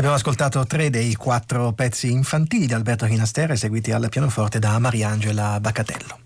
Abbiamo 0.00 0.16
ascoltato 0.16 0.64
tre 0.64 0.88
dei 0.88 1.14
quattro 1.14 1.72
pezzi 1.72 2.10
infantili 2.10 2.64
di 2.64 2.72
Alberto 2.72 3.04
Chinaster 3.04 3.50
eseguiti 3.50 3.92
al 3.92 4.08
pianoforte 4.08 4.58
da 4.58 4.78
Mariangela 4.78 5.60
Baccatello. 5.60 6.20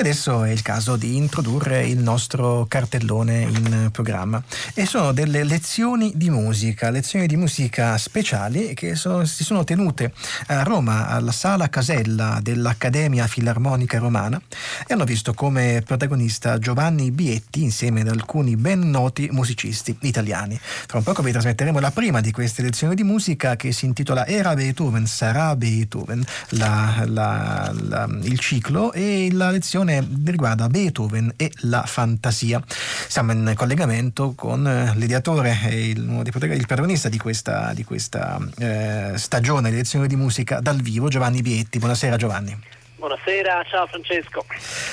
Adesso 0.00 0.44
è 0.44 0.50
il 0.50 0.62
caso 0.62 0.96
di 0.96 1.18
introdurre 1.18 1.86
il 1.86 1.98
nostro 1.98 2.64
cartellone 2.66 3.42
in 3.42 3.88
programma. 3.92 4.42
E 4.72 4.86
sono 4.86 5.12
delle 5.12 5.44
lezioni 5.44 6.12
di 6.14 6.30
musica, 6.30 6.88
lezioni 6.88 7.26
di 7.26 7.36
musica 7.36 7.98
speciali 7.98 8.72
che 8.72 8.94
sono, 8.94 9.26
si 9.26 9.44
sono 9.44 9.62
tenute 9.62 10.14
a 10.46 10.62
Roma, 10.62 11.08
alla 11.08 11.32
Sala 11.32 11.68
Casella 11.68 12.38
dell'Accademia 12.40 13.26
Filarmonica 13.26 13.98
Romana 13.98 14.40
e 14.86 14.94
hanno 14.94 15.04
visto 15.04 15.34
come 15.34 15.82
protagonista 15.84 16.58
Giovanni 16.58 17.10
Bietti 17.10 17.62
insieme 17.62 18.00
ad 18.00 18.08
alcuni 18.08 18.56
ben 18.56 18.88
noti 18.88 19.28
musicisti 19.30 19.94
italiani. 20.00 20.58
Tra 20.86 20.96
un 20.96 21.04
poco 21.04 21.20
vi 21.20 21.32
trasmetteremo 21.32 21.78
la 21.78 21.90
prima 21.90 22.22
di 22.22 22.32
queste 22.32 22.62
lezioni 22.62 22.94
di 22.94 23.02
musica 23.02 23.54
che 23.54 23.70
si 23.70 23.84
intitola 23.84 24.26
Era 24.26 24.54
Beethoven, 24.54 25.06
sarà 25.06 25.54
Beethoven, 25.56 26.24
la, 26.52 27.04
la, 27.04 27.70
la, 27.78 28.08
il 28.22 28.38
ciclo 28.38 28.94
e 28.94 29.28
la 29.30 29.50
lezione 29.50 29.88
riguarda 30.24 30.68
Beethoven 30.68 31.32
e 31.36 31.50
la 31.62 31.82
fantasia. 31.86 32.62
Siamo 33.08 33.32
in 33.32 33.52
collegamento 33.56 34.32
con 34.34 34.66
eh, 34.66 34.92
l'ideatore 34.96 35.58
e 35.68 35.88
il, 35.90 36.22
il 36.24 36.66
protagonista 36.66 37.08
di 37.08 37.18
questa, 37.18 37.72
di 37.74 37.84
questa 37.84 38.38
eh, 38.58 39.12
stagione 39.16 39.70
di 39.70 39.76
lezioni 39.76 40.06
di 40.06 40.16
musica 40.16 40.60
dal 40.60 40.80
vivo, 40.80 41.08
Giovanni 41.08 41.42
Bietti. 41.42 41.78
Buonasera 41.78 42.16
Giovanni. 42.16 42.79
Buonasera, 43.00 43.64
ciao 43.64 43.86
Francesco. 43.86 44.44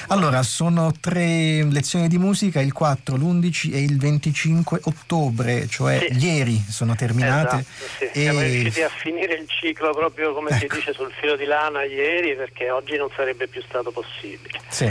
Allora, 0.07 0.41
sono 0.41 0.93
tre 0.97 1.61
lezioni 1.70 2.07
di 2.07 2.17
musica, 2.17 2.61
il 2.61 2.71
4, 2.71 3.17
l'11 3.17 3.73
e 3.73 3.81
il 3.81 3.99
25 3.99 4.80
ottobre, 4.85 5.67
cioè 5.67 6.07
sì. 6.09 6.25
ieri 6.25 6.63
sono 6.70 6.95
terminate. 6.95 7.57
Esatto, 7.57 7.85
sì. 7.97 8.03
e... 8.05 8.21
Siamo 8.21 8.39
riusciti 8.39 8.81
a 8.81 8.88
finire 8.88 9.33
il 9.33 9.45
ciclo 9.49 9.91
proprio 9.91 10.33
come 10.33 10.52
ecco. 10.52 10.59
si 10.59 10.67
dice 10.80 10.93
sul 10.93 11.11
filo 11.20 11.35
di 11.35 11.43
lana 11.43 11.83
ieri 11.83 12.33
perché 12.38 12.72
oggi 12.72 12.95
non 12.95 13.09
sarebbe 13.14 13.49
più 13.49 13.61
stato 13.67 13.91
possibile. 13.91 14.61
Sì. 14.69 14.89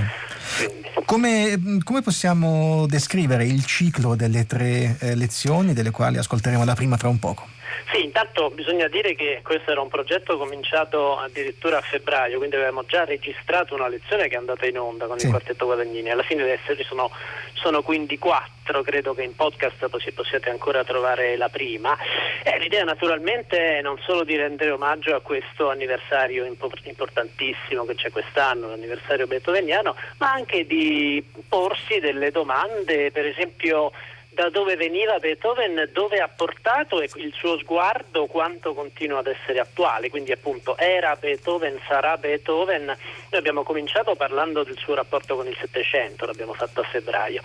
Come, 1.06 1.80
come, 1.84 2.02
possiamo 2.02 2.84
descrivere 2.86 3.46
il 3.46 3.64
ciclo 3.64 4.14
delle 4.14 4.44
tre 4.44 4.98
eh, 5.00 5.14
lezioni, 5.14 5.72
delle 5.72 5.90
quali 5.90 6.18
ascolteremo 6.18 6.66
la 6.66 6.74
prima 6.74 6.98
fra 6.98 7.08
un 7.08 7.18
poco? 7.18 7.55
Sì, 7.92 8.02
intanto 8.02 8.50
bisogna 8.50 8.88
dire 8.88 9.14
che 9.14 9.40
questo 9.42 9.70
era 9.70 9.80
un 9.80 9.88
progetto 9.88 10.36
cominciato 10.36 11.18
addirittura 11.18 11.78
a 11.78 11.80
febbraio, 11.80 12.38
quindi 12.38 12.56
avevamo 12.56 12.84
già 12.84 13.04
registrato 13.04 13.74
una 13.74 13.88
lezione 13.88 14.28
che 14.28 14.34
è 14.34 14.38
andata 14.38 14.66
in 14.66 14.78
onda 14.78 15.06
con 15.06 15.18
sì. 15.18 15.26
il 15.26 15.30
quartetto 15.30 15.66
Guadagnini. 15.66 16.10
Alla 16.10 16.22
fine 16.22 16.42
adesso 16.42 16.76
ci 16.76 16.84
sono, 16.84 17.10
sono, 17.54 17.82
quindi 17.82 18.18
quattro, 18.18 18.82
credo 18.82 19.14
che 19.14 19.22
in 19.22 19.34
podcast 19.34 19.88
possiate 20.12 20.50
ancora 20.50 20.84
trovare 20.84 21.36
la 21.36 21.48
prima. 21.48 21.96
Eh, 22.42 22.58
l'idea 22.58 22.84
naturalmente 22.84 23.78
è 23.78 23.82
non 23.82 23.98
solo 24.04 24.24
di 24.24 24.36
rendere 24.36 24.70
omaggio 24.70 25.14
a 25.14 25.20
questo 25.20 25.70
anniversario 25.70 26.44
importantissimo 26.44 27.84
che 27.84 27.94
c'è 27.94 28.10
quest'anno, 28.10 28.68
l'anniversario 28.68 29.26
beethoveniano, 29.26 29.94
ma 30.18 30.32
anche 30.32 30.66
di 30.66 31.24
porsi 31.48 32.00
delle 32.00 32.30
domande, 32.30 33.10
per 33.10 33.26
esempio 33.26 33.92
da 34.36 34.50
dove 34.50 34.76
veniva 34.76 35.18
Beethoven, 35.18 35.88
dove 35.94 36.18
ha 36.18 36.28
portato 36.28 37.00
il 37.00 37.32
suo 37.32 37.56
sguardo 37.56 38.26
quanto 38.26 38.74
continua 38.74 39.20
ad 39.20 39.28
essere 39.28 39.60
attuale, 39.60 40.10
quindi 40.10 40.30
appunto 40.30 40.76
era 40.76 41.16
Beethoven, 41.16 41.80
sarà 41.88 42.18
Beethoven. 42.18 42.84
Noi 42.84 42.96
abbiamo 43.30 43.62
cominciato 43.62 44.14
parlando 44.14 44.62
del 44.62 44.76
suo 44.76 44.92
rapporto 44.92 45.36
con 45.36 45.46
il 45.46 45.56
Settecento, 45.58 46.26
l'abbiamo 46.26 46.52
fatto 46.52 46.80
a 46.80 46.84
febbraio. 46.84 47.40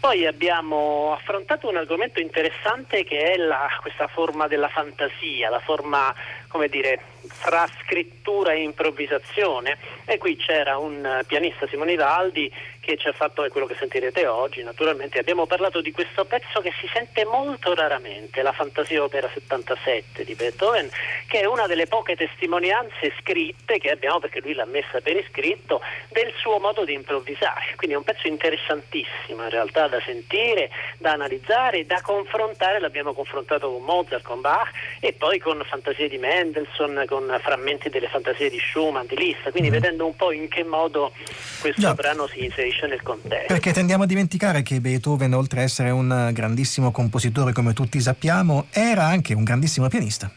Poi 0.00 0.26
abbiamo 0.26 1.12
affrontato 1.12 1.68
un 1.68 1.76
argomento 1.76 2.18
interessante 2.18 3.04
che 3.04 3.20
è 3.20 3.36
la, 3.36 3.68
questa 3.80 4.08
forma 4.08 4.48
della 4.48 4.68
fantasia, 4.68 5.48
la 5.48 5.60
forma 5.60 6.12
come 6.48 6.68
dire, 6.68 7.00
fra 7.28 7.66
scrittura 7.82 8.52
e 8.52 8.62
improvvisazione 8.62 9.78
e 10.04 10.18
qui 10.18 10.36
c'era 10.36 10.76
un 10.76 11.22
pianista 11.26 11.66
Simone 11.68 11.92
Ivaldi 11.92 12.52
che 12.82 12.96
ci 12.96 13.06
ha 13.06 13.12
fatto 13.12 13.46
quello 13.48 13.66
che 13.66 13.76
sentirete 13.78 14.26
oggi, 14.26 14.60
naturalmente 14.64 15.20
abbiamo 15.20 15.46
parlato 15.46 15.80
di 15.80 15.92
questo 15.92 16.24
pezzo 16.24 16.60
che 16.60 16.72
si 16.80 16.90
sente 16.92 17.24
molto 17.24 17.74
raramente, 17.74 18.42
la 18.42 18.50
Fantasia 18.50 19.04
Opera 19.04 19.30
77 19.32 20.24
di 20.24 20.34
Beethoven, 20.34 20.90
che 21.28 21.40
è 21.40 21.44
una 21.44 21.68
delle 21.68 21.86
poche 21.86 22.16
testimonianze 22.16 23.14
scritte 23.20 23.78
che 23.78 23.90
abbiamo, 23.90 24.18
perché 24.18 24.40
lui 24.40 24.54
l'ha 24.54 24.64
messa 24.64 25.00
per 25.00 25.16
iscritto, 25.16 25.80
del 26.10 26.32
suo 26.36 26.58
modo 26.58 26.84
di 26.84 26.92
improvvisare. 26.92 27.74
Quindi 27.76 27.94
è 27.94 27.98
un 27.98 28.04
pezzo 28.04 28.26
interessantissimo 28.26 29.44
in 29.44 29.50
realtà 29.50 29.86
da 29.86 30.00
sentire, 30.00 30.68
da 30.98 31.12
analizzare, 31.12 31.86
da 31.86 32.00
confrontare, 32.02 32.80
l'abbiamo 32.80 33.12
confrontato 33.12 33.70
con 33.70 33.82
Mozart, 33.82 34.24
con 34.24 34.40
Bach 34.40 34.70
e 34.98 35.12
poi 35.12 35.38
con 35.38 35.62
fantasie 35.64 36.08
di 36.08 36.18
Mendelssohn, 36.18 37.04
con 37.06 37.38
frammenti 37.40 37.88
delle 37.90 38.08
fantasie 38.08 38.50
di 38.50 38.58
Schumann, 38.58 39.06
di 39.06 39.16
Liszt, 39.16 39.50
quindi 39.50 39.70
mm-hmm. 39.70 39.80
vedendo 39.80 40.04
un 40.04 40.16
po' 40.16 40.32
in 40.32 40.48
che 40.48 40.64
modo 40.64 41.12
questo 41.60 41.80
Già. 41.80 41.94
brano 41.94 42.26
si 42.26 42.42
inserisce 42.44 42.70
nel 42.86 43.02
contesto. 43.02 43.46
Perché 43.46 43.72
tendiamo 43.72 44.04
a 44.04 44.06
dimenticare 44.06 44.62
che 44.62 44.80
Beethoven, 44.80 45.34
oltre 45.34 45.60
a 45.60 45.62
essere 45.62 45.90
un 45.90 46.30
grandissimo 46.32 46.90
compositore 46.90 47.52
come 47.52 47.72
tutti 47.72 48.00
sappiamo, 48.00 48.66
era 48.70 49.04
anche 49.04 49.34
un 49.34 49.44
grandissimo 49.44 49.88
pianista. 49.88 50.30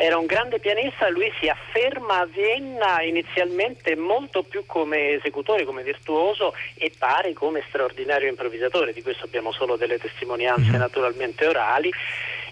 Era 0.00 0.16
un 0.16 0.26
grande 0.26 0.60
pianista, 0.60 1.08
lui 1.08 1.28
si 1.40 1.48
afferma 1.48 2.20
a 2.20 2.26
Vienna 2.26 3.02
inizialmente 3.02 3.96
molto 3.96 4.44
più 4.44 4.62
come 4.64 5.14
esecutore, 5.14 5.64
come 5.64 5.82
virtuoso 5.82 6.54
e 6.74 6.92
pare 6.96 7.32
come 7.32 7.64
straordinario 7.66 8.28
improvvisatore, 8.28 8.92
di 8.92 9.02
questo 9.02 9.24
abbiamo 9.24 9.50
solo 9.50 9.74
delle 9.74 9.98
testimonianze 9.98 10.70
mm-hmm. 10.70 10.78
naturalmente 10.78 11.48
orali 11.48 11.90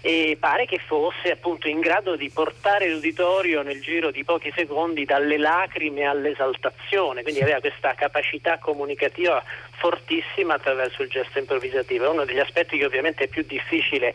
e 0.07 0.37
pare 0.39 0.65
che 0.65 0.77
fosse 0.77 1.31
appunto 1.31 1.67
in 1.67 1.81
grado 1.81 2.15
di 2.15 2.29
portare 2.29 2.89
l'uditorio 2.89 3.61
nel 3.61 3.81
giro 3.81 4.09
di 4.09 4.23
pochi 4.23 4.53
secondi 4.55 5.03
dalle 5.03 5.37
lacrime 5.37 6.05
all'esaltazione, 6.05 7.23
quindi 7.23 7.41
aveva 7.41 7.59
questa 7.59 7.93
capacità 7.93 8.57
comunicativa 8.57 9.43
fortissima 9.71 10.53
attraverso 10.53 11.01
il 11.01 11.09
gesto 11.09 11.39
improvvisativo. 11.39 12.05
È 12.05 12.09
uno 12.09 12.23
degli 12.23 12.39
aspetti 12.39 12.77
che 12.77 12.85
ovviamente 12.85 13.25
è 13.25 13.27
più 13.27 13.43
difficile 13.45 14.13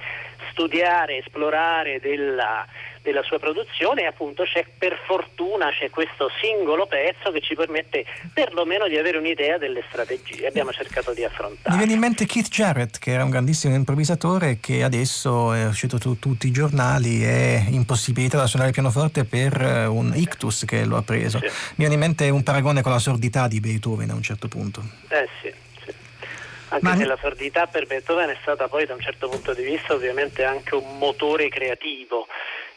studiare, 0.53 1.19
esplorare 1.19 2.01
della 2.01 2.67
della 3.03 3.23
sua 3.23 3.39
produzione 3.39 4.03
e 4.03 4.07
appunto 4.07 4.45
c'è 4.45 4.65
per 4.79 4.99
fortuna 5.05 5.71
c'è 5.71 5.91
questo 5.91 6.31
singolo 6.41 6.87
pezzo 6.87 7.31
che 7.33 7.41
ci 7.41 7.55
permette 7.55 8.05
perlomeno 8.33 8.89
di 8.89 8.97
avere 8.97 9.19
un'idea 9.19 9.59
delle 9.59 9.83
strategie. 9.89 10.47
Abbiamo 10.47 10.73
cercato 10.73 11.13
di 11.13 11.25
affrontare. 11.25 11.71
Mi 11.71 11.79
viene 11.79 11.93
in 11.93 11.99
mente 11.99 12.25
Keith 12.25 12.49
Jarrett 12.49 12.99
che 12.99 13.11
era 13.11 13.25
un 13.25 13.31
grandissimo 13.31 13.75
improvvisatore 13.75 14.59
che 14.61 14.83
adesso 14.83 15.53
è 15.53 15.67
uscito 15.67 16.01
su 16.01 16.19
tutti 16.19 16.47
i 16.47 16.53
giornali 16.53 17.23
è 17.23 17.65
impossibilitato 17.69 18.43
da 18.43 18.47
suonare 18.47 18.71
il 18.71 18.75
pianoforte 18.75 19.25
per 19.25 19.61
eh, 19.61 19.87
un 19.87 20.13
ictus 20.15 20.65
che 20.65 20.85
lo 20.85 20.97
ha 20.97 21.03
preso. 21.03 21.39
Sì. 21.39 21.47
Mi 21.47 21.53
viene 21.77 21.95
in 21.95 22.01
mente 22.01 22.31
un 22.31 22.43
paragone 22.43 22.83
con 22.83 22.93
la 22.93 22.99
sordità 22.99 23.49
di 23.49 23.61
Beethoven 23.61 24.11
a 24.11 24.15
un 24.15 24.23
certo 24.23 24.49
punto. 24.49 24.83
Eh 25.09 25.29
sì 25.43 25.62
anche 26.73 26.87
Ma... 26.87 26.97
se 26.97 27.05
la 27.05 27.19
sordità 27.21 27.67
per 27.67 27.87
Beethoven 27.87 28.31
è 28.31 28.37
stata 28.41 28.69
poi 28.69 28.87
da 28.87 28.95
un 28.95 29.01
certo 29.01 29.29
punto 29.29 29.53
di 29.53 29.63
vista 29.63 29.95
ovviamente 29.95 30.45
anche 30.45 30.75
un 30.75 30.99
motore 30.99 31.49
creativo 31.49 32.27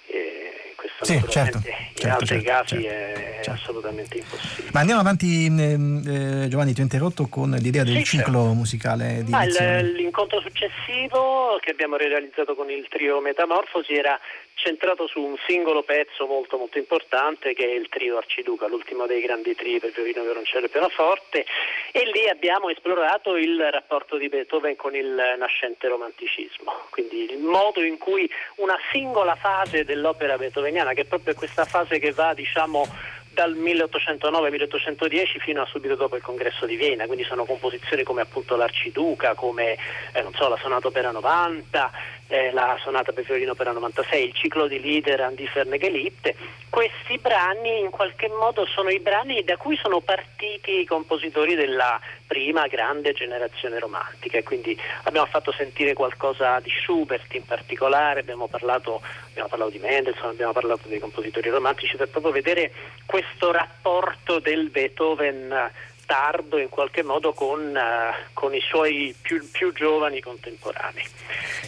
e 0.07 0.73
questo 0.75 1.05
sì, 1.05 1.31
certo, 1.31 1.57
in 1.57 1.63
certo, 1.93 2.07
altri 2.07 2.27
certo, 2.27 2.43
casi 2.43 2.81
certo, 2.81 3.19
è 3.19 3.33
certo. 3.41 3.51
assolutamente 3.51 4.17
impossibile. 4.17 4.69
Ma 4.71 4.79
andiamo 4.81 5.01
avanti, 5.01 5.45
eh, 5.45 6.47
Giovanni, 6.47 6.73
ti 6.73 6.79
ho 6.81 6.83
interrotto 6.83 7.27
con 7.27 7.51
l'idea 7.51 7.83
del 7.83 7.97
sì, 7.97 8.03
ciclo 8.03 8.39
certo. 8.39 8.53
musicale 8.53 9.23
di 9.23 9.33
ah, 9.33 9.45
L'incontro 9.81 10.41
successivo 10.41 11.57
che 11.61 11.71
abbiamo 11.71 11.95
realizzato 11.95 12.55
con 12.55 12.69
il 12.69 12.85
trio 12.89 13.19
Metamorfosi 13.21 13.93
era 13.93 14.19
centrato 14.55 15.05
su 15.07 15.21
un 15.21 15.35
singolo 15.47 15.83
pezzo 15.83 16.25
molto 16.25 16.57
molto 16.57 16.77
importante 16.77 17.53
che 17.53 17.65
è 17.65 17.73
il 17.73 17.87
trio 17.89 18.17
Arciduca, 18.17 18.67
l'ultimo 18.67 19.05
dei 19.05 19.21
grandi 19.21 19.53
trii 19.53 19.79
per 19.79 19.91
violino, 19.91 20.23
violoncello 20.23 20.65
e 20.65 20.69
pianoforte. 20.69 21.45
E 21.91 22.09
lì 22.11 22.27
abbiamo 22.27 22.69
esplorato 22.69 23.35
il 23.35 23.61
rapporto 23.69 24.17
di 24.17 24.29
Beethoven 24.29 24.75
con 24.75 24.95
il 24.95 25.35
nascente 25.37 25.87
romanticismo, 25.87 26.87
quindi 26.89 27.31
il 27.31 27.37
modo 27.37 27.83
in 27.83 27.97
cui 27.97 28.29
una 28.55 28.77
singola 28.91 29.35
fase 29.35 29.83
dell'opera 29.83 30.37
beethoveniana, 30.37 30.93
che 30.93 31.01
è 31.01 31.05
proprio 31.05 31.35
questa 31.35 31.65
fase 31.65 31.99
che 31.99 32.11
va 32.11 32.33
diciamo 32.33 32.87
dal 33.35 33.53
1809-1810 33.53 35.39
fino 35.39 35.61
a 35.61 35.65
subito 35.65 35.95
dopo 35.95 36.15
il 36.15 36.21
congresso 36.21 36.65
di 36.65 36.77
Vienna, 36.77 37.05
quindi 37.05 37.25
sono 37.25 37.43
composizioni 37.43 38.03
come 38.03 38.21
appunto 38.21 38.55
l'Arciduca, 38.55 39.35
come 39.35 39.73
eh, 40.13 40.25
so, 40.33 40.47
la 40.47 40.57
Sonata 40.57 40.87
Opera 40.87 41.11
90, 41.11 41.91
eh, 42.27 42.51
la 42.51 42.77
Sonata 42.81 43.11
per 43.11 43.23
violino 43.23 43.51
Opera 43.51 43.71
96, 43.71 44.25
il 44.25 44.33
ciclo 44.33 44.67
di 44.67 44.79
Lieder 44.79 45.21
Andiferne 45.21 45.77
Geliebte. 45.77 46.35
Questi 46.69 47.17
brani 47.19 47.79
in 47.79 47.89
qualche 47.89 48.27
modo 48.27 48.65
sono 48.65 48.89
i 48.89 48.99
brani 48.99 49.43
da 49.43 49.57
cui 49.57 49.77
sono 49.77 49.99
partiti 50.01 50.79
i 50.79 50.85
compositori 50.85 51.55
della 51.55 51.99
prima 52.27 52.67
grande 52.67 53.13
generazione 53.13 53.79
romantica 53.79 54.37
e 54.37 54.43
quindi 54.43 54.77
abbiamo 55.03 55.27
fatto 55.27 55.51
sentire 55.51 55.93
qualcosa 55.93 56.59
di 56.59 56.69
Schubert 56.69 57.33
in 57.35 57.45
particolare, 57.45 58.21
abbiamo 58.21 58.47
parlato, 58.47 59.01
abbiamo 59.29 59.47
parlato 59.47 59.71
di 59.71 59.79
Mendelssohn, 59.79 60.29
abbiamo 60.29 60.51
parlato 60.51 60.87
dei 60.87 60.99
compositori 60.99 61.49
romantici 61.49 61.95
per 61.95 62.09
proprio 62.09 62.31
vedere 62.31 62.71
questo 63.05 63.51
rapporto 63.51 64.39
del 64.39 64.69
Beethoven 64.69 65.71
tardo 66.05 66.57
in 66.57 66.69
qualche 66.69 67.03
modo 67.03 67.33
con, 67.33 67.59
uh, 67.59 68.29
con 68.33 68.53
i 68.53 68.61
suoi 68.61 69.15
più, 69.21 69.49
più, 69.51 69.73
giovani 69.73 70.21
contemporanei. 70.21 71.05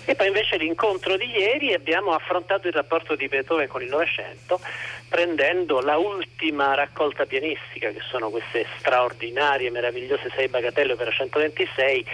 E 0.06 0.16
poi 0.16 0.28
invece 0.28 0.58
l'incontro 0.58 1.18
di 1.18 1.30
ieri 1.30 1.74
abbiamo 1.74 2.12
affrontato 2.12 2.68
il 2.68 2.74
rapporto 2.74 3.16
di 3.16 3.28
Beethoven 3.28 3.68
con 3.68 3.82
il 3.82 3.90
Novecento 3.90 4.60
prendendo 5.08 5.80
la 5.80 5.98
ultima 5.98 6.74
raccolta 6.76 7.26
pianistica 7.26 7.90
che 7.90 8.02
sono 8.10 8.30
queste 8.30 8.66
straordinarie, 8.78 9.72
meravigliose 9.72 10.30
sei 10.36 10.50
bagatelle 10.50 10.96
per 10.96 11.14
126, 11.14 12.06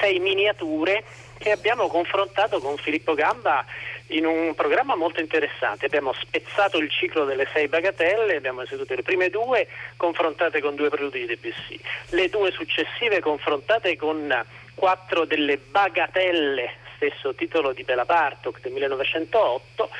sei 0.00 0.18
miniature 0.18 1.02
che 1.38 1.50
abbiamo 1.50 1.88
confrontato 1.88 2.60
con 2.60 2.76
Filippo 2.76 3.14
Gamba 3.14 3.64
in 4.12 4.26
un 4.26 4.54
programma 4.54 4.94
molto 4.94 5.20
interessante. 5.20 5.86
Abbiamo 5.86 6.12
spezzato 6.12 6.78
il 6.78 6.90
ciclo 6.90 7.24
delle 7.24 7.46
sei 7.52 7.68
bagatelle, 7.68 8.36
abbiamo 8.36 8.62
eseguito 8.62 8.94
le 8.94 9.02
prime 9.02 9.28
due 9.30 9.66
confrontate 9.96 10.60
con 10.60 10.74
due 10.74 10.88
preludi 10.88 11.20
di 11.20 11.26
Debussy, 11.26 11.78
le 12.10 12.28
due 12.28 12.50
successive 12.50 13.20
confrontate 13.20 13.96
con 13.96 14.44
quattro 14.74 15.24
delle 15.24 15.58
bagatelle 15.58 16.80
stesso 17.02 17.34
titolo 17.34 17.72
di 17.72 17.82
Bela 17.82 18.04
Bartok 18.04 18.60
del 18.60 18.70
1908. 18.70 19.90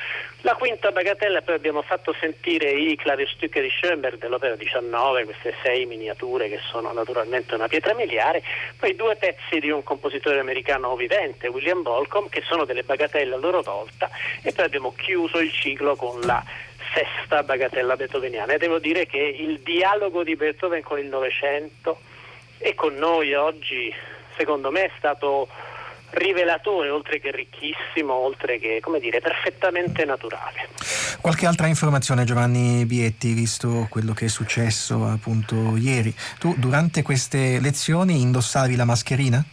La 0.41 0.55
quinta 0.55 0.91
bagatella 0.91 1.41
poi 1.41 1.55
abbiamo 1.55 1.81
fatto 1.81 2.15
sentire 2.17 2.71
i 2.71 2.95
Klavierstücke 2.95 3.61
di 3.61 3.69
Schoenberg 3.69 4.17
dell'opera 4.17 4.55
19, 4.55 5.25
queste 5.25 5.53
sei 5.61 5.85
miniature 5.85 6.47
che 6.47 6.59
sono 6.69 6.93
naturalmente 6.93 7.55
una 7.55 7.67
pietra 7.67 7.93
miliare, 7.93 8.41
poi 8.77 8.95
due 8.95 9.15
pezzi 9.17 9.59
di 9.59 9.69
un 9.69 9.83
compositore 9.83 10.39
americano 10.39 10.95
vivente, 10.95 11.47
William 11.47 11.81
Bolcom, 11.81 12.29
che 12.29 12.41
sono 12.45 12.63
delle 12.63 12.83
bagatelle 12.83 13.35
a 13.35 13.37
loro 13.37 13.61
volta. 13.61 14.09
E 14.41 14.53
poi 14.53 14.65
abbiamo 14.65 14.93
chiuso 14.95 15.39
il 15.39 15.51
ciclo 15.51 15.95
con 15.95 16.21
la 16.21 16.43
sesta 16.93 17.43
bagatella 17.43 17.97
beethoveniana. 17.97 18.53
E 18.53 18.57
devo 18.57 18.79
dire 18.79 19.05
che 19.05 19.17
il 19.17 19.59
dialogo 19.59 20.23
di 20.23 20.35
Beethoven 20.35 20.83
con 20.83 20.99
il 20.99 21.07
Novecento 21.07 21.99
e 22.59 22.75
con 22.75 22.95
noi 22.95 23.33
oggi 23.33 23.93
secondo 24.35 24.71
me 24.71 24.85
è 24.85 24.91
stato 24.97 25.47
rivelatore, 26.13 26.89
oltre 26.89 27.19
che 27.19 27.31
ricchissimo, 27.31 28.13
oltre 28.13 28.59
che, 28.59 28.79
come 28.81 28.99
dire, 28.99 29.19
perfettamente 29.19 30.05
naturale. 30.05 30.69
Qualche 31.21 31.45
altra 31.45 31.67
informazione 31.67 32.23
Giovanni 32.23 32.85
Bietti, 32.85 33.33
visto 33.33 33.87
quello 33.89 34.13
che 34.13 34.25
è 34.25 34.29
successo 34.29 35.05
appunto 35.05 35.75
ieri. 35.77 36.13
Tu 36.39 36.53
durante 36.57 37.01
queste 37.01 37.59
lezioni 37.59 38.21
indossavi 38.21 38.75
la 38.75 38.85
mascherina? 38.85 39.43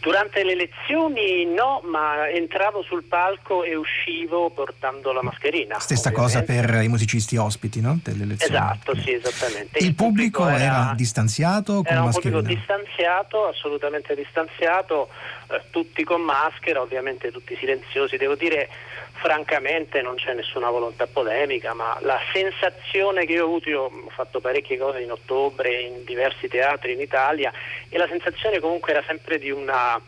Durante 0.00 0.42
le 0.44 0.54
lezioni 0.56 1.44
no, 1.44 1.82
ma 1.84 2.26
entravo 2.30 2.82
sul 2.82 3.04
palco 3.04 3.64
e 3.64 3.74
uscivo 3.74 4.48
portando 4.48 5.12
la 5.12 5.22
mascherina. 5.22 5.78
Stessa 5.78 6.08
ovviamente. 6.08 6.40
cosa 6.40 6.70
per 6.70 6.82
i 6.82 6.88
musicisti 6.88 7.36
ospiti, 7.36 7.82
no? 7.82 7.98
Delle 8.02 8.24
lezioni. 8.24 8.54
Esatto, 8.54 8.96
sì, 8.96 9.12
esattamente. 9.12 9.78
Il, 9.78 9.88
Il 9.88 9.94
pubblico, 9.94 10.44
pubblico 10.44 10.64
era, 10.64 10.84
era, 10.84 10.92
distanziato? 10.96 11.82
Era 11.84 11.98
un 11.98 12.06
mascherina? 12.06 12.38
pubblico 12.38 12.60
distanziato, 12.60 13.46
assolutamente 13.48 14.14
distanziato, 14.14 15.10
eh, 15.50 15.60
tutti 15.70 16.04
con 16.04 16.22
maschera, 16.22 16.80
ovviamente 16.80 17.30
tutti 17.30 17.56
silenziosi. 17.56 18.16
Devo 18.16 18.34
dire, 18.34 18.68
francamente 19.12 20.00
non 20.00 20.14
c'è 20.14 20.34
nessuna 20.34 20.70
volontà 20.70 21.06
polemica, 21.06 21.74
ma 21.74 21.98
la 22.00 22.18
sensazione 22.32 23.26
che 23.26 23.32
io 23.32 23.44
ho 23.44 23.46
avuto, 23.46 23.68
io 23.68 23.82
ho 23.82 24.10
fatto 24.10 24.40
parecchie 24.40 24.78
cose 24.78 25.00
in 25.00 25.10
ottobre 25.10 25.80
in 25.80 26.04
diversi 26.04 26.48
teatri 26.48 26.92
in 26.92 27.00
Italia 27.00 27.52
e 27.88 27.98
la 27.98 28.08
sensazione 28.08 28.60
comunque 28.60 28.92
era 28.92 29.02
sempre 29.06 29.38
di 29.38 29.50
una 29.50 30.00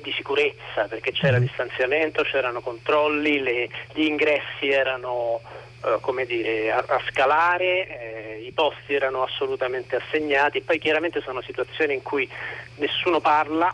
di 0.00 0.12
sicurezza 0.12 0.88
perché 0.88 1.12
c'era 1.12 1.38
mm. 1.38 1.42
distanziamento, 1.42 2.22
c'erano 2.22 2.60
controlli, 2.60 3.40
le, 3.40 3.68
gli 3.92 4.02
ingressi 4.02 4.68
erano 4.68 5.40
eh, 5.84 5.98
come 6.00 6.24
dire, 6.26 6.70
a, 6.70 6.84
a 6.86 7.00
scalare, 7.08 8.36
eh, 8.36 8.42
i 8.44 8.52
posti 8.52 8.94
erano 8.94 9.22
assolutamente 9.22 9.96
assegnati, 9.96 10.62
poi 10.62 10.78
chiaramente 10.78 11.20
sono 11.20 11.40
situazioni 11.42 11.94
in 11.94 12.02
cui 12.02 12.28
nessuno 12.76 13.20
parla, 13.20 13.72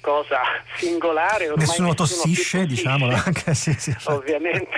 cosa 0.00 0.40
singolare. 0.76 1.46
Nessuno, 1.46 1.56
nessuno 1.56 1.94
tossisce, 1.94 2.66
diciamolo 2.66 3.14
anche. 3.14 3.54
Sì, 3.54 3.72
sì, 3.78 3.94
Ovviamente 4.04 4.68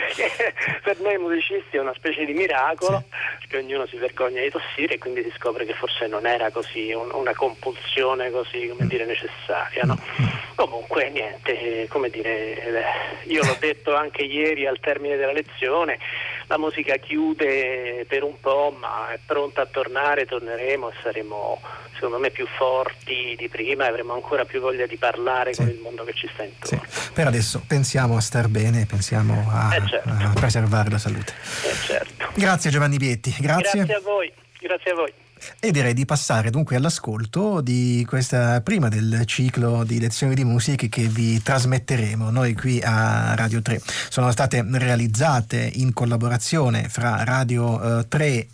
per 0.82 0.99
noi 1.00 1.19
musicisti 1.19 1.76
è 1.76 1.81
una 1.81 1.94
specie 1.94 2.25
di 2.25 2.32
miracolo, 2.32 3.03
sì. 3.11 3.38
perché 3.41 3.59
ognuno 3.59 3.87
si 3.87 3.97
vergogna 3.97 4.41
di 4.41 4.50
tossire 4.50 4.94
e 4.94 4.99
quindi 4.99 5.23
si 5.23 5.32
scopre 5.37 5.65
che 5.65 5.75
forse 5.75 6.06
non 6.06 6.26
era 6.26 6.50
così 6.50 6.93
un, 6.93 7.11
una 7.12 7.35
compulsione 7.35 8.31
così 8.31 8.69
come 8.69 8.87
dire, 8.87 9.05
necessaria. 9.05 9.82
No? 9.85 9.99
Mm. 10.20 10.26
Comunque 10.55 11.11
niente, 11.11 11.87
come 11.88 12.11
dire, 12.11 12.65
eh, 12.65 13.31
io 13.31 13.44
l'ho 13.44 13.56
detto 13.61 13.94
anche 13.94 14.23
ieri 14.23 14.67
al 14.67 14.81
termine 14.81 15.17
della 15.17 15.32
lezione, 15.32 15.99
la 16.48 16.58
musica 16.58 16.96
chiude 16.96 18.04
per 18.08 18.22
un 18.22 18.40
po', 18.40 18.74
ma 18.78 19.12
è 19.12 19.18
pronta 19.24 19.62
a 19.62 19.66
tornare, 19.66 20.26
torneremo 20.26 20.90
e 20.90 20.92
saremo 21.02 21.60
secondo 21.94 22.18
me 22.18 22.30
più 22.30 22.46
forti 22.46 23.34
di 23.36 23.48
prima 23.48 23.84
e 23.84 23.88
avremo 23.88 24.14
ancora 24.14 24.44
più 24.44 24.60
voglia 24.60 24.86
di 24.86 24.96
parlare 24.96 25.52
sì. 25.52 25.62
con 25.62 25.70
il 25.70 25.78
mondo 25.80 26.04
che 26.04 26.14
ci 26.14 26.28
sta 26.32 26.44
intorno. 26.44 26.84
Sì. 26.88 27.10
Per 27.12 27.26
adesso 27.26 27.62
pensiamo 27.66 28.16
a 28.16 28.20
star 28.20 28.48
bene, 28.48 28.86
pensiamo 28.86 29.46
a, 29.50 29.74
eh 29.74 29.86
certo. 29.86 30.08
a 30.08 30.32
preservare 30.32 30.90
la 30.90 30.98
salute. 30.98 31.34
Eh 31.64 31.74
certo. 31.74 32.28
Grazie 32.34 32.70
Giovanni 32.70 32.96
Bietti, 32.96 33.34
grazie. 33.38 33.84
Grazie 33.84 33.94
a 33.94 34.00
voi, 34.00 34.32
grazie 34.58 34.90
a 34.90 34.94
voi. 34.94 35.12
E 35.61 35.70
direi 35.70 35.94
di 35.94 36.05
passare 36.05 36.50
dunque 36.50 36.76
all'ascolto 36.76 37.61
di 37.61 38.05
questa 38.08 38.61
prima 38.61 38.88
del 38.88 39.23
ciclo 39.26 39.85
di 39.85 39.99
lezioni 39.99 40.35
di 40.35 40.44
musica 40.44 40.87
che 40.87 41.06
vi 41.06 41.43
trasmetteremo 41.43 42.31
noi 42.31 42.55
qui 42.55 42.81
a 42.82 43.35
Radio 43.35 43.62
3. 43.62 43.81
Sono 44.08 44.31
state 44.31 44.64
realizzate 44.69 45.70
in 45.75 45.93
collaborazione 45.93 46.88
fra 46.88 47.25
Radio 47.25 48.00
eh, 48.00 48.08
3 48.08 48.26
e 48.26 48.49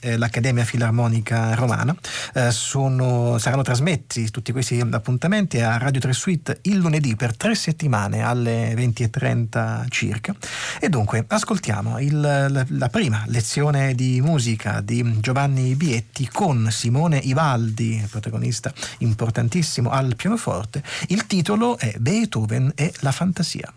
eh, 0.00 0.16
l'Accademia 0.16 0.64
Filarmonica 0.64 1.54
Romana. 1.54 1.94
Eh, 2.34 2.50
sono, 2.50 3.38
saranno 3.38 3.62
trasmessi 3.62 4.30
tutti 4.30 4.52
questi 4.52 4.80
appuntamenti 4.80 5.60
a 5.60 5.78
Radio 5.78 6.00
3 6.00 6.12
Suite 6.12 6.58
il 6.62 6.76
lunedì 6.76 7.16
per 7.16 7.36
tre 7.36 7.54
settimane 7.54 8.22
alle 8.22 8.74
20.30 8.74 9.86
circa. 9.88 10.34
E 10.80 10.88
dunque 10.88 11.24
ascoltiamo 11.26 11.98
il, 11.98 12.20
la, 12.20 12.64
la, 12.66 12.88
prima 12.88 13.24
lezione 13.26 13.94
di 13.94 14.20
musica 14.20 14.80
di 14.80 15.20
Giovanni 15.20 15.74
Bietti 15.74 16.28
con 16.30 16.68
Simone 16.70 17.18
Ivaldi, 17.18 18.04
protagonista 18.10 18.72
importantissimo 18.98 19.90
al 19.90 20.16
pianoforte. 20.16 20.82
Il 21.08 21.26
titolo 21.26 21.78
è 21.78 21.94
Beethoven 21.98 22.72
e 22.74 22.92
la 23.00 23.12
fantasia. 23.12 23.72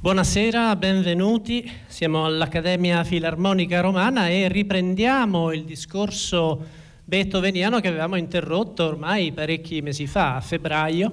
Buonasera, 0.00 0.76
benvenuti. 0.76 1.68
Siamo 1.88 2.24
all'Accademia 2.24 3.02
Filarmonica 3.02 3.80
Romana 3.80 4.28
e 4.28 4.46
riprendiamo 4.46 5.50
il 5.52 5.64
discorso 5.64 6.64
beethoveniano 7.02 7.80
che 7.80 7.88
avevamo 7.88 8.14
interrotto 8.14 8.84
ormai 8.84 9.32
parecchi 9.32 9.82
mesi 9.82 10.06
fa, 10.06 10.36
a 10.36 10.40
febbraio. 10.40 11.12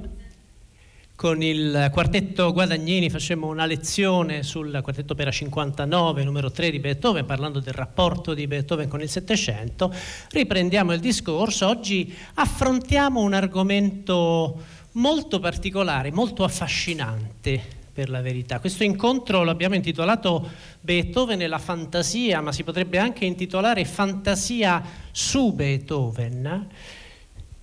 Con 1.16 1.42
il 1.42 1.90
quartetto 1.92 2.54
Guadagnini 2.54 3.10
facemmo 3.10 3.48
una 3.48 3.66
lezione 3.66 4.44
sul 4.44 4.80
quartetto 4.84 5.14
opera 5.14 5.32
59, 5.32 6.24
numero 6.24 6.52
3 6.52 6.70
di 6.70 6.80
Beethoven, 6.80 7.26
parlando 7.26 7.60
del 7.60 7.74
rapporto 7.74 8.36
di 8.36 8.46
Beethoven 8.46 8.88
con 8.88 9.02
il 9.02 9.10
Settecento. 9.10 9.92
Riprendiamo 10.30 10.94
il 10.94 11.00
discorso. 11.00 11.68
Oggi 11.68 12.16
affrontiamo 12.36 13.20
un 13.20 13.34
argomento 13.34 14.62
molto 14.92 15.40
particolare, 15.40 16.12
molto 16.12 16.44
affascinante 16.44 17.75
per 17.96 18.10
la 18.10 18.20
verità. 18.20 18.60
Questo 18.60 18.84
incontro 18.84 19.46
l'abbiamo 19.46 19.74
intitolato 19.74 20.46
Beethoven 20.82 21.40
e 21.40 21.48
la 21.48 21.60
fantasia, 21.60 22.42
ma 22.42 22.52
si 22.52 22.64
potrebbe 22.66 22.98
anche 22.98 23.24
intitolare 23.24 23.86
Fantasia 23.86 24.84
su 25.12 25.54
Beethoven, 25.54 26.68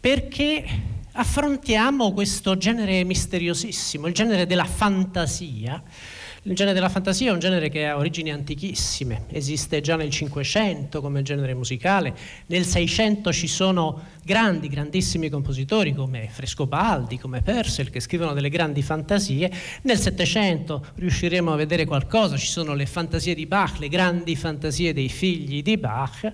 perché 0.01 0.65
affrontiamo 1.13 2.15
questo 2.15 2.57
genere 2.57 3.05
misteriosissimo, 3.05 4.07
il 4.07 4.15
genere 4.15 4.47
della 4.47 4.65
fantasia 4.65 5.83
il 6.45 6.57
genere 6.57 6.75
della 6.75 6.89
fantasia 6.89 7.31
è 7.31 7.33
un 7.33 7.39
genere 7.39 7.69
che 7.69 7.87
ha 7.87 7.97
origini 7.97 8.33
antichissime, 8.33 9.27
esiste 9.29 9.81
già 9.81 9.95
nel 9.95 10.11
Cinquecento 10.11 11.01
come 11.01 11.23
genere 11.23 11.55
musicale, 11.55 12.17
nel 12.47 12.65
Seicento 12.65 13.33
ci 13.33 13.47
sono 13.47 14.07
grandi, 14.25 14.67
grandissimi 14.67 15.29
compositori 15.29 15.95
come 15.95 16.29
Frescobaldi, 16.29 17.17
come 17.17 17.43
Purcell 17.43 17.91
che 17.91 18.01
scrivono 18.01 18.33
delle 18.33 18.49
grandi 18.49 18.83
fantasie, 18.83 19.53
nel 19.83 19.99
Settecento 19.99 20.85
riusciremo 20.97 21.53
a 21.53 21.57
vedere 21.57 21.85
qualcosa, 21.85 22.37
ci 22.37 22.49
sono 22.49 22.75
le 22.75 22.87
fantasie 22.87 23.37
di 23.37 23.47
Bach, 23.47 23.79
le 23.79 23.89
grandi 23.89 24.35
fantasie 24.35 24.93
dei 24.93 25.09
figli 25.09 25.63
di 25.63 25.77
Bach. 25.77 26.33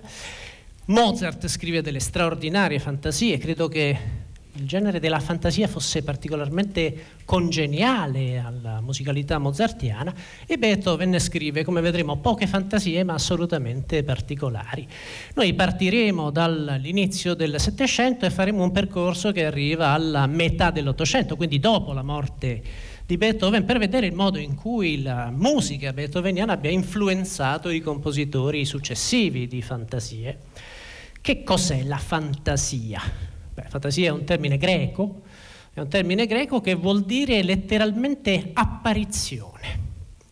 Mozart 0.85 1.47
scrive 1.47 1.83
delle 1.83 1.99
straordinarie 1.99 2.79
fantasie, 2.79 3.37
credo 3.37 3.67
che 3.67 4.27
il 4.53 4.65
genere 4.65 4.99
della 4.99 5.19
fantasia 5.19 5.67
fosse 5.67 6.01
particolarmente 6.01 7.17
congeniale 7.23 8.39
alla 8.39 8.81
musicalità 8.81 9.37
mozartiana 9.37 10.13
e 10.45 10.57
Beethoven 10.57 11.19
scrive, 11.19 11.63
come 11.63 11.81
vedremo, 11.81 12.17
poche 12.17 12.47
fantasie 12.47 13.03
ma 13.03 13.13
assolutamente 13.13 14.03
particolari. 14.03 14.87
Noi 15.35 15.53
partiremo 15.53 16.31
dall'inizio 16.31 17.35
del 17.35 17.59
Settecento 17.59 18.25
e 18.25 18.31
faremo 18.31 18.63
un 18.63 18.71
percorso 18.71 19.31
che 19.31 19.45
arriva 19.45 19.89
alla 19.89 20.25
metà 20.25 20.71
dell'Ottocento, 20.71 21.35
quindi 21.35 21.59
dopo 21.59 21.93
la 21.93 22.03
morte 22.03 22.61
di 23.05 23.17
Beethoven, 23.17 23.65
per 23.65 23.77
vedere 23.77 24.07
il 24.07 24.13
modo 24.13 24.37
in 24.37 24.55
cui 24.55 25.01
la 25.01 25.31
musica 25.31 25.93
beethoveniana 25.93 26.53
abbia 26.53 26.69
influenzato 26.69 27.69
i 27.69 27.81
compositori 27.81 28.65
successivi 28.65 29.47
di 29.47 29.61
fantasie. 29.61 30.37
Che 31.21 31.43
cos'è 31.43 31.83
la 31.83 31.97
fantasia? 31.97 33.28
Beh, 33.59 33.65
fantasia 33.67 34.07
è 34.07 34.11
un 34.11 34.23
termine 34.23 34.57
greco, 34.57 35.21
è 35.73 35.81
un 35.81 35.89
termine 35.89 36.25
greco 36.25 36.61
che 36.61 36.75
vuol 36.75 37.03
dire 37.03 37.43
letteralmente 37.43 38.51
apparizione. 38.53 39.87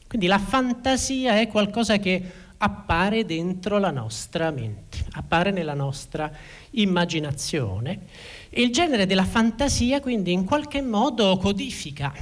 Quindi 0.08 0.28
la 0.28 0.40
fantasia 0.40 1.38
è 1.38 1.48
qualcosa 1.48 1.98
che 1.98 2.46
appare 2.58 3.26
dentro 3.26 3.80
la 3.80 3.92
nostra 3.92 4.50
mente, 4.52 5.06
appare 5.12 5.52
nella 5.52 5.74
nostra 5.74 6.32
immaginazione. 6.72 8.06
Il 8.52 8.72
genere 8.72 9.06
della 9.06 9.26
fantasia 9.26 10.00
quindi 10.00 10.32
in 10.32 10.46
qualche 10.46 10.82
modo 10.82 11.38
codifica, 11.38 12.14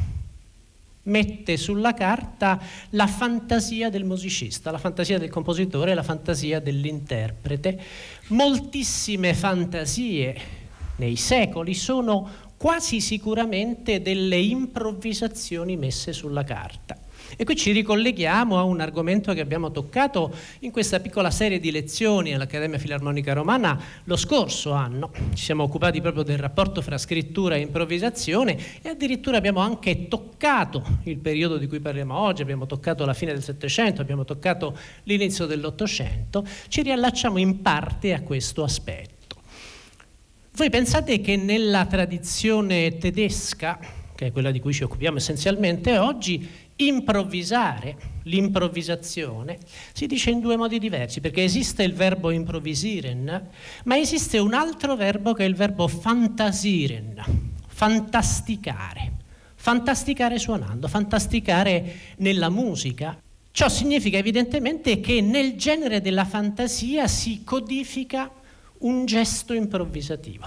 mette 1.04 1.56
sulla 1.56 1.94
carta 1.94 2.60
la 2.90 3.06
fantasia 3.06 3.92
del 3.92 4.06
musicista, 4.06 4.72
la 4.72 4.80
fantasia 4.80 5.20
del 5.20 5.30
compositore, 5.30 5.94
la 5.94 6.02
fantasia 6.02 6.60
dell'interprete. 6.60 7.80
Moltissime 8.30 9.36
fantasie 9.36 10.64
nei 10.98 11.16
secoli 11.16 11.74
sono 11.74 12.30
quasi 12.58 13.02
sicuramente 13.02 14.02
delle 14.02 14.38
improvvisazioni 14.38 15.76
messe 15.78 16.14
sulla 16.14 16.44
carta. 16.44 16.98
E 17.38 17.44
qui 17.44 17.56
ci 17.56 17.72
ricolleghiamo 17.72 18.58
a 18.58 18.64
un 18.64 18.80
argomento 18.80 19.34
che 19.34 19.42
abbiamo 19.42 19.72
toccato 19.72 20.34
in 20.60 20.72
questa 20.72 21.00
piccola 21.00 21.32
serie 21.32 21.60
di 21.60 21.72
lezioni 21.72 22.34
all'Accademia 22.34 22.78
Filarmonica 22.78 23.34
Romana 23.34 23.80
lo 24.04 24.16
scorso 24.16 24.72
anno. 24.72 25.12
Ci 25.34 25.44
siamo 25.44 25.64
occupati 25.64 26.02
proprio 26.02 26.24
del 26.24 26.38
rapporto 26.38 26.82
fra 26.82 26.98
scrittura 26.98 27.56
e 27.56 27.62
improvvisazione 27.62 28.58
e 28.82 28.90
addirittura 28.90 29.38
abbiamo 29.38 29.60
anche 29.60 30.08
toccato 30.08 30.84
il 31.04 31.18
periodo 31.18 31.58
di 31.58 31.68
cui 31.68 31.80
parliamo 31.80 32.18
oggi, 32.18 32.42
abbiamo 32.42 32.68
toccato 32.68 33.06
la 33.06 33.14
fine 33.14 33.34
del 33.34 33.44
Settecento, 33.44 34.02
abbiamo 34.02 34.24
toccato 34.24 34.78
l'inizio 35.04 35.46
dell'Ottocento. 35.46 36.46
Ci 36.68 36.84
riallacciamo 36.84 37.38
in 37.38 37.62
parte 37.62 38.14
a 38.14 38.22
questo 38.22 38.64
aspetto. 38.64 39.15
Voi 40.56 40.70
pensate 40.70 41.20
che 41.20 41.36
nella 41.36 41.86
tradizione 41.86 42.98
tedesca, 42.98 43.78
che 44.16 44.28
è 44.28 44.32
quella 44.32 44.52
di 44.52 44.62
cui 44.62 44.72
ci 44.72 44.84
occupiamo 44.84 45.18
essenzialmente 45.18 45.98
oggi, 45.98 46.48
improvvisare, 46.78 47.98
l'improvvisazione, 48.24 49.58
si 49.92 50.08
dice 50.08 50.30
in 50.30 50.40
due 50.40 50.56
modi 50.56 50.80
diversi, 50.80 51.20
perché 51.20 51.44
esiste 51.44 51.84
il 51.84 51.94
verbo 51.94 52.32
improvisieren, 52.32 53.50
ma 53.84 53.98
esiste 53.98 54.38
un 54.38 54.54
altro 54.54 54.96
verbo 54.96 55.34
che 55.34 55.44
è 55.44 55.48
il 55.48 55.56
verbo 55.56 55.90
fantasieren, 55.90 57.22
fantasticare, 57.68 59.12
fantasticare 59.56 60.40
suonando, 60.40 60.88
fantasticare 60.88 61.96
nella 62.20 62.50
musica. 62.50 63.22
Ciò 63.52 63.68
significa 63.68 64.18
evidentemente 64.18 65.02
che 65.02 65.20
nel 65.20 65.58
genere 65.58 66.00
della 66.00 66.24
fantasia 66.24 67.08
si 67.08 67.44
codifica 67.44 68.32
un 68.80 69.06
gesto 69.06 69.54
improvvisativo, 69.54 70.46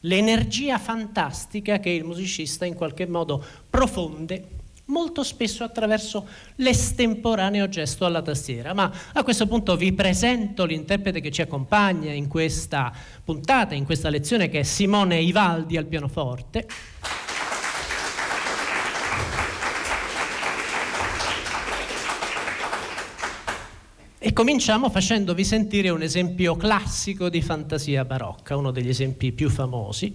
l'energia 0.00 0.78
fantastica 0.78 1.78
che 1.78 1.90
il 1.90 2.04
musicista 2.04 2.64
in 2.64 2.74
qualche 2.74 3.06
modo 3.06 3.44
profonde 3.68 4.56
molto 4.88 5.22
spesso 5.22 5.64
attraverso 5.64 6.26
l'estemporaneo 6.56 7.68
gesto 7.68 8.04
alla 8.04 8.22
tastiera. 8.22 8.72
Ma 8.74 8.90
a 9.12 9.22
questo 9.22 9.46
punto 9.46 9.76
vi 9.76 9.92
presento 9.92 10.64
l'interprete 10.64 11.20
che 11.20 11.30
ci 11.30 11.42
accompagna 11.42 12.12
in 12.12 12.28
questa 12.28 12.92
puntata, 13.24 13.74
in 13.74 13.84
questa 13.84 14.08
lezione, 14.08 14.48
che 14.48 14.60
è 14.60 14.62
Simone 14.62 15.20
Ivaldi 15.20 15.76
al 15.76 15.86
pianoforte. 15.86 16.66
E 24.20 24.32
cominciamo 24.32 24.90
facendovi 24.90 25.44
sentire 25.44 25.90
un 25.90 26.02
esempio 26.02 26.56
classico 26.56 27.28
di 27.28 27.40
fantasia 27.40 28.04
barocca, 28.04 28.56
uno 28.56 28.72
degli 28.72 28.88
esempi 28.88 29.30
più 29.30 29.48
famosi, 29.48 30.12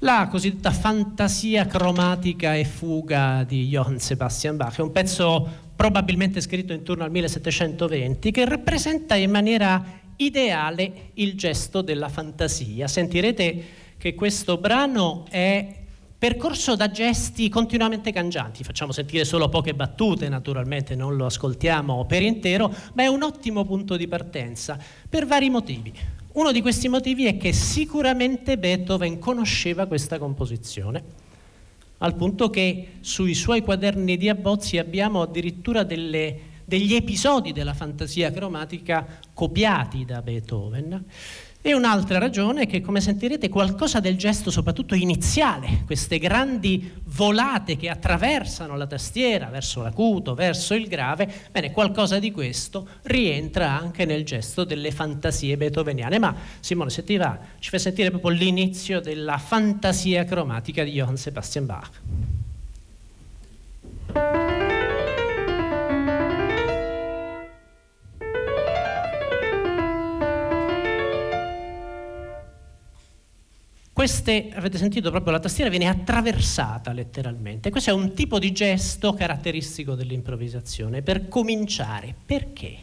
la 0.00 0.26
cosiddetta 0.28 0.72
fantasia 0.72 1.64
cromatica 1.66 2.56
e 2.56 2.64
fuga 2.64 3.44
di 3.46 3.68
Johann 3.68 3.98
Sebastian 3.98 4.56
Bach, 4.56 4.78
è 4.78 4.82
un 4.82 4.90
pezzo 4.90 5.48
probabilmente 5.76 6.40
scritto 6.40 6.72
intorno 6.72 7.04
al 7.04 7.12
1720 7.12 8.32
che 8.32 8.44
rappresenta 8.44 9.14
in 9.14 9.30
maniera 9.30 9.84
ideale 10.16 11.10
il 11.14 11.34
gesto 11.36 11.80
della 11.80 12.08
fantasia. 12.08 12.88
Sentirete 12.88 13.64
che 13.98 14.16
questo 14.16 14.56
brano 14.56 15.26
è 15.30 15.77
percorso 16.18 16.74
da 16.74 16.90
gesti 16.90 17.48
continuamente 17.48 18.12
cangianti. 18.12 18.64
Facciamo 18.64 18.90
sentire 18.90 19.24
solo 19.24 19.48
poche 19.48 19.72
battute, 19.72 20.28
naturalmente 20.28 20.96
non 20.96 21.16
lo 21.16 21.26
ascoltiamo 21.26 22.04
per 22.06 22.22
intero, 22.22 22.74
ma 22.94 23.04
è 23.04 23.06
un 23.06 23.22
ottimo 23.22 23.64
punto 23.64 23.96
di 23.96 24.08
partenza 24.08 24.76
per 25.08 25.26
vari 25.26 25.48
motivi. 25.48 25.92
Uno 26.32 26.50
di 26.50 26.60
questi 26.60 26.88
motivi 26.88 27.26
è 27.26 27.36
che 27.36 27.52
sicuramente 27.52 28.58
Beethoven 28.58 29.18
conosceva 29.18 29.86
questa 29.86 30.18
composizione, 30.18 31.26
al 31.98 32.14
punto 32.14 32.50
che 32.50 32.94
sui 33.00 33.34
suoi 33.34 33.60
quaderni 33.60 34.16
di 34.16 34.28
abbozzi 34.28 34.78
abbiamo 34.78 35.22
addirittura 35.22 35.84
delle, 35.84 36.38
degli 36.64 36.94
episodi 36.94 37.52
della 37.52 37.74
fantasia 37.74 38.30
cromatica 38.30 39.20
copiati 39.32 40.04
da 40.04 40.20
Beethoven. 40.20 41.04
E 41.60 41.74
un'altra 41.74 42.18
ragione 42.18 42.62
è 42.62 42.66
che, 42.68 42.80
come 42.80 43.00
sentirete, 43.00 43.48
qualcosa 43.48 43.98
del 43.98 44.16
gesto, 44.16 44.48
soprattutto 44.50 44.94
iniziale, 44.94 45.82
queste 45.86 46.18
grandi 46.18 46.90
volate 47.04 47.76
che 47.76 47.88
attraversano 47.88 48.76
la 48.76 48.86
tastiera 48.86 49.46
verso 49.46 49.82
l'acuto, 49.82 50.34
verso 50.34 50.74
il 50.74 50.86
grave, 50.86 51.28
bene, 51.50 51.72
qualcosa 51.72 52.20
di 52.20 52.30
questo 52.30 52.86
rientra 53.02 53.76
anche 53.76 54.04
nel 54.04 54.24
gesto 54.24 54.62
delle 54.62 54.92
fantasie 54.92 55.56
beethoveniane. 55.56 56.20
Ma 56.20 56.34
Simone, 56.60 56.90
se 56.90 57.02
ti 57.02 57.16
va, 57.16 57.36
ci 57.58 57.70
fai 57.70 57.80
sentire 57.80 58.10
proprio 58.10 58.30
l'inizio 58.30 59.00
della 59.00 59.38
fantasia 59.38 60.24
cromatica 60.24 60.84
di 60.84 60.92
Johann 60.92 61.14
Sebastian 61.14 61.66
Bach. 61.66 61.90
Queste, 74.08 74.48
avete 74.54 74.78
sentito 74.78 75.10
proprio 75.10 75.32
la 75.32 75.38
tastiera, 75.38 75.68
viene 75.68 75.86
attraversata 75.86 76.94
letteralmente. 76.94 77.68
Questo 77.68 77.90
è 77.90 77.92
un 77.92 78.14
tipo 78.14 78.38
di 78.38 78.52
gesto 78.52 79.12
caratteristico 79.12 79.94
dell'improvvisazione. 79.94 81.02
Per 81.02 81.28
cominciare, 81.28 82.14
perché? 82.24 82.74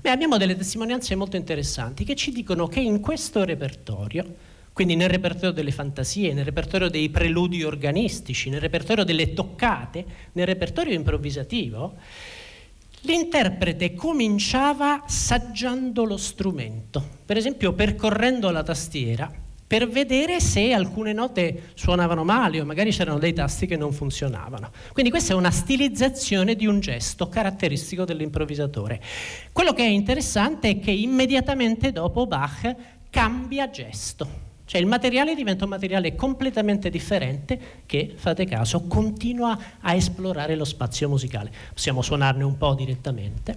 Beh, 0.00 0.10
abbiamo 0.10 0.38
delle 0.38 0.56
testimonianze 0.56 1.14
molto 1.14 1.36
interessanti 1.36 2.02
che 2.02 2.16
ci 2.16 2.32
dicono 2.32 2.66
che 2.66 2.80
in 2.80 2.98
questo 2.98 3.44
repertorio, 3.44 4.26
quindi 4.72 4.96
nel 4.96 5.08
repertorio 5.08 5.52
delle 5.52 5.70
fantasie, 5.70 6.32
nel 6.32 6.46
repertorio 6.46 6.88
dei 6.88 7.10
preludi 7.10 7.62
organistici, 7.62 8.50
nel 8.50 8.60
repertorio 8.60 9.04
delle 9.04 9.32
toccate, 9.32 10.04
nel 10.32 10.46
repertorio 10.46 10.94
improvvisativo, 10.94 11.94
L'interprete 13.04 13.94
cominciava 13.94 15.04
saggiando 15.06 16.04
lo 16.04 16.18
strumento, 16.18 17.02
per 17.24 17.38
esempio 17.38 17.72
percorrendo 17.72 18.50
la 18.50 18.62
tastiera 18.62 19.32
per 19.70 19.88
vedere 19.88 20.40
se 20.40 20.72
alcune 20.72 21.12
note 21.12 21.70
suonavano 21.74 22.24
male 22.24 22.60
o 22.60 22.64
magari 22.64 22.90
c'erano 22.90 23.20
dei 23.20 23.32
tasti 23.32 23.66
che 23.66 23.76
non 23.76 23.92
funzionavano. 23.92 24.72
Quindi 24.92 25.12
questa 25.12 25.32
è 25.32 25.36
una 25.36 25.52
stilizzazione 25.52 26.56
di 26.56 26.66
un 26.66 26.80
gesto 26.80 27.28
caratteristico 27.28 28.04
dell'improvvisatore. 28.04 29.00
Quello 29.52 29.72
che 29.72 29.84
è 29.84 29.88
interessante 29.88 30.70
è 30.70 30.80
che 30.80 30.90
immediatamente 30.90 31.92
dopo 31.92 32.26
Bach 32.26 32.74
cambia 33.10 33.70
gesto. 33.70 34.26
Cioè 34.64 34.80
il 34.80 34.88
materiale 34.88 35.36
diventa 35.36 35.62
un 35.62 35.70
materiale 35.70 36.16
completamente 36.16 36.90
differente 36.90 37.84
che, 37.86 38.14
fate 38.16 38.46
caso, 38.46 38.88
continua 38.88 39.56
a 39.82 39.94
esplorare 39.94 40.56
lo 40.56 40.64
spazio 40.64 41.08
musicale. 41.08 41.52
Possiamo 41.72 42.02
suonarne 42.02 42.42
un 42.42 42.58
po' 42.58 42.74
direttamente. 42.74 43.56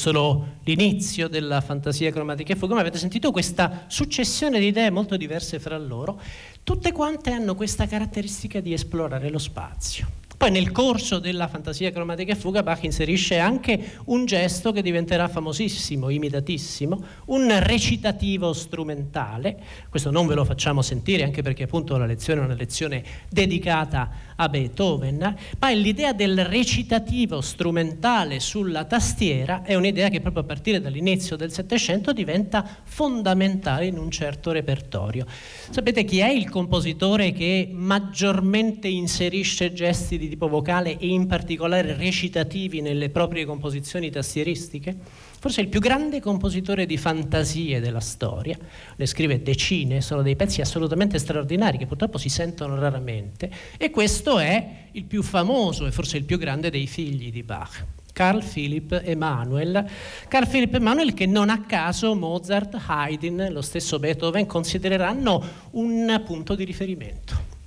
Solo 0.00 0.56
l'inizio 0.64 1.28
della 1.28 1.60
fantasia 1.60 2.10
cromatica 2.10 2.54
e 2.54 2.56
fuga, 2.56 2.74
ma 2.74 2.80
avete 2.80 2.96
sentito 2.96 3.30
questa 3.30 3.84
successione 3.86 4.58
di 4.58 4.68
idee 4.68 4.88
molto 4.88 5.18
diverse 5.18 5.60
fra 5.60 5.76
loro, 5.76 6.18
tutte 6.64 6.90
quante 6.90 7.30
hanno 7.30 7.54
questa 7.54 7.86
caratteristica 7.86 8.60
di 8.60 8.72
esplorare 8.72 9.28
lo 9.28 9.38
spazio. 9.38 10.20
Poi 10.40 10.50
nel 10.50 10.72
corso 10.72 11.18
della 11.18 11.48
fantasia 11.48 11.92
cromatica 11.92 12.32
e 12.32 12.34
fuga 12.34 12.62
Bach 12.62 12.82
inserisce 12.84 13.36
anche 13.36 13.92
un 14.06 14.24
gesto 14.24 14.72
che 14.72 14.80
diventerà 14.80 15.28
famosissimo, 15.28 16.08
imitatissimo, 16.08 17.04
un 17.26 17.62
recitativo 17.62 18.54
strumentale. 18.54 19.62
Questo 19.90 20.10
non 20.10 20.26
ve 20.26 20.34
lo 20.34 20.46
facciamo 20.46 20.80
sentire 20.80 21.24
anche 21.24 21.42
perché 21.42 21.64
appunto 21.64 21.98
la 21.98 22.06
lezione 22.06 22.40
è 22.40 22.44
una 22.44 22.54
lezione 22.54 23.04
dedicata 23.28 24.10
a 24.40 24.48
Beethoven, 24.48 25.36
ma 25.58 25.70
l'idea 25.70 26.14
del 26.14 26.44
recitativo 26.46 27.42
strumentale 27.42 28.40
sulla 28.40 28.84
tastiera 28.84 29.62
è 29.62 29.74
un'idea 29.74 30.08
che 30.08 30.20
proprio 30.20 30.42
a 30.42 30.46
partire 30.46 30.80
dall'inizio 30.80 31.36
del 31.36 31.52
Settecento 31.52 32.14
diventa 32.14 32.66
fondamentale 32.84 33.84
in 33.86 33.98
un 33.98 34.10
certo 34.10 34.50
repertorio. 34.50 35.26
Sapete 35.68 36.04
chi 36.04 36.20
è 36.20 36.28
il 36.28 36.48
compositore 36.48 37.32
che 37.32 37.68
maggiormente 37.70 38.88
inserisce 38.88 39.74
gesti 39.74 40.16
di 40.16 40.30
tipo 40.30 40.48
vocale 40.48 40.96
e 40.98 41.06
in 41.06 41.26
particolare 41.26 41.94
recitativi 41.94 42.80
nelle 42.80 43.10
proprie 43.10 43.44
composizioni 43.44 44.10
tastieristiche? 44.10 45.28
Forse 45.40 45.62
il 45.62 45.68
più 45.68 45.80
grande 45.80 46.20
compositore 46.20 46.84
di 46.84 46.98
fantasie 46.98 47.80
della 47.80 48.00
storia, 48.00 48.58
ne 48.94 49.06
scrive 49.06 49.42
decine, 49.42 50.02
sono 50.02 50.20
dei 50.20 50.36
pezzi 50.36 50.60
assolutamente 50.60 51.18
straordinari 51.18 51.78
che 51.78 51.86
purtroppo 51.86 52.18
si 52.18 52.28
sentono 52.28 52.78
raramente 52.78 53.50
e 53.78 53.90
questo 53.90 54.38
è 54.38 54.88
il 54.92 55.04
più 55.04 55.22
famoso 55.22 55.86
e 55.86 55.92
forse 55.92 56.18
il 56.18 56.24
più 56.24 56.36
grande 56.36 56.68
dei 56.68 56.86
figli 56.86 57.32
di 57.32 57.42
Bach. 57.42 57.86
Carl 58.12 58.44
Philipp 58.44 58.92
Emanuel. 58.92 59.88
Carl 60.28 60.46
Philipp 60.46 60.74
Emanuel 60.74 61.14
che 61.14 61.24
non 61.24 61.48
a 61.48 61.64
caso 61.64 62.14
Mozart, 62.14 62.76
Haydn, 62.86 63.50
lo 63.50 63.62
stesso 63.62 63.98
Beethoven 63.98 64.44
considereranno 64.44 65.42
un 65.70 66.22
punto 66.22 66.54
di 66.54 66.64
riferimento. 66.64 67.59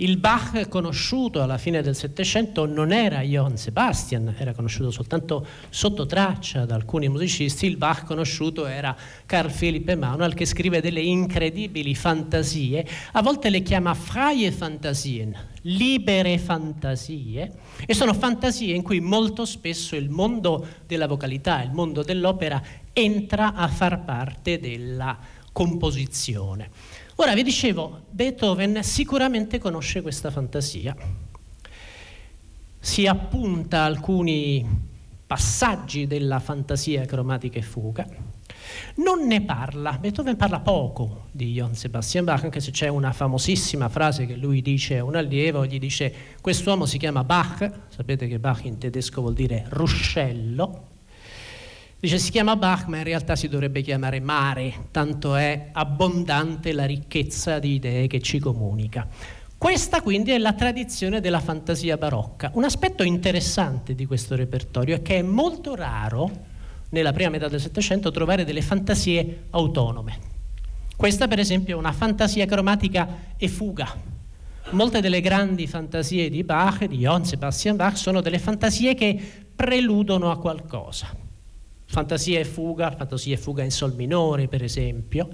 Il 0.00 0.18
Bach 0.18 0.68
conosciuto 0.68 1.42
alla 1.42 1.58
fine 1.58 1.82
del 1.82 1.96
Settecento 1.96 2.66
non 2.66 2.92
era 2.92 3.20
Johann 3.22 3.54
Sebastian, 3.54 4.32
era 4.38 4.54
conosciuto 4.54 4.92
soltanto 4.92 5.44
sotto 5.70 6.06
traccia 6.06 6.64
da 6.64 6.76
alcuni 6.76 7.08
musicisti, 7.08 7.66
il 7.66 7.76
Bach 7.76 8.04
conosciuto 8.04 8.64
era 8.66 8.96
Carl 9.26 9.50
Philipp 9.50 9.88
Emanuel 9.88 10.34
che 10.34 10.44
scrive 10.44 10.80
delle 10.80 11.00
incredibili 11.00 11.96
fantasie, 11.96 12.86
a 13.10 13.22
volte 13.22 13.50
le 13.50 13.60
chiama 13.62 13.92
freie 13.94 14.52
Fantasien, 14.52 15.34
libere 15.62 16.38
fantasie, 16.38 17.52
e 17.84 17.92
sono 17.92 18.14
fantasie 18.14 18.76
in 18.76 18.82
cui 18.82 19.00
molto 19.00 19.44
spesso 19.44 19.96
il 19.96 20.10
mondo 20.10 20.64
della 20.86 21.08
vocalità, 21.08 21.60
il 21.60 21.72
mondo 21.72 22.04
dell'opera 22.04 22.62
entra 22.92 23.52
a 23.52 23.66
far 23.66 24.04
parte 24.04 24.60
della 24.60 25.18
composizione. 25.50 26.70
Ora 27.20 27.34
vi 27.34 27.42
dicevo, 27.42 28.02
Beethoven 28.10 28.80
sicuramente 28.84 29.58
conosce 29.58 30.02
questa 30.02 30.30
fantasia. 30.30 30.94
Si 32.78 33.08
appunta 33.08 33.82
alcuni 33.82 34.64
passaggi 35.26 36.06
della 36.06 36.38
fantasia 36.38 37.04
cromatica 37.06 37.58
e 37.58 37.62
fuga. 37.62 38.06
Non 38.98 39.26
ne 39.26 39.42
parla, 39.42 39.98
Beethoven 39.98 40.36
parla 40.36 40.60
poco 40.60 41.24
di 41.32 41.54
Johann 41.54 41.72
Sebastian 41.72 42.24
Bach, 42.24 42.44
anche 42.44 42.60
se 42.60 42.70
c'è 42.70 42.86
una 42.86 43.12
famosissima 43.12 43.88
frase 43.88 44.24
che 44.24 44.36
lui 44.36 44.62
dice 44.62 44.98
a 44.98 45.04
un 45.04 45.16
allievo, 45.16 45.66
gli 45.66 45.80
dice 45.80 46.14
quest'uomo 46.40 46.86
si 46.86 46.98
chiama 46.98 47.24
Bach, 47.24 47.68
sapete 47.88 48.28
che 48.28 48.38
Bach 48.38 48.64
in 48.64 48.78
tedesco 48.78 49.22
vuol 49.22 49.34
dire 49.34 49.66
ruscello, 49.70 50.87
Dice 52.00 52.18
si 52.18 52.30
chiama 52.30 52.54
Bach, 52.54 52.86
ma 52.86 52.98
in 52.98 53.02
realtà 53.02 53.34
si 53.34 53.48
dovrebbe 53.48 53.82
chiamare 53.82 54.20
mare, 54.20 54.86
tanto 54.92 55.34
è 55.34 55.70
abbondante 55.72 56.72
la 56.72 56.84
ricchezza 56.84 57.58
di 57.58 57.72
idee 57.72 58.06
che 58.06 58.20
ci 58.20 58.38
comunica. 58.38 59.08
Questa 59.58 60.00
quindi 60.00 60.30
è 60.30 60.38
la 60.38 60.52
tradizione 60.52 61.20
della 61.20 61.40
fantasia 61.40 61.96
barocca. 61.96 62.52
Un 62.54 62.62
aspetto 62.62 63.02
interessante 63.02 63.96
di 63.96 64.06
questo 64.06 64.36
repertorio 64.36 64.94
è 64.94 65.02
che 65.02 65.16
è 65.16 65.22
molto 65.22 65.74
raro 65.74 66.30
nella 66.90 67.12
prima 67.12 67.30
metà 67.30 67.48
del 67.48 67.60
Settecento 67.60 68.12
trovare 68.12 68.44
delle 68.44 68.62
fantasie 68.62 69.46
autonome. 69.50 70.18
Questa 70.94 71.26
per 71.26 71.40
esempio 71.40 71.74
è 71.74 71.78
una 71.80 71.90
fantasia 71.90 72.46
cromatica 72.46 73.34
e 73.36 73.48
fuga. 73.48 73.92
Molte 74.70 75.00
delle 75.00 75.20
grandi 75.20 75.66
fantasie 75.66 76.30
di 76.30 76.44
Bach, 76.44 76.84
di 76.84 76.98
Johann 76.98 77.22
Sebastian 77.22 77.74
Bach, 77.74 77.96
sono 77.96 78.20
delle 78.20 78.38
fantasie 78.38 78.94
che 78.94 79.20
preludono 79.56 80.30
a 80.30 80.38
qualcosa 80.38 81.26
fantasia 81.88 82.38
e 82.38 82.44
fuga, 82.44 82.94
fantasia 82.94 83.34
e 83.34 83.38
fuga 83.38 83.64
in 83.64 83.70
sol 83.70 83.94
minore 83.94 84.46
per 84.46 84.62
esempio, 84.62 85.28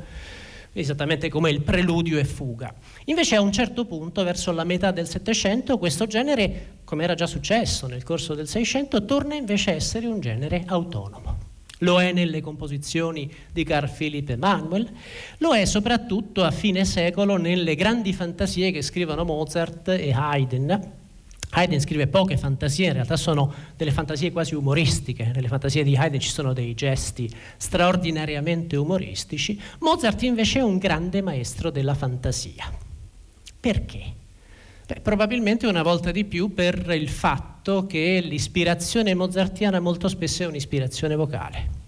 esattamente 0.72 1.28
come 1.28 1.50
il 1.50 1.62
preludio 1.62 2.18
e 2.18 2.24
fuga. 2.24 2.72
Invece 3.06 3.36
a 3.36 3.40
un 3.40 3.52
certo 3.52 3.84
punto, 3.84 4.22
verso 4.22 4.52
la 4.52 4.64
metà 4.64 4.92
del 4.92 5.08
Settecento, 5.08 5.78
questo 5.78 6.06
genere, 6.06 6.78
come 6.84 7.04
era 7.04 7.14
già 7.14 7.26
successo 7.26 7.86
nel 7.86 8.04
corso 8.04 8.34
del 8.34 8.48
Seicento, 8.48 9.04
torna 9.04 9.34
invece 9.34 9.72
a 9.72 9.74
essere 9.74 10.06
un 10.06 10.20
genere 10.20 10.62
autonomo. 10.66 11.52
Lo 11.78 12.00
è 12.00 12.12
nelle 12.12 12.40
composizioni 12.40 13.30
di 13.52 13.64
Carl 13.64 13.90
Philipp 13.90 14.30
Emanuel, 14.30 14.88
lo 15.38 15.54
è 15.54 15.64
soprattutto 15.64 16.44
a 16.44 16.52
fine 16.52 16.84
secolo 16.84 17.36
nelle 17.36 17.74
grandi 17.74 18.12
fantasie 18.12 18.70
che 18.70 18.80
scrivono 18.80 19.24
Mozart 19.24 19.88
e 19.88 20.12
Haydn, 20.12 21.02
Haydn 21.56 21.78
scrive 21.78 22.08
poche 22.08 22.36
fantasie, 22.36 22.88
in 22.88 22.94
realtà 22.94 23.16
sono 23.16 23.52
delle 23.76 23.92
fantasie 23.92 24.32
quasi 24.32 24.54
umoristiche, 24.54 25.30
nelle 25.32 25.46
fantasie 25.46 25.84
di 25.84 25.96
Haydn 25.96 26.18
ci 26.18 26.30
sono 26.30 26.52
dei 26.52 26.74
gesti 26.74 27.30
straordinariamente 27.56 28.76
umoristici, 28.76 29.60
Mozart 29.78 30.22
invece 30.22 30.58
è 30.58 30.62
un 30.62 30.78
grande 30.78 31.22
maestro 31.22 31.70
della 31.70 31.94
fantasia. 31.94 32.70
Perché? 33.60 34.02
Beh, 34.86 35.00
probabilmente 35.00 35.66
una 35.66 35.82
volta 35.82 36.10
di 36.10 36.24
più 36.24 36.52
per 36.52 36.90
il 36.90 37.08
fatto 37.08 37.86
che 37.86 38.20
l'ispirazione 38.20 39.14
mozartiana 39.14 39.78
molto 39.80 40.08
spesso 40.08 40.42
è 40.42 40.46
un'ispirazione 40.46 41.14
vocale. 41.14 41.83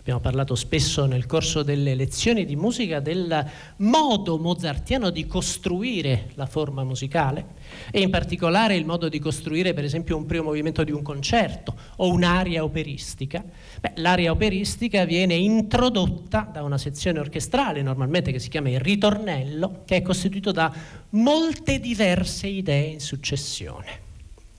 Abbiamo 0.00 0.20
parlato 0.20 0.54
spesso 0.54 1.04
nel 1.04 1.26
corso 1.26 1.62
delle 1.62 1.94
lezioni 1.94 2.46
di 2.46 2.56
musica 2.56 3.00
del 3.00 3.46
modo 3.76 4.38
mozartiano 4.38 5.10
di 5.10 5.26
costruire 5.26 6.30
la 6.36 6.46
forma 6.46 6.84
musicale 6.84 7.48
e 7.90 8.00
in 8.00 8.08
particolare 8.08 8.76
il 8.76 8.86
modo 8.86 9.10
di 9.10 9.18
costruire 9.18 9.74
per 9.74 9.84
esempio 9.84 10.16
un 10.16 10.24
primo 10.24 10.44
movimento 10.44 10.84
di 10.84 10.90
un 10.90 11.02
concerto 11.02 11.76
o 11.96 12.10
un'aria 12.10 12.64
operistica. 12.64 13.44
Beh, 13.78 13.92
l'aria 13.96 14.30
operistica 14.30 15.04
viene 15.04 15.34
introdotta 15.34 16.48
da 16.50 16.62
una 16.62 16.78
sezione 16.78 17.18
orchestrale 17.18 17.82
normalmente 17.82 18.32
che 18.32 18.38
si 18.38 18.48
chiama 18.48 18.70
il 18.70 18.80
ritornello 18.80 19.82
che 19.84 19.96
è 19.96 20.02
costituito 20.02 20.50
da 20.50 20.72
molte 21.10 21.78
diverse 21.78 22.46
idee 22.46 22.86
in 22.86 23.00
successione 23.00 24.08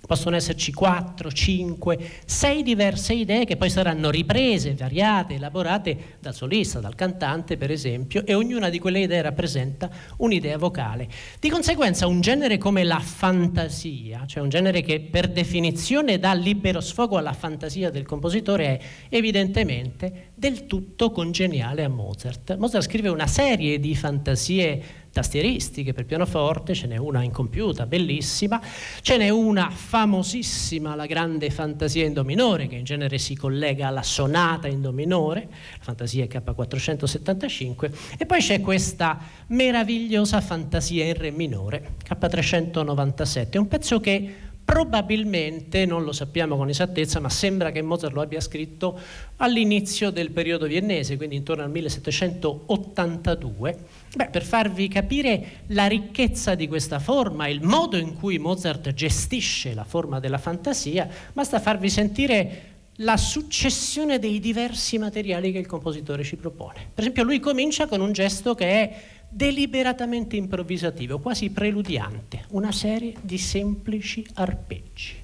possono 0.06 0.36
esserci 0.36 0.72
4, 0.74 1.32
5, 1.32 2.10
6 2.26 2.64
diverse 2.64 3.14
idee 3.14 3.46
che 3.46 3.56
poi 3.56 3.70
saranno 3.70 4.10
riprese, 4.10 4.74
variate, 4.74 5.36
elaborate 5.36 6.18
dal 6.20 6.36
solista, 6.36 6.80
dal 6.80 6.96
cantante 6.96 7.58
per 7.58 7.72
esempio, 7.72 8.26
e 8.26 8.34
ognuna 8.34 8.70
di 8.70 8.80
quelle 8.80 9.02
idee 9.02 9.22
rappresenta 9.22 9.90
un'idea 10.18 10.58
vocale. 10.58 11.08
Di 11.40 11.50
conseguenza 11.50 12.08
un 12.08 12.22
genere 12.22 12.58
come 12.58 12.84
la 12.84 13.00
fantasia, 13.00 14.26
cioè 14.26 14.44
un 14.44 14.50
genere 14.50 14.82
che 14.82 15.00
per 15.00 15.28
definizione 15.30 16.20
dà 16.20 16.34
libero 16.34 16.82
sfogo 16.82 17.18
alla 17.18 17.34
fantasia 17.34 17.90
del 17.90 18.06
compositore, 18.06 18.66
è 18.66 18.80
evidentemente 19.10 20.32
del 20.36 20.66
tutto 20.66 21.12
congeniale 21.12 21.84
a 21.84 21.90
Mozart. 21.90 22.58
Mozart 22.58 22.86
scrive 22.86 23.10
una 23.10 23.28
serie 23.28 23.80
di 23.80 23.96
fantasie 23.96 25.01
tastieristiche 25.12 25.94
per 25.94 26.06
pianoforte, 26.06 26.74
ce 26.74 26.88
n'è 26.88 26.98
una 26.98 27.22
incompiuta, 27.22 27.86
bellissima, 27.86 28.62
ce 29.02 29.18
n'è 29.18 29.30
una 29.30 29.70
famosissima, 29.70 30.96
la 30.96 31.06
grande 31.06 31.50
fantasia 31.50 32.06
in 32.06 32.14
do 32.14 32.24
minore, 32.24 32.68
che 32.68 32.76
in 32.76 32.84
genere 32.84 33.18
si 33.18 33.36
collega 33.36 33.88
alla 33.88 34.04
sonata 34.04 34.68
in 34.68 34.82
do 34.82 34.92
minore, 34.92 35.48
la 35.50 35.84
fantasia 35.84 36.26
K475, 36.26 37.92
e 38.18 38.26
poi 38.26 38.40
c'è 38.40 38.62
questa 38.62 39.20
meravigliosa 39.48 40.40
fantasia 40.40 41.06
in 41.06 41.16
re 41.16 41.32
minore, 41.32 41.96
K397, 42.08 43.58
un 43.58 43.68
pezzo 43.68 44.00
che 44.00 44.50
probabilmente, 44.72 45.86
non 45.86 46.06
lo 46.06 46.14
sappiamo 46.14 46.56
con 46.56 46.70
esattezza, 46.70 47.20
ma 47.20 47.28
sembra 47.28 47.72
che 47.72 47.82
Mozart 47.82 48.14
lo 48.14 48.22
abbia 48.22 48.40
scritto 48.40 48.98
all'inizio 49.36 50.12
del 50.12 50.32
periodo 50.32 50.66
viennese, 50.66 51.18
quindi 51.18 51.36
intorno 51.36 51.64
al 51.64 51.72
1782. 51.72 53.78
Beh, 54.16 54.28
per 54.28 54.44
farvi 54.44 54.88
capire 54.88 55.64
la 55.68 55.88
ricchezza 55.88 56.56
di 56.56 56.70
questa 56.70 57.00
forma, 57.00 57.50
il 57.50 57.62
modo 57.62 57.98
in 57.98 58.18
cui 58.18 58.40
Mozart 58.40 58.94
gestisce 58.94 59.74
la 59.74 59.84
forma 59.84 60.22
della 60.22 60.38
fantasia, 60.38 61.06
basta 61.34 61.60
farvi 61.60 61.90
sentire 61.90 62.70
la 63.02 63.18
successione 63.18 64.20
dei 64.20 64.40
diversi 64.40 64.98
materiali 64.98 65.52
che 65.52 65.58
il 65.58 65.68
compositore 65.68 66.24
ci 66.24 66.38
propone. 66.38 66.92
Per 66.94 67.04
esempio 67.04 67.24
lui 67.24 67.42
comincia 67.42 67.88
con 67.88 68.00
un 68.00 68.14
gesto 68.14 68.56
che 68.56 68.66
è 68.66 69.02
deliberatamente 69.32 70.36
improvvisativo, 70.36 71.20
quasi 71.20 71.50
preludiante, 71.50 72.46
una 72.50 72.74
serie 72.74 73.16
di 73.22 73.38
semplici 73.38 74.26
arpeggi. 74.34 75.16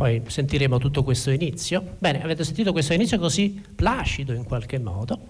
Poi 0.00 0.22
sentiremo 0.26 0.78
tutto 0.78 1.04
questo 1.04 1.30
inizio. 1.30 1.96
Bene, 1.98 2.22
avete 2.22 2.42
sentito 2.42 2.72
questo 2.72 2.94
inizio 2.94 3.18
così 3.18 3.62
placido 3.74 4.32
in 4.32 4.44
qualche 4.44 4.78
modo. 4.78 5.26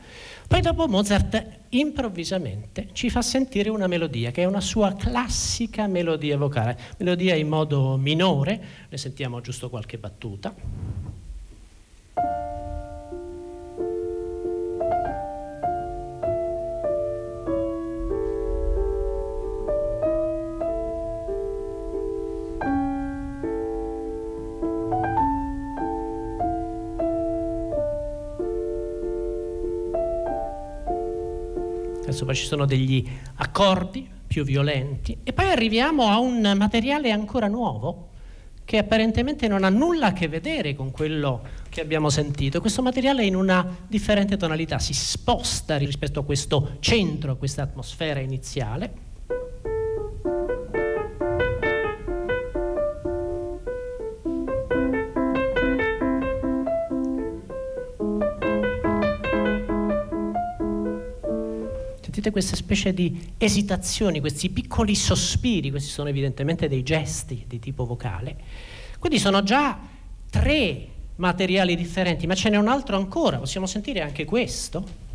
Poi 0.47 0.61
dopo 0.61 0.87
Mozart 0.87 1.45
improvvisamente 1.71 2.91
ci 2.93 3.11
fa 3.11 3.21
sentire 3.21 3.69
una 3.69 3.89
melodia 3.89 4.31
che 4.31 4.43
è 4.43 4.45
una 4.45 4.61
sua 4.61 4.95
classica 4.95 5.89
melodia 5.89 6.37
vocale, 6.37 6.79
melodia 6.99 7.35
in 7.35 7.49
modo 7.49 7.97
minore, 7.97 8.63
ne 8.89 8.97
sentiamo 8.97 9.41
giusto 9.41 9.69
qualche 9.69 9.99
battuta. 9.99 10.55
Poi 32.25 32.35
ci 32.35 32.47
sono 32.47 32.65
degli 32.65 33.07
accordi 33.37 34.09
più 34.27 34.45
violenti 34.45 35.19
e 35.25 35.33
poi 35.33 35.51
arriviamo 35.51 36.09
a 36.09 36.19
un 36.19 36.55
materiale 36.57 37.11
ancora 37.11 37.49
nuovo 37.49 38.09
che 38.65 38.79
apparentemente 38.79 39.49
non 39.49 39.65
ha 39.65 39.69
nulla 39.69 40.07
a 40.07 40.13
che 40.13 40.29
vedere 40.29 40.77
con 40.77 40.93
quello 40.93 41.43
che 41.69 41.81
abbiamo 41.81 42.09
sentito. 42.09 42.61
Questo 42.61 42.83
materiale 42.83 43.25
in 43.25 43.35
una 43.35 43.67
differente 43.89 44.37
tonalità 44.37 44.79
si 44.79 44.95
sposta 44.95 45.77
rispetto 45.77 46.21
a 46.21 46.25
questo 46.25 46.77
centro, 46.79 47.33
a 47.33 47.37
questa 47.37 47.63
atmosfera 47.63 48.21
iniziale 48.21 49.09
sentite 62.21 62.31
questa 62.31 62.57
specie 62.57 62.93
di 62.93 63.33
esitazioni, 63.39 64.21
questi 64.21 64.51
piccoli 64.51 64.95
sospiri, 64.95 65.71
questi 65.71 65.91
sono 65.91 66.11
evidentemente 66.11 66.69
dei 66.69 66.83
gesti 66.83 67.45
di 67.49 67.59
tipo 67.59 67.87
vocale. 67.87 68.37
Quindi 68.99 69.19
sono 69.19 69.43
già 69.43 69.79
tre 70.29 70.87
materiali 71.17 71.75
differenti, 71.75 72.27
ma 72.27 72.35
ce 72.35 72.51
n'è 72.51 72.57
un 72.57 72.69
altro 72.69 72.97
ancora, 72.97 73.39
possiamo 73.39 73.67
sentire 73.67 74.03
anche 74.03 74.25
questo? 74.25 75.09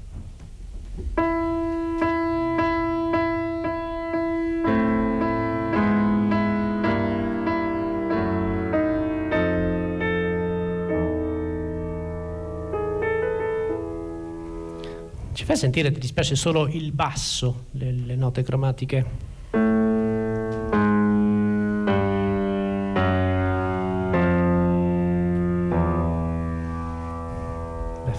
Ci 15.45 15.51
fai 15.51 15.59
sentire, 15.59 15.91
ti 15.91 15.99
dispiace 15.99 16.35
solo 16.35 16.67
il 16.67 16.91
basso, 16.91 17.65
le, 17.73 17.91
le 17.91 18.15
note 18.15 18.41
cromatiche? 18.41 19.05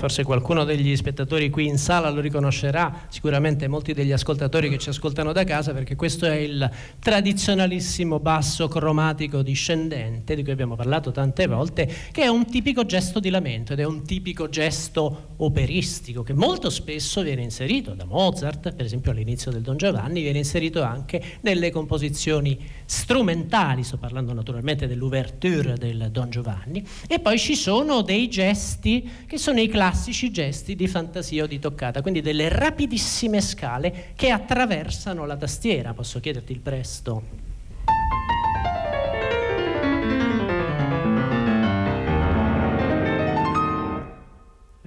Forse 0.06 0.22
qualcuno 0.22 0.62
degli 0.62 0.94
spettatori 0.94 1.50
qui 1.50 1.66
in 1.66 1.78
sala 1.78 2.10
lo 2.10 2.20
riconoscerà, 2.20 3.06
sicuramente 3.08 3.66
molti 3.66 3.92
degli 3.92 4.12
ascoltatori 4.12 4.70
che 4.70 4.78
ci 4.78 4.90
ascoltano 4.90 5.32
da 5.32 5.42
casa, 5.42 5.72
perché 5.72 5.96
questo 5.96 6.26
è 6.26 6.36
il 6.36 6.70
tradizionalissimo 7.00 8.20
basso 8.20 8.68
cromatico 8.68 9.42
discendente 9.42 10.36
di 10.36 10.44
cui 10.44 10.52
abbiamo 10.52 10.76
parlato 10.76 11.10
tante 11.10 11.48
volte, 11.48 11.92
che 12.12 12.22
è 12.22 12.28
un 12.28 12.46
tipico 12.46 12.86
gesto 12.86 13.18
di 13.18 13.30
lamento 13.30 13.72
ed 13.72 13.80
è 13.80 13.84
un 13.84 14.04
tipico 14.04 14.48
gesto 14.48 15.34
operistico 15.38 16.22
che 16.22 16.34
molto 16.34 16.70
spesso 16.70 17.22
viene 17.22 17.42
inserito 17.42 17.92
da 17.94 18.04
Mozart, 18.04 18.74
per 18.74 18.84
esempio 18.84 19.10
all'inizio 19.10 19.50
del 19.50 19.62
Don 19.62 19.76
Giovanni, 19.76 20.22
viene 20.22 20.38
inserito 20.38 20.82
anche 20.82 21.20
nelle 21.40 21.72
composizioni 21.72 22.56
strumentali, 22.84 23.82
sto 23.82 23.96
parlando 23.96 24.32
naturalmente 24.32 24.86
dell'ouverture 24.86 25.74
del 25.74 26.10
Don 26.12 26.30
Giovanni, 26.30 26.86
e 27.08 27.18
poi 27.18 27.40
ci 27.40 27.56
sono 27.56 28.02
dei 28.02 28.28
gesti 28.28 29.10
che 29.26 29.36
sono 29.36 29.58
i 29.58 29.66
classici 29.66 29.94
classici 29.96 30.30
gesti 30.30 30.76
di 30.76 30.88
fantasia 30.88 31.44
o 31.44 31.46
di 31.46 31.58
toccata, 31.58 32.02
quindi 32.02 32.20
delle 32.20 32.50
rapidissime 32.50 33.40
scale 33.40 34.12
che 34.14 34.28
attraversano 34.28 35.24
la 35.24 35.38
tastiera. 35.38 35.94
Posso 35.94 36.20
chiederti 36.20 36.52
il 36.52 36.60
presto? 36.60 37.45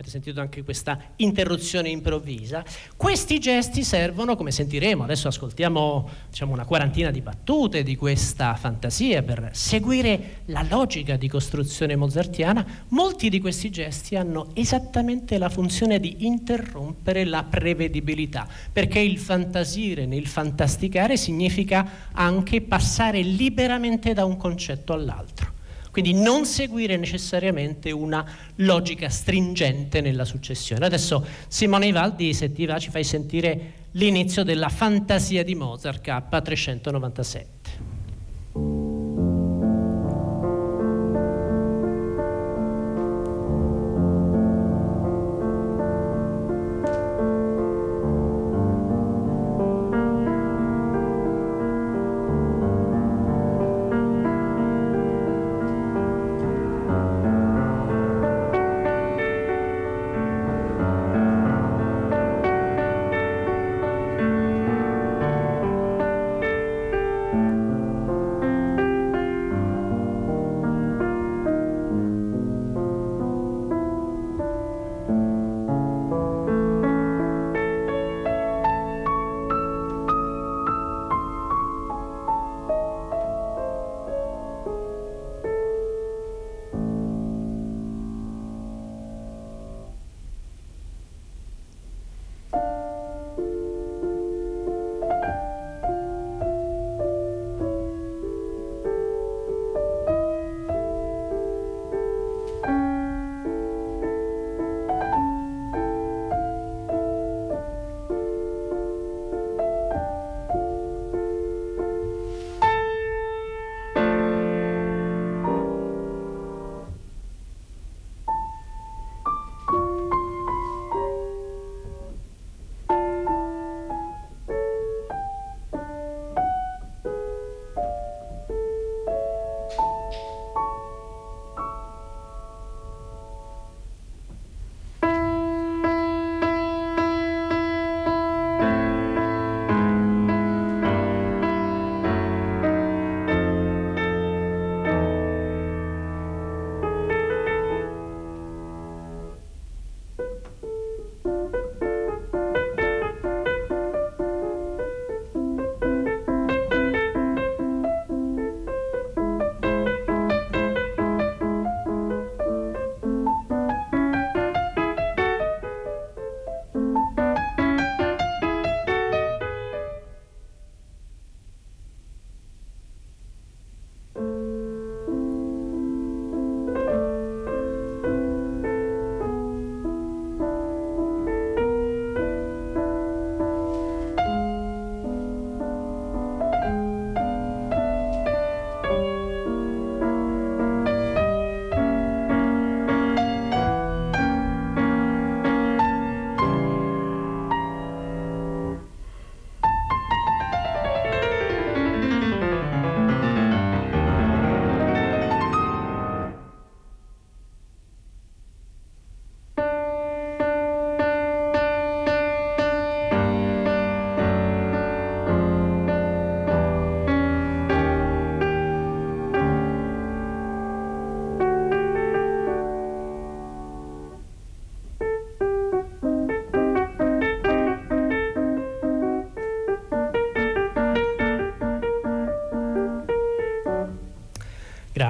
Avete 0.10 0.20
sentito 0.20 0.42
anche 0.42 0.64
questa 0.64 1.00
interruzione 1.18 1.90
improvvisa. 1.90 2.64
Questi 2.98 3.40
gesti 3.40 3.84
servono, 3.84 4.36
come 4.36 4.52
sentiremo, 4.52 5.04
adesso 5.04 5.28
ascoltiamo 5.28 6.10
diciamo, 6.30 6.52
una 6.52 6.66
quarantina 6.66 7.12
di 7.12 7.22
battute 7.22 7.84
di 7.84 7.96
questa 7.96 8.56
fantasia 8.56 9.22
per 9.22 9.52
seguire 9.54 10.42
la 10.46 10.66
logica 10.68 11.16
di 11.16 11.30
costruzione 11.30 11.96
mozartiana. 11.96 12.66
Molti 12.90 13.30
di 13.30 13.40
questi 13.40 13.70
gesti 13.70 14.16
hanno 14.16 14.50
esattamente 14.54 15.38
la 15.38 15.50
funzione 15.50 16.00
di 16.00 16.26
interrompere 16.26 17.24
la 17.24 17.44
prevedibilità, 17.44 18.48
perché 18.72 19.00
il 19.00 19.20
fantasire 19.20 20.06
nel 20.06 20.28
fantasticare 20.28 21.16
significa 21.16 22.08
anche 22.12 22.62
passare 22.62 23.22
liberamente 23.22 24.14
da 24.14 24.26
un 24.26 24.38
concetto 24.38 24.94
all'altro. 24.94 25.58
Quindi 25.92 26.14
non 26.14 26.46
seguire 26.46 26.98
necessariamente 26.98 27.92
una 27.92 28.26
logica 28.56 29.10
stringente 29.10 30.02
nella 30.02 30.26
successione. 30.26 30.86
Adesso 30.86 31.26
Simone 31.48 31.88
Ivaldi, 31.88 32.34
se 32.34 32.52
ti 32.52 32.66
va, 32.66 32.78
ci 32.78 32.90
fai 32.90 33.04
sentire 33.04 33.74
l'inizio 33.92 34.44
della 34.44 34.70
fantasia 34.70 35.44
di 35.44 35.56
Mozart 35.56 36.06
K397. 36.06 38.99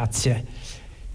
Grazie. 0.10 0.43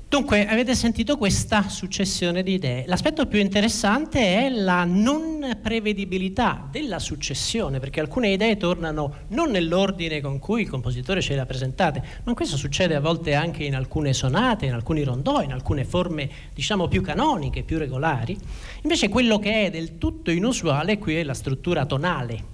Dunque, 0.09 0.47
avete 0.47 0.77
sentito 0.77 1.17
questa 1.17 1.69
successione 1.69 2.45
di 2.45 2.53
idee. 2.53 2.85
L'aspetto 2.87 3.27
più 3.27 3.41
interessante 3.41 4.21
è 4.21 4.49
la 4.49 4.85
non 4.85 5.59
prevedibilità 5.61 6.69
della 6.71 7.01
successione, 7.01 7.81
perché 7.81 7.99
alcune 7.99 8.29
idee 8.29 8.57
tornano 8.57 9.25
non 9.31 9.51
nell'ordine 9.51 10.21
con 10.21 10.39
cui 10.39 10.63
il 10.63 10.71
compositore 10.71 11.21
ce 11.21 11.35
le 11.35 11.41
ha 11.41 11.47
presentate, 11.47 12.05
ma 12.23 12.35
questo 12.35 12.57
succede 12.57 12.95
a 12.95 13.01
volte 13.01 13.35
anche 13.35 13.65
in 13.65 13.75
alcune 13.75 14.13
sonate, 14.13 14.67
in 14.67 14.73
alcuni 14.75 15.03
rondò, 15.03 15.43
in 15.43 15.51
alcune 15.51 15.85
forme, 15.85 16.31
diciamo, 16.55 16.87
più 16.87 17.03
canoniche, 17.03 17.65
più 17.65 17.79
regolari. 17.79 18.39
Invece 18.83 19.09
quello 19.09 19.41
che 19.41 19.67
è 19.67 19.71
del 19.71 19.99
tutto 19.99 20.31
inusuale 20.31 20.99
qui 20.99 21.17
è 21.17 21.25
la 21.25 21.35
struttura 21.35 21.87
tonale 21.87 22.54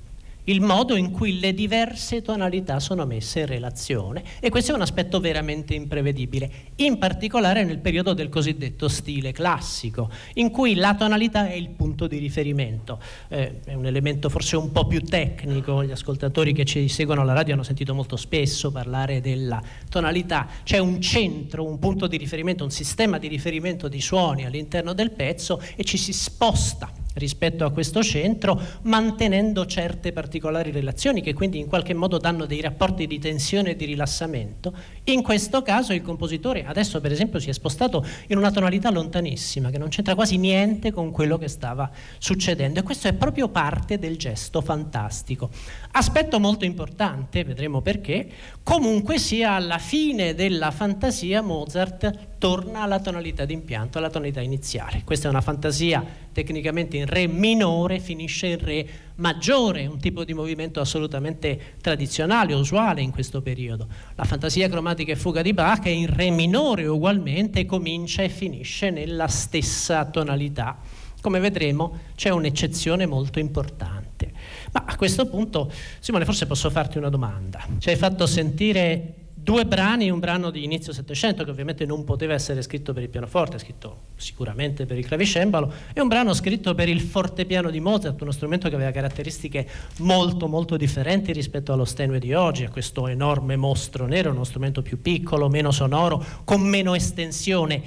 il 0.50 0.60
modo 0.60 0.96
in 0.96 1.12
cui 1.12 1.38
le 1.38 1.54
diverse 1.54 2.22
tonalità 2.22 2.80
sono 2.80 3.06
messe 3.06 3.40
in 3.40 3.46
relazione 3.46 4.24
e 4.40 4.50
questo 4.50 4.72
è 4.72 4.74
un 4.74 4.80
aspetto 4.80 5.20
veramente 5.20 5.74
imprevedibile, 5.74 6.50
in 6.76 6.98
particolare 6.98 7.62
nel 7.62 7.78
periodo 7.78 8.14
del 8.14 8.28
cosiddetto 8.28 8.88
stile 8.88 9.30
classico, 9.30 10.10
in 10.34 10.50
cui 10.50 10.74
la 10.74 10.96
tonalità 10.96 11.48
è 11.48 11.54
il 11.54 11.70
punto 11.70 12.08
di 12.08 12.18
riferimento. 12.18 13.00
Eh, 13.28 13.60
è 13.64 13.74
un 13.74 13.86
elemento 13.86 14.28
forse 14.28 14.56
un 14.56 14.72
po' 14.72 14.86
più 14.86 15.02
tecnico, 15.02 15.84
gli 15.84 15.92
ascoltatori 15.92 16.52
che 16.52 16.64
ci 16.64 16.88
seguono 16.88 17.20
alla 17.20 17.32
radio 17.32 17.54
hanno 17.54 17.62
sentito 17.62 17.94
molto 17.94 18.16
spesso 18.16 18.72
parlare 18.72 19.20
della 19.20 19.62
tonalità, 19.88 20.48
c'è 20.64 20.78
un 20.78 21.00
centro, 21.00 21.64
un 21.64 21.78
punto 21.78 22.08
di 22.08 22.16
riferimento, 22.16 22.64
un 22.64 22.70
sistema 22.70 23.18
di 23.18 23.28
riferimento 23.28 23.86
di 23.86 24.00
suoni 24.00 24.44
all'interno 24.44 24.94
del 24.94 25.12
pezzo 25.12 25.62
e 25.76 25.84
ci 25.84 25.96
si 25.96 26.12
sposta 26.12 26.99
rispetto 27.14 27.64
a 27.64 27.70
questo 27.70 28.03
centro, 28.03 28.61
mantenendo 28.83 29.66
certe 29.66 30.12
particolari 30.12 30.70
relazioni 30.70 31.20
che 31.20 31.35
quindi 31.35 31.59
in 31.59 31.66
qualche 31.66 31.94
modo 31.94 32.18
danno 32.18 32.46
dei 32.46 32.61
rapporti 32.61 33.07
di 33.07 33.18
tensione 33.18 33.70
e 33.70 33.77
di 33.77 33.85
rilassamento. 33.85 34.73
In 35.05 35.23
questo 35.23 35.62
caso 35.62 35.92
il 35.92 36.03
compositore 36.03 36.64
adesso 36.64 37.01
per 37.01 37.12
esempio 37.12 37.38
si 37.38 37.51
è 37.51 37.53
spostato 37.53 38.05
in 38.29 38.38
una 38.38 38.51
tonalità 38.51 38.90
lontanissima 38.90 39.70
che 39.70 39.79
non 39.79 39.88
c'entra 39.88 40.14
quasi 40.14 40.37
niente 40.37 40.92
con 40.92 41.11
quello 41.11 41.38
che 41.38 41.49
stava 41.49 41.90
succedendo 42.18 42.81
e 42.81 42.83
questo 42.83 43.09
è 43.09 43.12
proprio 43.12 43.49
parte 43.49 43.99
del 43.99 44.16
gesto 44.16 44.61
fantastico. 44.61 45.51
Aspetto 45.92 46.38
molto 46.38 46.64
importante, 46.64 47.44
vedremo 47.44 47.81
perché, 47.81 48.29
comunque 48.62 49.18
sia 49.18 49.53
alla 49.53 49.79
fine 49.79 50.35
della 50.35 50.70
fantasia 50.70 51.42
Mozart 51.42 52.29
torna 52.40 52.81
alla 52.81 53.00
tonalità 53.00 53.44
d'impianto, 53.44 53.98
alla 53.98 54.09
tonalità 54.09 54.40
iniziale. 54.40 55.03
Questa 55.05 55.29
è 55.29 55.31
una 55.31 55.42
fantasia 55.42 56.03
tecnicamente 56.33 56.96
in 56.96 57.05
Re 57.05 57.26
minore, 57.26 58.00
finisce 58.00 58.46
in 58.46 58.59
Re 58.59 58.88
maggiore, 59.16 59.85
un 59.87 59.98
tipo 60.00 60.24
di 60.24 60.33
movimento 60.33 60.81
assolutamente 60.81 61.76
tradizionale, 61.83 62.55
usuale 62.55 63.03
in 63.03 63.11
questo 63.11 63.42
periodo. 63.42 63.87
La 64.14 64.24
fantasia 64.24 64.70
cromatica 64.70 65.12
e 65.12 65.16
fuga 65.16 65.42
di 65.42 65.53
Bach 65.53 65.85
è 65.85 65.90
in 65.90 66.07
Re 66.07 66.31
minore 66.31 66.87
ugualmente, 66.87 67.66
comincia 67.66 68.22
e 68.22 68.31
finisce 68.31 68.88
nella 68.88 69.29
stessa 69.29 70.07
tonalità. 70.07 70.79
Come 71.20 71.40
vedremo 71.40 71.98
c'è 72.14 72.31
un'eccezione 72.31 73.05
molto 73.05 73.38
importante. 73.38 74.33
Ma 74.72 74.85
a 74.87 74.96
questo 74.96 75.26
punto, 75.26 75.70
Simone, 75.98 76.24
forse 76.24 76.46
posso 76.46 76.70
farti 76.70 76.96
una 76.96 77.11
domanda. 77.11 77.66
Ci 77.76 77.90
hai 77.90 77.96
fatto 77.96 78.26
sentire 78.26 79.19
due 79.42 79.64
brani, 79.64 80.11
un 80.11 80.18
brano 80.18 80.50
di 80.50 80.62
inizio 80.64 80.92
Settecento 80.92 81.44
che 81.44 81.50
ovviamente 81.50 81.87
non 81.87 82.05
poteva 82.05 82.35
essere 82.35 82.61
scritto 82.62 82.92
per 82.92 83.03
il 83.03 83.09
pianoforte, 83.09 83.59
scritto 83.59 84.09
sicuramente 84.16 84.85
per 84.85 84.98
il 84.98 85.07
clavicembalo, 85.07 85.72
e 85.94 86.00
un 86.00 86.09
brano 86.09 86.35
scritto 86.35 86.74
per 86.74 86.88
il 86.88 87.00
fortepiano 87.00 87.70
di 87.70 87.81
Mozart, 87.81 88.20
uno 88.20 88.33
strumento 88.33 88.68
che 88.68 88.74
aveva 88.74 88.90
caratteristiche 88.90 89.66
molto 89.98 90.46
molto 90.46 90.76
differenti 90.76 91.33
rispetto 91.33 91.72
allo 91.72 91.85
Steinway 91.85 92.18
di 92.18 92.35
oggi, 92.35 92.64
a 92.64 92.70
questo 92.70 93.09
enorme 93.09 93.57
mostro 93.57 94.07
nero, 94.07 94.31
uno 94.31 94.44
strumento 94.44 94.83
più 94.83 95.00
piccolo, 95.00 95.48
meno 95.48 95.70
sonoro, 95.70 96.24
con 96.44 96.61
meno 96.61 96.94
estensione. 96.94 97.83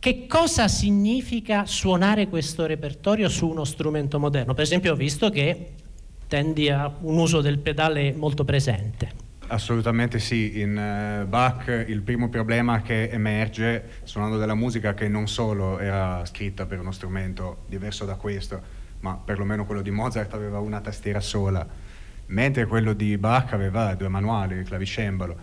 Che 0.00 0.26
cosa 0.26 0.68
significa 0.68 1.66
suonare 1.66 2.28
questo 2.28 2.66
repertorio 2.66 3.28
su 3.28 3.48
uno 3.48 3.64
strumento 3.64 4.18
moderno? 4.18 4.54
Per 4.54 4.64
esempio 4.64 4.92
ho 4.92 4.96
visto 4.96 5.30
che 5.30 5.70
tendi 6.28 6.68
a 6.68 6.92
un 7.00 7.18
uso 7.18 7.40
del 7.40 7.58
pedale 7.58 8.12
molto 8.12 8.44
presente. 8.44 9.17
Assolutamente 9.50 10.18
sì, 10.18 10.60
in 10.60 10.72
uh, 10.72 11.26
Bach 11.26 11.84
il 11.88 12.02
primo 12.02 12.28
problema 12.28 12.82
che 12.82 13.08
emerge 13.08 13.82
suonando 14.02 14.36
della 14.36 14.54
musica 14.54 14.92
che 14.92 15.08
non 15.08 15.26
solo 15.26 15.78
era 15.78 16.22
scritta 16.26 16.66
per 16.66 16.80
uno 16.80 16.92
strumento 16.92 17.64
diverso 17.66 18.04
da 18.04 18.16
questo, 18.16 18.60
ma 19.00 19.14
perlomeno 19.16 19.64
quello 19.64 19.80
di 19.80 19.90
Mozart 19.90 20.34
aveva 20.34 20.58
una 20.58 20.82
tastiera 20.82 21.20
sola, 21.20 21.66
mentre 22.26 22.66
quello 22.66 22.92
di 22.92 23.16
Bach 23.16 23.54
aveva 23.54 23.94
due 23.94 24.08
manuali, 24.08 24.54
il 24.54 24.64
clavicembalo. 24.64 25.36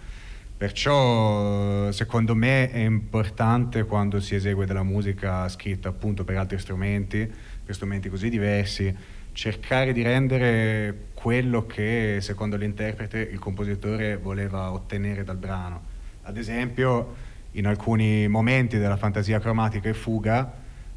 Perciò 0.55 1.91
secondo 1.91 2.35
me 2.35 2.69
è 2.69 2.77
importante 2.77 3.85
quando 3.85 4.19
si 4.19 4.35
esegue 4.35 4.67
della 4.67 4.83
musica 4.83 5.49
scritta 5.49 5.89
appunto 5.89 6.23
per 6.23 6.37
altri 6.37 6.59
strumenti, 6.59 7.27
per 7.65 7.73
strumenti 7.73 8.09
così 8.09 8.29
diversi, 8.29 8.95
cercare 9.35 9.91
di 9.91 10.01
rendere 10.01 11.07
quello 11.13 11.65
che 11.65 12.19
secondo 12.21 12.55
l'interprete 12.55 13.19
il 13.19 13.37
compositore 13.37 14.15
voleva 14.15 14.71
ottenere 14.71 15.25
dal 15.25 15.35
brano. 15.35 15.83
Ad 16.23 16.37
esempio, 16.37 17.15
in 17.51 17.67
alcuni 17.67 18.29
momenti 18.29 18.77
della 18.77 18.95
fantasia 18.95 19.39
cromatica 19.39 19.89
e 19.89 19.93
fuga, 19.93 20.49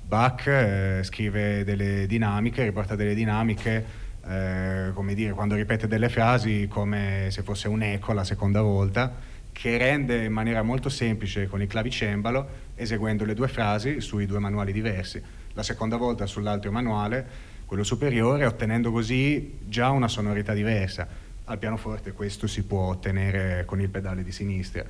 Bach 0.06 0.46
eh, 0.46 1.00
scrive 1.02 1.64
delle 1.64 2.06
dinamiche, 2.06 2.62
riporta 2.62 2.94
delle 2.94 3.14
dinamiche, 3.14 3.84
eh, 4.24 4.90
come 4.94 5.14
dire, 5.14 5.32
quando 5.32 5.56
ripete 5.56 5.88
delle 5.88 6.08
frasi 6.08 6.68
come 6.70 7.26
se 7.30 7.42
fosse 7.42 7.66
un 7.66 7.82
eco 7.82 8.12
la 8.12 8.24
seconda 8.24 8.62
volta, 8.62 9.16
che 9.50 9.76
rende 9.76 10.24
in 10.24 10.32
maniera 10.32 10.62
molto 10.62 10.88
semplice 10.88 11.48
con 11.48 11.60
il 11.60 11.66
clavicembalo, 11.66 12.48
eseguendo 12.76 13.24
le 13.24 13.34
due 13.34 13.48
frasi 13.48 14.00
sui 14.00 14.26
due 14.26 14.38
manuali 14.38 14.72
diversi. 14.72 15.20
La 15.54 15.64
seconda 15.64 15.96
volta 15.96 16.24
sull'altro 16.26 16.70
manuale 16.70 17.47
quello 17.68 17.84
superiore, 17.84 18.46
ottenendo 18.46 18.90
così 18.90 19.58
già 19.68 19.90
una 19.90 20.08
sonorità 20.08 20.54
diversa. 20.54 21.06
Al 21.44 21.58
pianoforte 21.58 22.12
questo 22.12 22.46
si 22.46 22.62
può 22.62 22.84
ottenere 22.88 23.66
con 23.66 23.78
il 23.78 23.90
pedale 23.90 24.24
di 24.24 24.32
sinistra. 24.32 24.82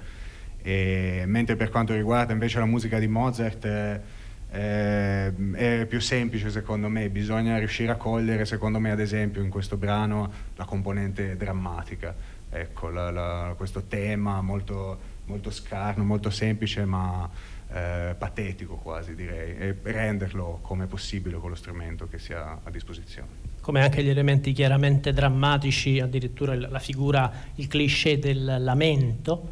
E, 0.62 1.24
mentre 1.26 1.56
per 1.56 1.70
quanto 1.70 1.92
riguarda 1.92 2.32
invece 2.32 2.60
la 2.60 2.66
musica 2.66 3.00
di 3.00 3.08
Mozart 3.08 3.64
eh, 3.64 5.32
è 5.54 5.86
più 5.88 6.00
semplice 6.00 6.50
secondo 6.50 6.88
me, 6.88 7.08
bisogna 7.10 7.58
riuscire 7.58 7.90
a 7.90 7.96
cogliere 7.96 8.44
secondo 8.44 8.78
me 8.78 8.92
ad 8.92 9.00
esempio 9.00 9.42
in 9.42 9.50
questo 9.50 9.76
brano 9.76 10.30
la 10.54 10.64
componente 10.64 11.36
drammatica, 11.36 12.14
ecco, 12.48 12.90
la, 12.90 13.10
la, 13.10 13.54
questo 13.56 13.82
tema 13.88 14.40
molto, 14.40 14.98
molto 15.24 15.50
scarno, 15.50 16.04
molto 16.04 16.30
semplice 16.30 16.84
ma 16.84 17.28
eh, 17.70 18.14
patetico 18.16 18.76
quasi 18.76 19.14
direi 19.14 19.56
e 19.56 19.76
renderlo 19.82 20.58
come 20.62 20.86
possibile 20.86 21.36
con 21.36 21.50
lo 21.50 21.56
strumento 21.56 22.08
che 22.08 22.18
si 22.18 22.32
ha 22.32 22.60
a 22.62 22.70
disposizione. 22.70 23.46
Come 23.60 23.82
anche 23.82 24.02
gli 24.02 24.08
elementi 24.08 24.52
chiaramente 24.52 25.12
drammatici, 25.12 26.00
addirittura 26.00 26.54
la 26.54 26.78
figura, 26.78 27.30
il 27.56 27.66
cliché 27.66 28.18
del 28.18 28.56
lamento. 28.60 29.50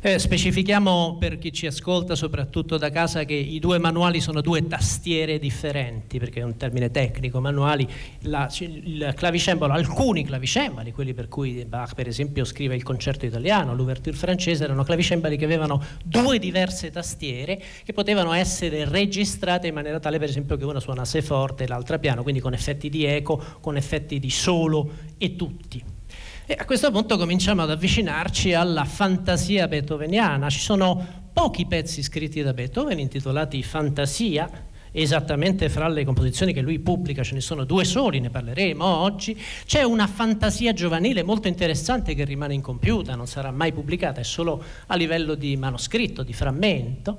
Eh, 0.00 0.20
specifichiamo 0.20 1.16
per 1.18 1.38
chi 1.38 1.52
ci 1.52 1.66
ascolta, 1.66 2.14
soprattutto 2.14 2.76
da 2.76 2.88
casa, 2.90 3.24
che 3.24 3.34
i 3.34 3.58
due 3.58 3.78
manuali 3.78 4.20
sono 4.20 4.40
due 4.40 4.64
tastiere 4.68 5.40
differenti, 5.40 6.20
perché 6.20 6.38
è 6.38 6.44
un 6.44 6.56
termine 6.56 6.92
tecnico, 6.92 7.40
manuali. 7.40 7.88
La, 8.20 8.48
il 8.60 9.12
clavicembalo, 9.16 9.72
alcuni 9.72 10.24
clavicembali, 10.24 10.92
quelli 10.92 11.14
per 11.14 11.26
cui 11.26 11.64
Bach 11.64 11.94
per 11.94 12.06
esempio 12.06 12.44
scrive 12.44 12.76
il 12.76 12.84
concerto 12.84 13.26
italiano, 13.26 13.74
l'ouverture 13.74 14.16
francese, 14.16 14.62
erano 14.62 14.84
clavicembali 14.84 15.36
che 15.36 15.44
avevano 15.44 15.82
due 16.04 16.38
diverse 16.38 16.90
tastiere 16.92 17.60
che 17.84 17.92
potevano 17.92 18.32
essere 18.32 18.84
registrate 18.84 19.66
in 19.66 19.74
maniera 19.74 19.98
tale 19.98 20.20
per 20.20 20.28
esempio 20.28 20.56
che 20.56 20.64
una 20.64 20.80
suonasse 20.80 21.22
forte 21.22 21.64
e 21.64 21.66
l'altra 21.66 21.98
piano, 21.98 22.22
quindi 22.22 22.40
con 22.40 22.52
effetti 22.52 22.88
di 22.88 23.04
eco, 23.04 23.42
con 23.60 23.76
effetti 23.76 24.20
di 24.20 24.30
solo 24.30 24.90
e 25.18 25.34
tutti. 25.34 25.97
E 26.50 26.56
a 26.58 26.64
questo 26.64 26.90
punto 26.90 27.18
cominciamo 27.18 27.60
ad 27.60 27.70
avvicinarci 27.70 28.54
alla 28.54 28.86
fantasia 28.86 29.68
beethoveniana. 29.68 30.48
Ci 30.48 30.60
sono 30.60 31.28
pochi 31.30 31.66
pezzi 31.66 32.02
scritti 32.02 32.40
da 32.40 32.54
Beethoven 32.54 32.98
intitolati 32.98 33.62
Fantasia, 33.62 34.48
esattamente 34.90 35.68
fra 35.68 35.88
le 35.88 36.06
composizioni 36.06 36.54
che 36.54 36.62
lui 36.62 36.78
pubblica, 36.78 37.22
ce 37.22 37.34
ne 37.34 37.42
sono 37.42 37.64
due 37.64 37.84
soli, 37.84 38.18
ne 38.20 38.30
parleremo 38.30 38.82
oggi. 38.82 39.38
C'è 39.66 39.82
una 39.82 40.06
fantasia 40.06 40.72
giovanile 40.72 41.22
molto 41.22 41.48
interessante 41.48 42.14
che 42.14 42.24
rimane 42.24 42.54
incompiuta, 42.54 43.14
non 43.14 43.26
sarà 43.26 43.50
mai 43.50 43.74
pubblicata, 43.74 44.22
è 44.22 44.24
solo 44.24 44.64
a 44.86 44.96
livello 44.96 45.34
di 45.34 45.54
manoscritto, 45.54 46.22
di 46.22 46.32
frammento. 46.32 47.18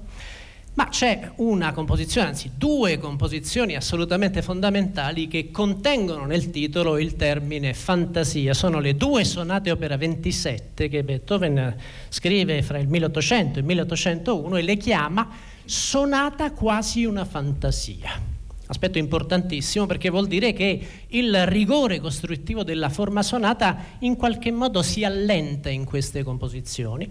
Ma 0.73 0.88
c'è 0.88 1.32
una 1.38 1.73
composizione, 1.73 2.27
anzi 2.27 2.51
due 2.55 2.97
composizioni 2.99 3.75
assolutamente 3.75 4.41
fondamentali 4.41 5.27
che 5.27 5.51
contengono 5.51 6.25
nel 6.25 6.51
titolo 6.51 6.97
il 6.97 7.15
termine 7.15 7.73
fantasia. 7.73 8.53
Sono 8.53 8.79
le 8.79 8.95
due 8.95 9.25
sonate 9.25 9.71
opera 9.71 9.97
27 9.97 10.88
che 10.88 11.03
Beethoven 11.03 11.75
scrive 12.08 12.62
fra 12.62 12.77
il 12.77 12.88
1800 12.88 13.58
e 13.58 13.60
il 13.60 13.65
1801 13.65 14.55
e 14.55 14.62
le 14.62 14.77
chiama 14.77 15.27
sonata 15.65 16.51
quasi 16.51 17.03
una 17.03 17.25
fantasia. 17.25 18.38
Aspetto 18.67 18.99
importantissimo 18.99 19.88
perché 19.88 20.12
vuol 20.12 20.27
dire 20.27 20.53
che 20.53 20.88
il 21.08 21.47
rigore 21.47 21.99
costruttivo 21.99 22.63
della 22.63 22.89
forma 22.89 23.23
sonata 23.23 23.75
in 23.99 24.15
qualche 24.15 24.51
modo 24.51 24.84
si 24.84 25.03
allenta 25.03 25.69
in 25.69 25.86
queste 25.86 26.21
composizioni 26.21 27.10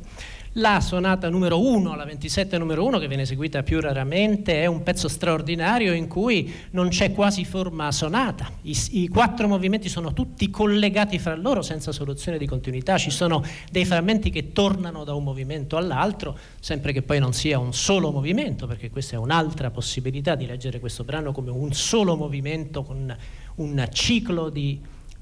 La 0.58 0.80
sonata 0.80 1.28
numero 1.28 1.60
1, 1.60 1.94
la 1.94 2.04
27 2.04 2.58
numero 2.58 2.84
1, 2.84 2.98
che 2.98 3.06
viene 3.06 3.22
eseguita 3.22 3.62
più 3.62 3.80
raramente, 3.80 4.60
è 4.60 4.66
un 4.66 4.82
pezzo 4.82 5.06
straordinario 5.06 5.92
in 5.92 6.08
cui 6.08 6.52
non 6.72 6.88
c'è 6.88 7.12
quasi 7.12 7.44
forma 7.44 7.92
sonata. 7.92 8.50
I, 8.62 8.76
I, 8.90 9.06
quattro 9.06 9.46
movimenti 9.46 9.88
sono 9.88 10.12
tutti 10.12 10.50
collegati 10.50 11.20
fra 11.20 11.36
loro 11.36 11.62
senza 11.62 11.92
soluzione 11.92 12.38
di 12.38 12.46
continuità. 12.46 12.98
Ci 12.98 13.10
sono 13.10 13.44
dei 13.70 13.84
frammenti 13.84 14.30
che 14.30 14.50
tornano 14.50 15.04
da 15.04 15.14
un 15.14 15.22
movimento 15.22 15.76
all'altro, 15.76 16.36
sempre 16.58 16.92
che 16.92 17.02
poi 17.02 17.20
non 17.20 17.32
sia 17.32 17.60
un 17.60 17.72
solo 17.72 18.10
movimento, 18.10 18.66
perché 18.66 18.90
questa 18.90 19.14
è 19.14 19.18
un'altra 19.20 19.70
possibilità 19.70 20.34
di 20.34 20.46
leggere 20.46 20.80
questo 20.80 21.04
brano 21.04 21.30
come 21.30 21.50
un 21.50 21.72
solo 21.72 22.16
movimento 22.16 22.82
con 22.82 23.16
un 23.54 23.88
ciclo 23.92 24.48
di 24.48 24.80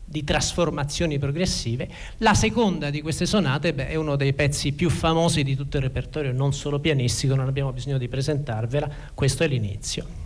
di 0.09 0.25
trasformazioni 0.25 1.19
progressive. 1.19 1.89
La 2.19 2.33
seconda 2.33 2.91
di 2.91 3.03
queste 3.03 3.27
sonate 3.27 3.75
beh, 3.75 3.89
è 3.89 3.97
uno 3.97 4.17
dei 4.17 4.33
pezzi 4.33 4.73
più 4.73 4.89
famosi 4.89 5.43
di 5.43 5.57
tutto 5.57 5.77
il 5.77 5.83
repertorio, 5.83 6.33
non 6.33 6.53
solo 6.55 6.79
pianistico, 6.79 7.35
non 7.35 7.49
abbiamo 7.49 7.73
bisogno 7.73 7.99
di 7.99 8.09
presentarvela, 8.09 8.89
questo 9.13 9.43
è 9.43 9.49
l'inizio. 9.49 10.26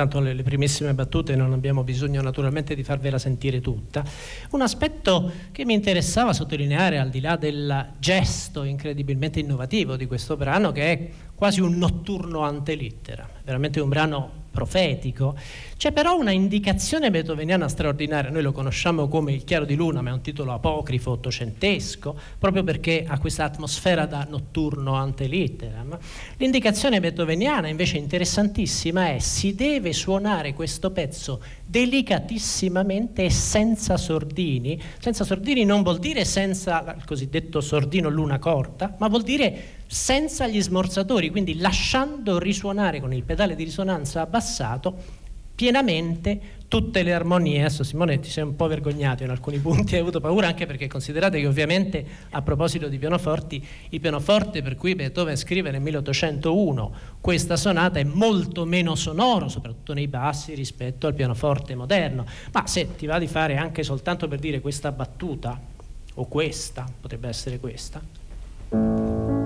Soltanto 0.00 0.20
le, 0.20 0.32
le, 0.32 0.42
primissime 0.42 0.94
battute, 0.94 1.36
non 1.36 1.52
abbiamo 1.52 1.82
bisogno 1.82 2.22
naturalmente 2.22 2.74
di 2.74 2.82
farvela 2.82 3.18
sentire 3.18 3.60
tutta. 3.60 4.02
Un 4.50 4.62
aspetto 4.62 5.30
che 5.52 5.64
mi 5.64 5.74
interessava 5.74 6.32
sottolineare, 6.32 6.98
al 6.98 7.10
di 7.10 7.20
là 7.20 7.36
del 7.36 7.90
gesto 7.98 8.62
incredibilmente 8.62 9.40
innovativo 9.40 9.96
di 9.96 10.06
questo 10.06 10.36
brano, 10.36 10.72
che 10.72 10.92
è 10.92 11.08
quasi 11.34 11.60
un 11.60 11.76
notturno 11.76 12.40
ante 12.40 12.74
littera, 12.74 13.28
veramente 13.44 13.80
un 13.80 13.88
brano 13.88 14.39
profetico. 14.60 15.34
C'è 15.78 15.92
però 15.92 16.18
una 16.18 16.32
indicazione 16.32 17.10
beethoveniana 17.10 17.66
straordinaria, 17.66 18.30
noi 18.30 18.42
lo 18.42 18.52
conosciamo 18.52 19.08
come 19.08 19.32
Il 19.32 19.44
chiaro 19.44 19.64
di 19.64 19.74
luna, 19.74 20.02
ma 20.02 20.10
è 20.10 20.12
un 20.12 20.20
titolo 20.20 20.52
apocrifo 20.52 21.12
ottocentesco, 21.12 22.14
proprio 22.38 22.62
perché 22.62 23.06
ha 23.08 23.18
questa 23.18 23.44
atmosfera 23.44 24.04
da 24.04 24.26
notturno 24.28 24.92
ante 24.92 25.26
litteram. 25.26 25.98
L'indicazione 26.36 27.00
beethoveniana 27.00 27.68
invece 27.68 27.96
interessantissima 27.96 29.14
è 29.14 29.18
si 29.18 29.54
deve 29.54 29.94
suonare 29.94 30.52
questo 30.52 30.90
pezzo 30.90 31.42
delicatissimamente 31.64 33.24
e 33.24 33.30
senza 33.30 33.96
sordini. 33.96 34.78
Senza 34.98 35.24
sordini 35.24 35.64
non 35.64 35.82
vuol 35.82 35.98
dire 35.98 36.26
senza 36.26 36.94
il 36.94 37.04
cosiddetto 37.06 37.62
sordino 37.62 38.10
luna 38.10 38.38
corta, 38.38 38.94
ma 38.98 39.08
vuol 39.08 39.22
dire 39.22 39.78
senza 39.92 40.46
gli 40.46 40.62
smorzatori, 40.62 41.30
quindi 41.30 41.58
lasciando 41.58 42.38
risuonare 42.38 43.00
con 43.00 43.12
il 43.12 43.24
pedale 43.24 43.56
di 43.56 43.64
risonanza 43.64 44.20
abbassato 44.20 45.18
pienamente 45.52 46.58
tutte 46.68 47.02
le 47.02 47.12
armonie. 47.12 47.58
Adesso 47.58 47.82
Simone 47.82 48.20
ti 48.20 48.30
sei 48.30 48.44
un 48.44 48.54
po' 48.54 48.68
vergognato 48.68 49.24
in 49.24 49.30
alcuni 49.30 49.58
punti, 49.58 49.94
hai 49.96 50.00
avuto 50.00 50.20
paura 50.20 50.46
anche 50.46 50.64
perché 50.64 50.86
considerate 50.86 51.40
che 51.40 51.46
ovviamente 51.48 52.06
a 52.30 52.40
proposito 52.40 52.86
di 52.86 52.98
pianoforti, 52.98 53.66
il 53.88 54.00
pianoforte 54.00 54.62
per 54.62 54.76
cui 54.76 54.94
Beethoven 54.94 55.36
scrive 55.36 55.72
nel 55.72 55.80
1801 55.80 56.92
questa 57.20 57.56
sonata 57.56 57.98
è 57.98 58.04
molto 58.04 58.64
meno 58.64 58.94
sonoro, 58.94 59.48
soprattutto 59.48 59.92
nei 59.92 60.06
bassi, 60.06 60.54
rispetto 60.54 61.08
al 61.08 61.14
pianoforte 61.14 61.74
moderno. 61.74 62.24
Ma 62.52 62.64
se 62.68 62.94
ti 62.94 63.06
va 63.06 63.18
di 63.18 63.26
fare 63.26 63.56
anche 63.56 63.82
soltanto 63.82 64.28
per 64.28 64.38
dire 64.38 64.60
questa 64.60 64.92
battuta, 64.92 65.60
o 66.14 66.26
questa, 66.26 66.86
potrebbe 67.00 67.28
essere 67.28 67.58
questa. 67.58 69.39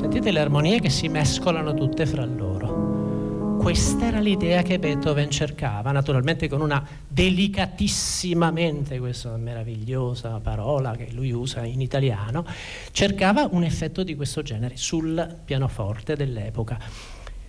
Sentite 0.00 0.30
le 0.30 0.40
armonie 0.40 0.80
che 0.80 0.88
si 0.88 1.08
mescolano 1.08 1.74
tutte 1.74 2.06
fra 2.06 2.24
loro. 2.24 3.58
Questa 3.58 4.06
era 4.06 4.18
l'idea 4.18 4.62
che 4.62 4.78
Beethoven 4.78 5.28
cercava, 5.28 5.92
naturalmente 5.92 6.48
con 6.48 6.62
una 6.62 6.82
delicatissimamente, 7.06 8.98
questa 8.98 9.36
meravigliosa 9.36 10.40
parola 10.42 10.92
che 10.92 11.10
lui 11.12 11.32
usa 11.32 11.66
in 11.66 11.82
italiano, 11.82 12.46
cercava 12.92 13.46
un 13.50 13.62
effetto 13.62 14.02
di 14.02 14.16
questo 14.16 14.40
genere 14.40 14.78
sul 14.78 15.36
pianoforte 15.44 16.16
dell'epoca. 16.16 16.78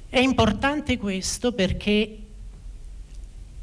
È 0.09 0.19
importante 0.19 0.97
questo 0.97 1.53
perché 1.53 2.17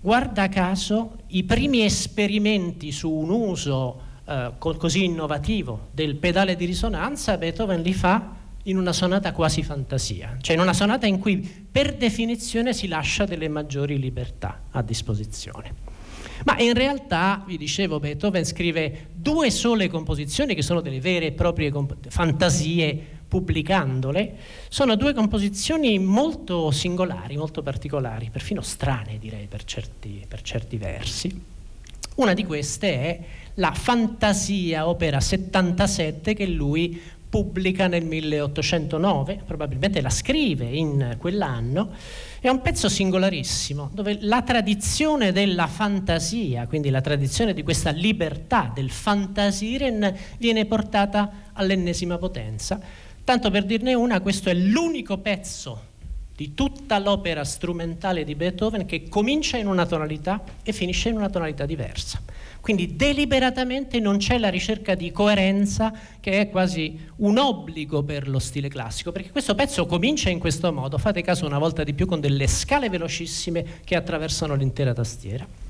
guarda 0.00 0.48
caso 0.48 1.18
i 1.26 1.44
primi 1.44 1.84
esperimenti 1.84 2.90
su 2.90 3.10
un 3.10 3.28
uso 3.28 4.00
eh, 4.24 4.52
così 4.58 5.04
innovativo 5.04 5.88
del 5.90 6.16
pedale 6.16 6.56
di 6.56 6.64
risonanza 6.64 7.36
Beethoven 7.36 7.82
li 7.82 7.92
fa 7.92 8.36
in 8.68 8.76
una 8.76 8.92
sonata 8.92 9.32
quasi 9.32 9.62
fantasia, 9.62 10.36
cioè 10.40 10.54
in 10.54 10.62
una 10.62 10.74
sonata 10.74 11.06
in 11.06 11.18
cui 11.18 11.38
per 11.38 11.94
definizione 11.94 12.72
si 12.72 12.86
lascia 12.86 13.24
delle 13.24 13.48
maggiori 13.48 13.98
libertà 13.98 14.64
a 14.70 14.82
disposizione. 14.82 15.86
Ma 16.44 16.58
in 16.58 16.74
realtà, 16.74 17.42
vi 17.46 17.56
dicevo, 17.56 17.98
Beethoven 17.98 18.44
scrive 18.44 19.08
due 19.12 19.50
sole 19.50 19.88
composizioni 19.88 20.54
che 20.54 20.62
sono 20.62 20.80
delle 20.80 21.00
vere 21.00 21.26
e 21.26 21.32
proprie 21.32 21.72
fantasie 22.08 23.16
pubblicandole, 23.26 24.36
sono 24.68 24.96
due 24.96 25.12
composizioni 25.12 25.98
molto 25.98 26.70
singolari, 26.70 27.36
molto 27.36 27.62
particolari, 27.62 28.30
perfino 28.30 28.60
strane 28.60 29.18
direi 29.18 29.46
per 29.46 29.64
certi, 29.64 30.24
per 30.28 30.42
certi 30.42 30.76
versi. 30.76 31.56
Una 32.16 32.34
di 32.34 32.44
queste 32.44 32.88
è 32.88 33.20
la 33.54 33.72
Fantasia, 33.72 34.88
opera 34.88 35.20
77, 35.20 36.34
che 36.34 36.46
lui 36.46 37.00
pubblica 37.28 37.86
nel 37.88 38.04
1809, 38.04 39.42
probabilmente 39.44 40.00
la 40.00 40.10
scrive 40.10 40.64
in 40.64 41.16
quell'anno, 41.18 41.90
è 42.40 42.48
un 42.48 42.60
pezzo 42.60 42.88
singolarissimo 42.88 43.90
dove 43.92 44.18
la 44.20 44.42
tradizione 44.42 45.32
della 45.32 45.66
fantasia, 45.66 46.66
quindi 46.66 46.90
la 46.90 47.00
tradizione 47.00 47.52
di 47.52 47.62
questa 47.62 47.90
libertà 47.90 48.70
del 48.74 48.90
fantasiren 48.90 50.16
viene 50.38 50.64
portata 50.64 51.50
all'ennesima 51.52 52.16
potenza. 52.18 52.80
Tanto 53.24 53.50
per 53.50 53.64
dirne 53.64 53.94
una, 53.94 54.20
questo 54.20 54.48
è 54.48 54.54
l'unico 54.54 55.18
pezzo 55.18 55.96
di 56.38 56.54
tutta 56.54 57.00
l'opera 57.00 57.42
strumentale 57.42 58.22
di 58.22 58.36
Beethoven 58.36 58.86
che 58.86 59.08
comincia 59.08 59.56
in 59.56 59.66
una 59.66 59.86
tonalità 59.86 60.40
e 60.62 60.72
finisce 60.72 61.08
in 61.08 61.16
una 61.16 61.28
tonalità 61.28 61.66
diversa. 61.66 62.22
Quindi 62.60 62.94
deliberatamente 62.94 63.98
non 63.98 64.18
c'è 64.18 64.38
la 64.38 64.48
ricerca 64.48 64.94
di 64.94 65.10
coerenza 65.10 65.92
che 66.20 66.38
è 66.38 66.48
quasi 66.48 66.96
un 67.16 67.38
obbligo 67.38 68.04
per 68.04 68.28
lo 68.28 68.38
stile 68.38 68.68
classico, 68.68 69.10
perché 69.10 69.32
questo 69.32 69.56
pezzo 69.56 69.84
comincia 69.86 70.30
in 70.30 70.38
questo 70.38 70.72
modo, 70.72 70.96
fate 70.96 71.22
caso 71.22 71.44
una 71.44 71.58
volta 71.58 71.82
di 71.82 71.92
più 71.92 72.06
con 72.06 72.20
delle 72.20 72.46
scale 72.46 72.88
velocissime 72.88 73.80
che 73.82 73.96
attraversano 73.96 74.54
l'intera 74.54 74.92
tastiera. 74.92 75.67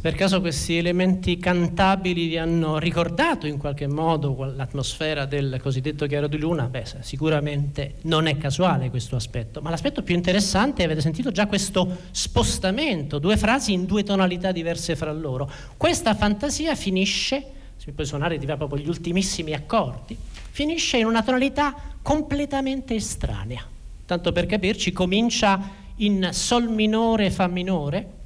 Per 0.00 0.14
caso 0.14 0.40
questi 0.40 0.78
elementi 0.78 1.36
cantabili 1.36 2.28
vi 2.28 2.38
hanno 2.38 2.78
ricordato 2.78 3.46
in 3.46 3.58
qualche 3.58 3.86
modo 3.86 4.50
l'atmosfera 4.56 5.26
del 5.26 5.58
cosiddetto 5.60 6.06
chiaro 6.06 6.26
di 6.26 6.38
luna, 6.38 6.68
beh, 6.68 6.84
sicuramente 7.00 7.96
non 8.02 8.26
è 8.26 8.38
casuale 8.38 8.88
questo 8.88 9.16
aspetto, 9.16 9.60
ma 9.60 9.68
l'aspetto 9.68 10.02
più 10.02 10.14
interessante, 10.14 10.84
avete 10.84 11.02
sentito 11.02 11.30
già 11.30 11.46
questo 11.46 11.98
spostamento, 12.12 13.18
due 13.18 13.36
frasi 13.36 13.74
in 13.74 13.84
due 13.84 14.02
tonalità 14.02 14.52
diverse 14.52 14.96
fra 14.96 15.12
loro. 15.12 15.50
Questa 15.76 16.14
fantasia 16.14 16.74
finisce, 16.74 17.44
se 17.76 17.92
puoi 17.92 18.06
suonare 18.06 18.38
ti 18.38 18.46
va 18.46 18.56
proprio 18.56 18.82
gli 18.82 18.88
ultimissimi 18.88 19.52
accordi, 19.52 20.16
finisce 20.50 20.96
in 20.96 21.04
una 21.04 21.22
tonalità 21.22 21.74
completamente 22.00 22.94
estranea. 22.94 23.62
Tanto 24.06 24.32
per 24.32 24.46
capirci, 24.46 24.92
comincia 24.92 25.60
in 25.96 26.30
sol 26.32 26.70
minore 26.70 27.30
fa 27.30 27.46
minore, 27.48 28.18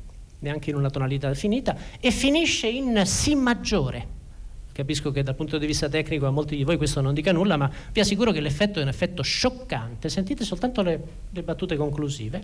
neanche 0.45 0.70
in 0.70 0.76
una 0.76 0.90
tonalità 0.90 1.28
definita, 1.28 1.76
e 1.99 2.11
finisce 2.11 2.68
in 2.68 3.03
Si 3.05 3.34
maggiore. 3.34 4.12
Capisco 4.72 5.11
che 5.11 5.22
dal 5.22 5.34
punto 5.34 5.57
di 5.57 5.66
vista 5.66 5.88
tecnico 5.88 6.26
a 6.26 6.30
molti 6.30 6.57
di 6.57 6.64
voi 6.64 6.76
questo 6.76 7.01
non 7.01 7.14
dica 7.14 7.32
nulla, 7.32 7.57
ma 7.57 7.70
vi 7.92 8.01
assicuro 8.01 8.32
che 8.32 8.40
l'effetto 8.40 8.78
è 8.78 8.82
un 8.82 8.88
effetto 8.88 9.22
scioccante. 9.22 10.09
Sentite 10.09 10.45
soltanto 10.45 10.82
le, 10.82 11.01
le 11.30 11.42
battute 11.42 11.76
conclusive. 11.76 12.42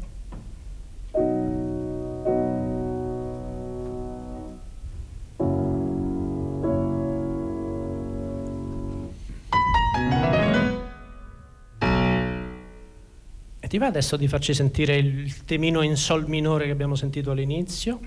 Ti 13.70 13.78
va 13.78 13.86
adesso 13.86 14.16
di 14.16 14.26
farci 14.26 14.52
sentire 14.52 14.96
il 14.96 15.44
temino 15.44 15.82
in 15.82 15.94
sol 15.94 16.26
minore 16.26 16.64
che 16.64 16.72
abbiamo 16.72 16.96
sentito 16.96 17.30
all'inizio? 17.30 18.00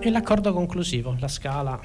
E 0.00 0.10
l'accordo 0.10 0.54
conclusivo, 0.54 1.14
la 1.20 1.28
scala 1.28 1.78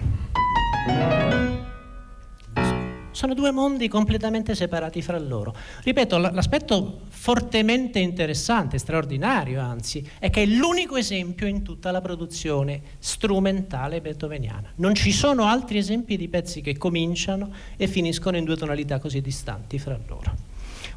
sono 3.13 3.33
due 3.33 3.51
mondi 3.51 3.87
completamente 3.87 4.55
separati 4.55 5.01
fra 5.01 5.17
loro. 5.17 5.55
Ripeto, 5.83 6.17
l'aspetto 6.17 7.01
fortemente 7.09 7.99
interessante, 7.99 8.77
straordinario 8.77 9.61
anzi, 9.61 10.05
è 10.19 10.29
che 10.29 10.43
è 10.43 10.45
l'unico 10.45 10.97
esempio 10.97 11.47
in 11.47 11.61
tutta 11.61 11.91
la 11.91 12.01
produzione 12.01 12.81
strumentale 12.99 14.01
beethoveniana. 14.01 14.73
Non 14.75 14.93
ci 14.93 15.11
sono 15.11 15.45
altri 15.45 15.77
esempi 15.77 16.17
di 16.17 16.27
pezzi 16.27 16.61
che 16.61 16.77
cominciano 16.77 17.51
e 17.77 17.87
finiscono 17.87 18.35
in 18.35 18.43
due 18.43 18.57
tonalità 18.57 18.99
così 18.99 19.21
distanti 19.21 19.79
fra 19.79 19.97
loro. 20.07 20.35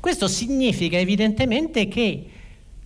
Questo 0.01 0.27
significa 0.27 0.99
evidentemente 0.99 1.87
che 1.89 2.31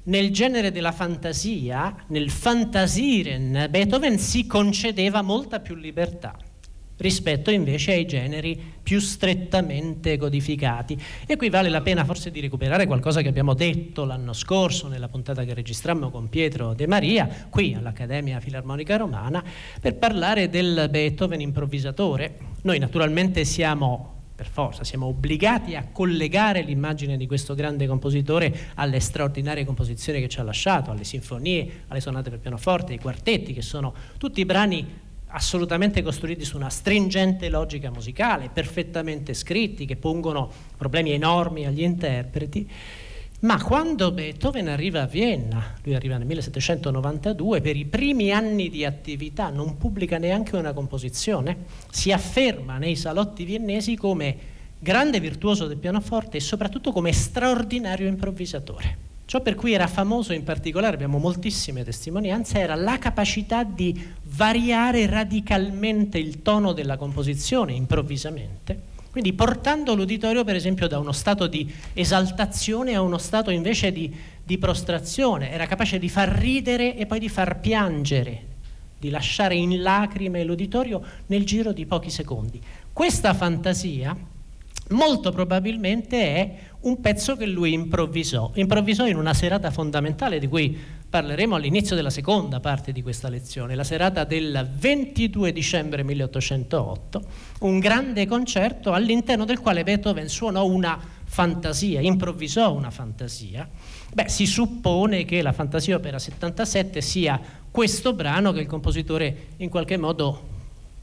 nel 0.03 0.33
genere 0.33 0.73
della 0.73 0.93
fantasia, 0.93 1.95
nel 2.09 2.31
fantasiren, 2.31 3.69
Beethoven 3.71 4.19
si 4.19 4.47
concedeva 4.47 5.23
molta 5.23 5.61
più 5.61 5.75
libertà 5.75 6.37
rispetto 7.01 7.51
invece 7.51 7.93
ai 7.93 8.07
generi 8.07 8.59
più 8.83 9.01
strettamente 9.01 10.17
codificati. 10.17 10.99
E 11.27 11.37
qui 11.37 11.51
vale 11.51 11.69
la 11.69 11.81
pena 11.81 12.05
forse 12.05 12.31
di 12.31 12.41
recuperare 12.41 12.87
qualcosa 12.87 13.23
che 13.23 13.29
abbiamo 13.29 13.55
detto 13.55 14.05
l'anno 14.05 14.33
scorso 14.33 14.89
nella 14.89 15.09
puntata 15.09 15.45
che 15.45 15.55
registrammo 15.55 16.11
con 16.11 16.29
Pietro 16.29 16.75
De 16.75 16.87
Maria, 16.87 17.47
qui 17.49 17.75
all'Accademia 17.75 18.41
Filarmonica 18.41 18.97
Romana, 18.97 19.43
per 19.81 19.97
parlare 19.97 20.49
del 20.49 20.89
Beethoven 20.91 21.41
improvvisatore. 21.41 22.37
Noi 22.63 22.79
naturalmente 22.79 23.45
siamo 23.45 24.19
per 24.41 24.49
forza, 24.49 24.85
siamo 24.85 25.05
obbligati 25.07 25.77
a 25.77 25.87
collegare 25.93 26.63
l'immagine 26.63 27.19
di 27.19 27.27
questo 27.27 27.55
grande 27.55 27.87
compositore 27.87 28.71
alle 28.77 28.99
straordinarie 28.99 29.67
composizioni 29.67 30.19
che 30.19 30.31
ci 30.31 30.41
ha 30.41 30.43
lasciato, 30.43 30.91
alle 30.91 31.05
sinfonie, 31.05 31.85
alle 31.89 32.01
sonate 32.01 32.31
per 32.31 32.39
pianoforte, 32.39 32.93
ai 32.93 32.99
quartetti, 32.99 33.53
che 33.53 33.61
sono 33.61 33.93
tutti 34.17 34.43
brani 34.47 35.09
assolutamente 35.31 36.03
costruiti 36.03 36.45
su 36.45 36.57
una 36.57 36.71
stringente 36.71 37.49
logica 37.49 37.91
musicale, 37.91 38.51
perfettamente 38.53 39.35
scritti, 39.35 39.87
che 39.87 39.97
pongono 39.97 40.51
problemi 40.77 41.13
enormi 41.13 41.67
agli 41.67 41.83
interpreti. 41.83 42.69
Ma 43.41 43.63
quando 43.63 44.13
Beethoven 44.13 44.69
arriva 44.69 45.03
a 45.03 45.07
Vienna, 45.07 45.75
lui 45.85 45.95
arriva 45.95 46.19
nel 46.19 46.27
1792, 46.27 47.63
per 47.63 47.75
i 47.75 47.87
primi 47.87 48.33
anni 48.33 48.69
di 48.69 48.85
attività 48.85 49.49
non 49.49 49.79
pubblica 49.79 50.19
neanche 50.19 50.57
una 50.57 50.75
composizione, 50.75 51.65
si 51.91 52.13
afferma 52.13 52.77
nei 52.77 52.97
salotti 52.97 53.45
viennesi 53.45 53.97
come 53.97 54.37
grande 54.79 55.21
virtuoso 55.21 55.67
del 55.67 55.79
pianoforte 55.79 56.37
e 56.37 56.41
soprattutto 56.41 56.93
come 56.93 57.13
straordinario 57.13 58.09
improvvisatore. 58.09 59.10
Ciò 59.31 59.41
per 59.43 59.55
cui 59.55 59.73
era 59.73 59.87
famoso 59.87 60.33
in 60.33 60.43
particolare, 60.43 60.95
abbiamo 60.95 61.19
moltissime 61.19 61.85
testimonianze, 61.85 62.59
era 62.59 62.75
la 62.75 62.99
capacità 62.99 63.63
di 63.63 63.97
variare 64.25 65.07
radicalmente 65.07 66.19
il 66.19 66.43
tono 66.43 66.73
della 66.73 66.97
composizione 66.97 67.73
improvvisamente, 67.73 68.77
quindi 69.13 69.33
portando 69.33 69.95
l'uditorio 69.95 70.43
per 70.43 70.57
esempio 70.57 70.89
da 70.89 70.99
uno 70.99 71.13
stato 71.13 71.47
di 71.47 71.73
esaltazione 71.93 72.97
a 72.97 73.03
uno 73.03 73.19
stato 73.19 73.53
invece 73.53 73.93
di, 73.93 74.13
di 74.43 74.59
prostrazione, 74.59 75.53
era 75.53 75.67
capace 75.67 76.01
di 76.01 76.09
far 76.09 76.29
ridere 76.31 76.97
e 76.97 77.07
poi 77.07 77.21
di 77.21 77.29
far 77.29 77.61
piangere, 77.61 78.43
di 78.99 79.11
lasciare 79.11 79.55
in 79.55 79.81
lacrime 79.81 80.43
l'uditorio 80.43 81.01
nel 81.27 81.45
giro 81.45 81.73
di 81.73 81.87
pochi 81.87 82.11
secondi. 82.11 82.61
Questa 82.93 83.33
fantasia 83.33 84.17
molto 84.89 85.31
probabilmente 85.31 86.17
è 86.35 86.55
un 86.81 87.01
pezzo 87.01 87.37
che 87.37 87.47
lui 87.47 87.73
improvvisò, 87.73 88.53
improvvisò 88.55 89.07
in 89.07 89.17
una 89.17 89.35
serata 89.35 89.71
fondamentale 89.71 90.39
di 90.39 90.49
cui 90.49 90.79
parleremo 91.11 91.57
all'inizio 91.57 91.97
della 91.97 92.09
seconda 92.09 92.61
parte 92.61 92.93
di 92.93 93.03
questa 93.03 93.29
lezione, 93.29 93.75
la 93.75 93.85
serata 93.85 94.25
del 94.25 94.71
22 94.79 95.53
dicembre 95.53 96.03
1808, 96.05 97.23
un 97.61 97.81
grande 97.81 98.27
concerto 98.27 98.93
all'interno 98.93 99.45
del 99.45 99.59
quale 99.59 99.83
Beethoven 99.83 100.29
suonò 100.29 100.65
una 100.65 100.99
fantasia, 101.25 102.01
improvvisò 102.01 102.73
una 102.73 102.91
fantasia. 102.91 103.69
Beh, 104.13 104.29
si 104.29 104.47
suppone 104.47 105.25
che 105.25 105.43
la 105.43 105.53
fantasia 105.53 105.97
opera 105.97 106.19
77 106.19 107.01
sia 107.01 107.41
questo 107.71 108.15
brano 108.15 108.53
che 108.53 108.61
il 108.61 108.67
compositore 108.67 109.49
in 109.59 109.69
qualche 109.69 109.97
modo 109.97 110.59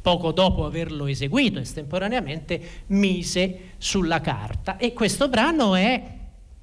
poco 0.07 0.31
dopo 0.31 0.63
averlo 0.63 1.05
eseguito 1.05 1.59
estemporaneamente, 1.59 2.85
mise 2.87 3.71
sulla 3.77 4.21
carta. 4.21 4.77
E 4.77 4.93
questo 4.93 5.27
brano 5.27 5.75
è, 5.75 6.01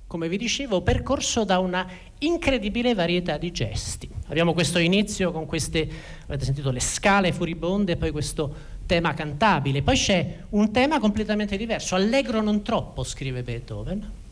come 0.06 0.30
vi 0.30 0.38
dicevo, 0.38 0.80
percorso 0.80 1.44
da 1.44 1.58
una 1.58 1.86
incredibile 2.20 2.94
varietà 2.94 3.36
di 3.36 3.52
gesti. 3.52 4.08
Abbiamo 4.28 4.54
questo 4.54 4.78
inizio 4.78 5.30
con 5.30 5.44
queste, 5.44 5.86
avete 6.24 6.46
sentito, 6.46 6.70
le 6.70 6.80
scale 6.80 7.32
furibonde 7.32 7.98
poi 7.98 8.12
questo 8.12 8.54
tema 8.86 9.12
cantabile. 9.12 9.82
Poi 9.82 9.94
c'è 9.94 10.38
un 10.50 10.72
tema 10.72 10.98
completamente 10.98 11.58
diverso, 11.58 11.96
allegro 11.96 12.40
non 12.40 12.62
troppo, 12.62 13.04
scrive 13.04 13.42
Beethoven 13.42 14.22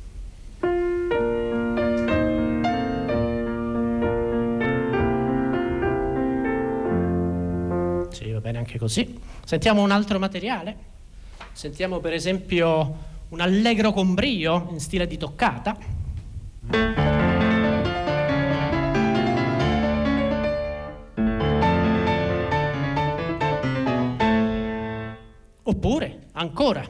bene 8.53 8.59
anche 8.59 8.78
così. 8.78 9.18
Sentiamo 9.44 9.82
un 9.82 9.90
altro 9.90 10.18
materiale? 10.18 10.76
Sentiamo 11.53 11.98
per 11.98 12.12
esempio 12.12 13.11
un 13.30 13.40
allegro 13.40 13.92
con 13.92 14.14
brio 14.14 14.68
in 14.70 14.78
stile 14.78 15.07
di 15.07 15.16
toccata. 15.16 15.76
Oppure, 25.64 26.26
ancora, 26.32 26.86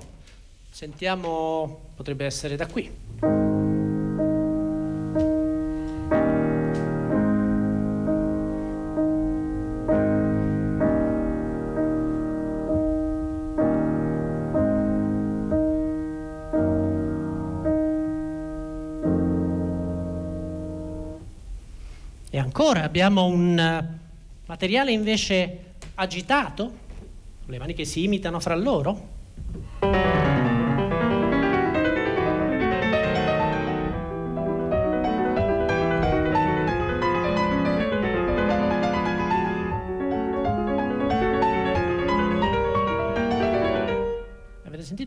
sentiamo, 0.71 1.93
potrebbe 1.95 2.25
essere 2.25 2.57
da 2.57 2.67
qui. 2.67 3.02
Ancora 22.55 22.83
abbiamo 22.83 23.25
un 23.25 23.59
eh, 23.59 23.99
materiale 24.45 24.93
invece 24.93 25.73
agitato, 25.95 26.73
le 27.47 27.59
mani 27.59 27.73
che 27.73 27.87
si 27.87 28.05
imitano 28.05 28.41
fra 28.41 28.55
loro. 28.55 29.92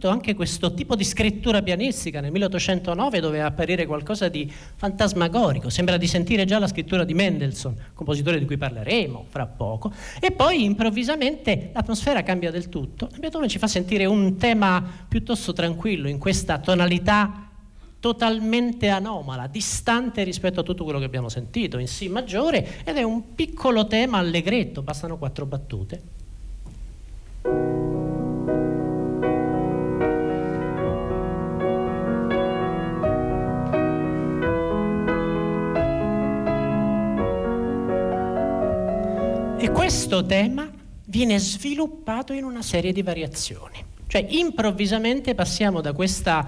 Sentito 0.06 0.10
anche 0.10 0.36
questo 0.36 0.74
tipo 0.74 0.96
di 0.96 1.04
scrittura 1.04 1.62
pianistica 1.62 2.22
nel 2.22 2.32
1809 2.32 3.20
doveva 3.20 3.46
apparire 3.46 3.86
qualcosa 3.86 4.28
di 4.30 4.52
fantasmagorico, 4.76 5.70
sembra 5.70 5.98
di 5.98 6.08
sentire 6.08 6.46
già 6.46 6.60
la 6.60 6.68
scrittura 6.68 7.04
di 7.04 7.14
Mendelssohn, 7.14 7.76
compositore 7.94 8.40
di 8.40 8.46
cui 8.46 8.58
parleremo 8.58 9.26
fra 9.30 9.46
poco, 9.48 9.92
e 10.20 10.32
poi 10.32 10.64
improvvisamente 10.64 11.72
l'atmosfera 11.74 12.24
cambia 12.24 12.52
del 12.52 12.70
tutto. 12.70 13.10
Beethoven 13.18 13.50
ci 13.50 13.58
fa 13.58 13.68
sentire 13.68 14.06
un 14.06 14.38
tema 14.38 14.84
piuttosto 15.08 15.54
tranquillo 15.54 16.08
in 16.08 16.20
questa 16.20 16.60
tonalità 16.60 17.50
totalmente 18.00 18.90
anomala, 18.90 19.48
distante 19.48 20.24
rispetto 20.24 20.60
a 20.60 20.64
tutto 20.64 20.84
quello 20.84 21.00
che 21.00 21.06
abbiamo 21.06 21.30
sentito 21.30 21.80
in 21.80 21.88
Si 21.88 22.08
maggiore 22.08 22.84
ed 22.84 22.98
è 22.98 23.04
un 23.04 23.34
piccolo 23.34 23.88
tema 23.88 24.20
allegretto, 24.20 24.84
bastano 24.84 25.18
quattro 25.18 25.46
battute. 25.46 26.25
Questo 39.86 40.26
tema 40.26 40.68
viene 41.06 41.38
sviluppato 41.38 42.34
in 42.34 42.44
una 42.44 42.64
serie 42.64 42.92
di 42.92 43.04
variazioni. 43.04 43.86
Cioè 44.08 44.26
improvvisamente 44.32 45.36
passiamo 45.36 45.80
da 45.80 45.94
questa 45.94 46.44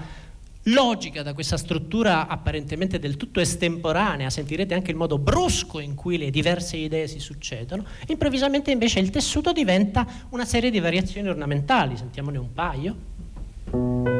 logica 0.63 1.21
da 1.21 1.35
questa 1.35 1.55
struttura 1.55 2.25
apparentemente 2.25 2.97
del 2.97 3.15
tutto 3.15 3.39
estemporanea, 3.39 4.31
sentirete 4.31 4.73
anche 4.73 4.89
il 4.89 4.97
modo 4.97 5.19
brusco 5.19 5.79
in 5.79 5.93
cui 5.93 6.17
le 6.17 6.31
diverse 6.31 6.77
idee 6.77 7.07
si 7.07 7.19
succedono, 7.19 7.85
improvvisamente 8.07 8.71
invece 8.71 9.01
il 9.01 9.11
tessuto 9.11 9.53
diventa 9.53 10.07
una 10.29 10.43
serie 10.43 10.71
di 10.71 10.79
variazioni 10.79 11.27
ornamentali, 11.27 11.95
sentiamone 11.95 12.39
un 12.39 12.53
paio. 12.53 14.16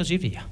Così 0.00 0.16
via. 0.16 0.48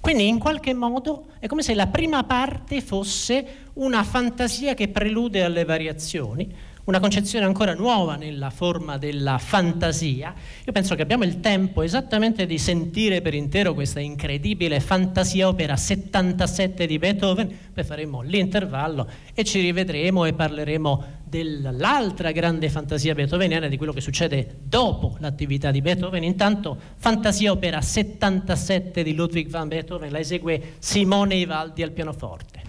Quindi 0.00 0.28
in 0.28 0.38
qualche 0.38 0.72
modo 0.72 1.30
è 1.40 1.48
come 1.48 1.62
se 1.62 1.74
la 1.74 1.88
prima 1.88 2.22
parte 2.22 2.80
fosse 2.80 3.46
una 3.74 4.04
fantasia 4.04 4.74
che 4.74 4.86
prelude 4.86 5.42
alle 5.42 5.64
variazioni, 5.64 6.48
una 6.88 7.00
concezione 7.00 7.44
ancora 7.44 7.74
nuova 7.74 8.16
nella 8.16 8.48
forma 8.48 8.96
della 8.96 9.36
fantasia. 9.36 10.34
Io 10.64 10.72
penso 10.72 10.94
che 10.94 11.02
abbiamo 11.02 11.24
il 11.24 11.38
tempo 11.40 11.82
esattamente 11.82 12.46
di 12.46 12.56
sentire 12.56 13.20
per 13.20 13.34
intero 13.34 13.74
questa 13.74 14.00
incredibile 14.00 14.80
fantasia 14.80 15.48
opera 15.48 15.76
77 15.76 16.86
di 16.86 16.98
Beethoven, 16.98 17.54
poi 17.74 17.84
faremo 17.84 18.22
l'intervallo 18.22 19.06
e 19.34 19.44
ci 19.44 19.60
rivedremo 19.60 20.24
e 20.24 20.32
parleremo 20.32 21.04
dell'altra 21.24 22.32
grande 22.32 22.70
fantasia 22.70 23.14
beethoveniana, 23.14 23.68
di 23.68 23.76
quello 23.76 23.92
che 23.92 24.00
succede 24.00 24.56
dopo 24.62 25.16
l'attività 25.18 25.70
di 25.70 25.82
Beethoven. 25.82 26.24
Intanto 26.24 26.74
fantasia 26.96 27.52
opera 27.52 27.82
77 27.82 29.02
di 29.02 29.14
Ludwig 29.14 29.50
van 29.50 29.68
Beethoven, 29.68 30.10
la 30.10 30.20
esegue 30.20 30.76
Simone 30.78 31.34
Ivaldi 31.34 31.82
al 31.82 31.90
pianoforte. 31.90 32.62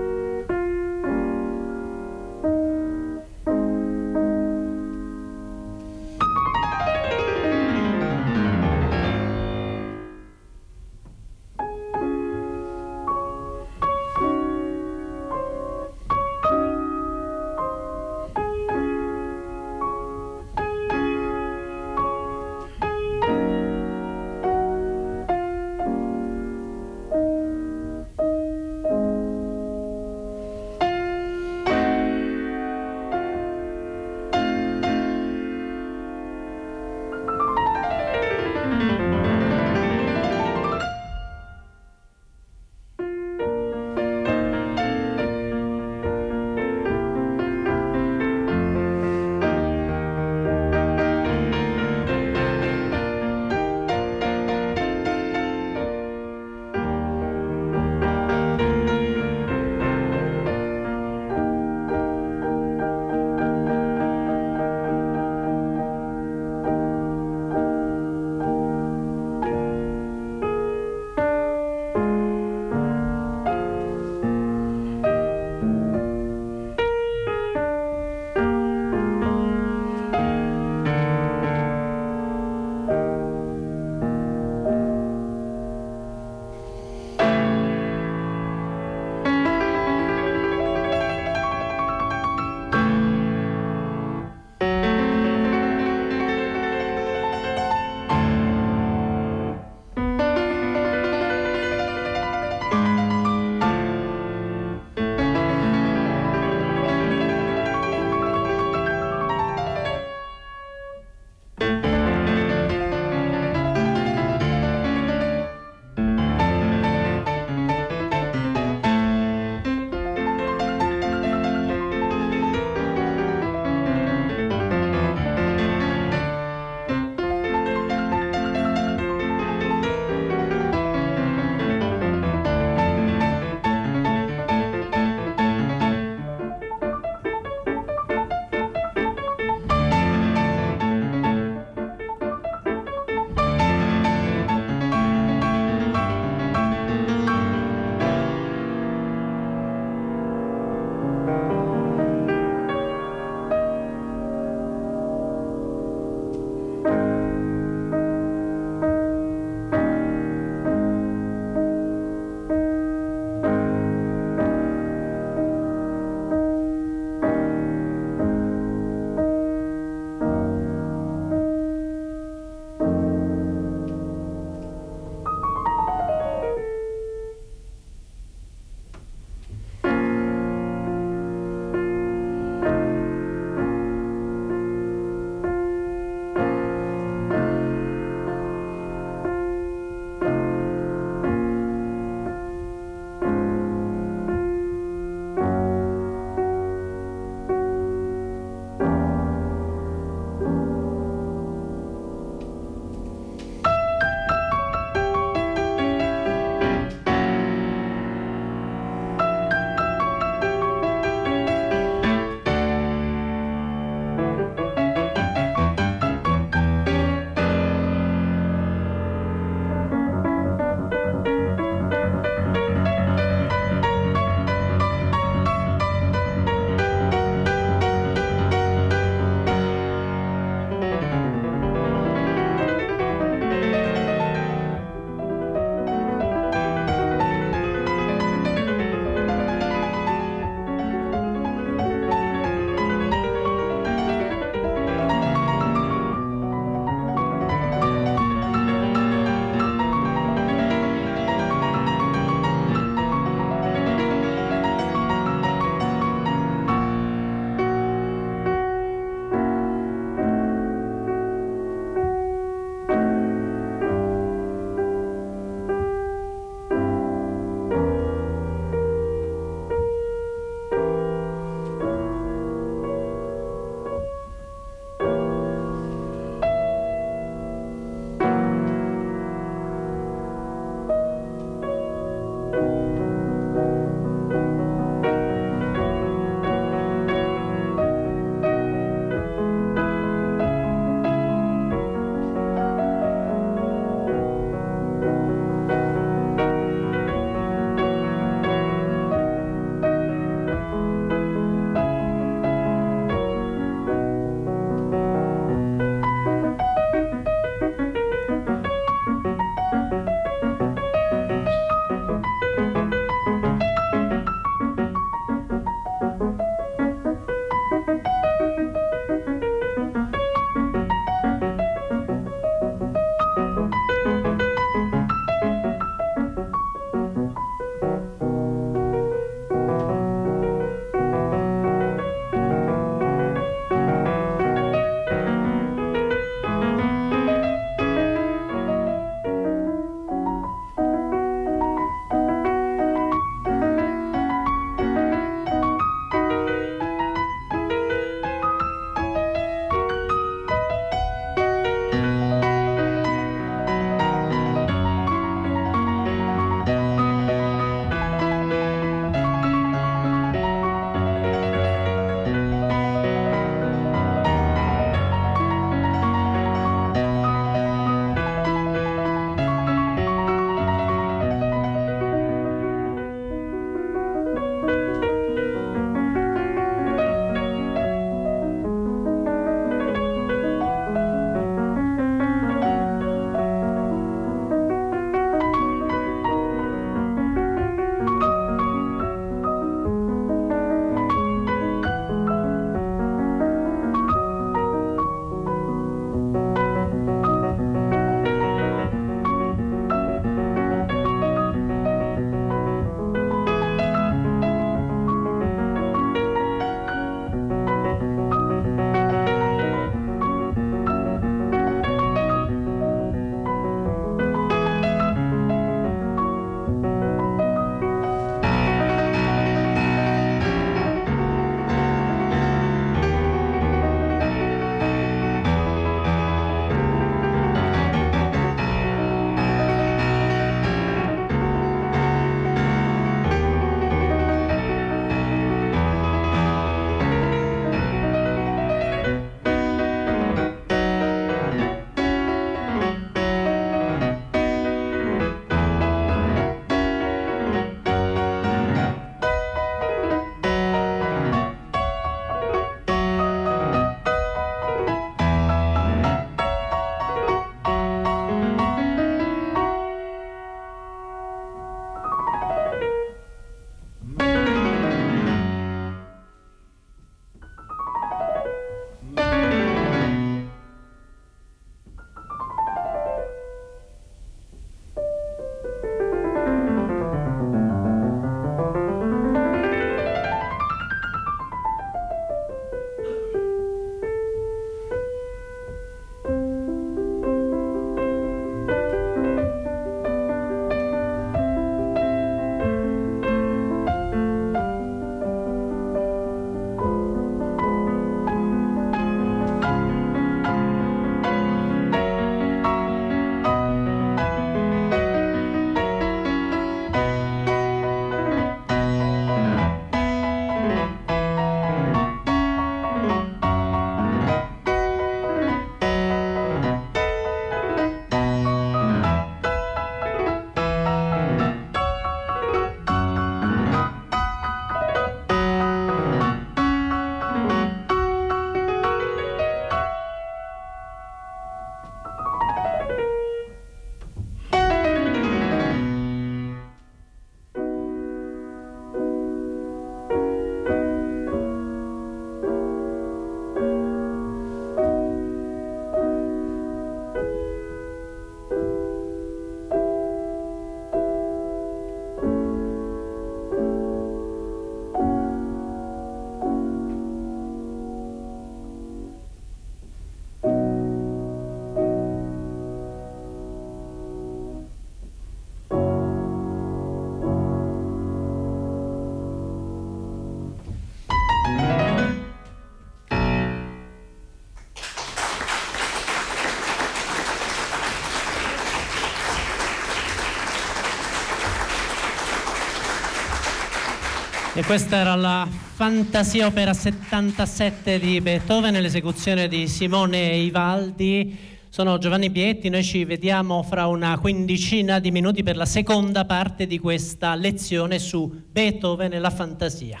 E 584.56 584.62
questa 584.62 584.98
era 584.98 585.16
la 585.16 585.48
Fantasia 585.50 586.46
Opera 586.46 586.72
77 586.72 587.98
di 587.98 588.20
Beethoven 588.20 588.72
nell'esecuzione 588.72 589.48
di 589.48 589.66
Simone 589.66 590.36
Ivaldi. 590.36 591.36
Sono 591.68 591.98
Giovanni 591.98 592.30
Bietti, 592.30 592.68
noi 592.68 592.84
ci 592.84 593.04
vediamo 593.04 593.64
fra 593.64 593.88
una 593.88 594.16
quindicina 594.16 595.00
di 595.00 595.10
minuti 595.10 595.42
per 595.42 595.56
la 595.56 595.66
seconda 595.66 596.24
parte 596.24 596.68
di 596.68 596.78
questa 596.78 597.34
lezione 597.34 597.98
su 597.98 598.44
Beethoven 598.48 599.12
e 599.14 599.18
la 599.18 599.30
fantasia. 599.30 600.00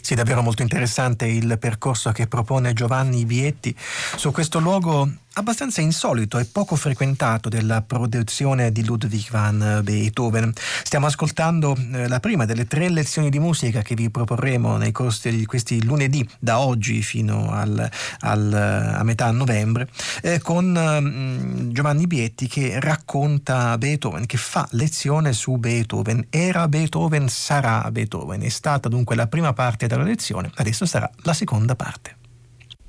Sì, 0.00 0.14
davvero 0.14 0.40
molto 0.40 0.62
interessante 0.62 1.26
il 1.26 1.58
percorso 1.58 2.12
che 2.12 2.28
propone 2.28 2.72
Giovanni 2.72 3.26
Bietti 3.26 3.74
su 3.76 4.30
questo 4.30 4.60
luogo 4.60 5.10
abbastanza 5.38 5.80
insolito 5.80 6.38
e 6.38 6.44
poco 6.44 6.74
frequentato 6.74 7.48
della 7.48 7.80
produzione 7.82 8.72
di 8.72 8.84
Ludwig 8.84 9.30
van 9.30 9.80
Beethoven. 9.82 10.52
Stiamo 10.82 11.06
ascoltando 11.06 11.76
eh, 11.92 12.08
la 12.08 12.18
prima 12.18 12.44
delle 12.44 12.66
tre 12.66 12.88
lezioni 12.88 13.30
di 13.30 13.38
musica 13.38 13.82
che 13.82 13.94
vi 13.94 14.10
proporremo 14.10 14.76
nei 14.76 14.90
corsi 14.90 15.30
di 15.30 15.46
questi 15.46 15.84
lunedì 15.84 16.28
da 16.40 16.58
oggi 16.58 17.02
fino 17.02 17.52
al, 17.52 17.88
al, 18.20 18.52
a 18.52 19.02
metà 19.04 19.30
novembre 19.30 19.88
eh, 20.22 20.40
con 20.40 20.76
eh, 20.76 21.72
Giovanni 21.72 22.06
Bietti 22.06 22.48
che 22.48 22.80
racconta 22.80 23.78
Beethoven, 23.78 24.26
che 24.26 24.36
fa 24.36 24.66
lezione 24.72 25.32
su 25.32 25.56
Beethoven. 25.56 26.26
Era 26.30 26.66
Beethoven, 26.66 27.28
sarà 27.28 27.88
Beethoven. 27.92 28.42
È 28.42 28.48
stata 28.48 28.88
dunque 28.88 29.14
la 29.14 29.28
prima 29.28 29.52
parte 29.52 29.86
della 29.86 30.02
lezione, 30.02 30.50
adesso 30.56 30.84
sarà 30.84 31.08
la 31.22 31.32
seconda 31.32 31.76
parte. 31.76 32.17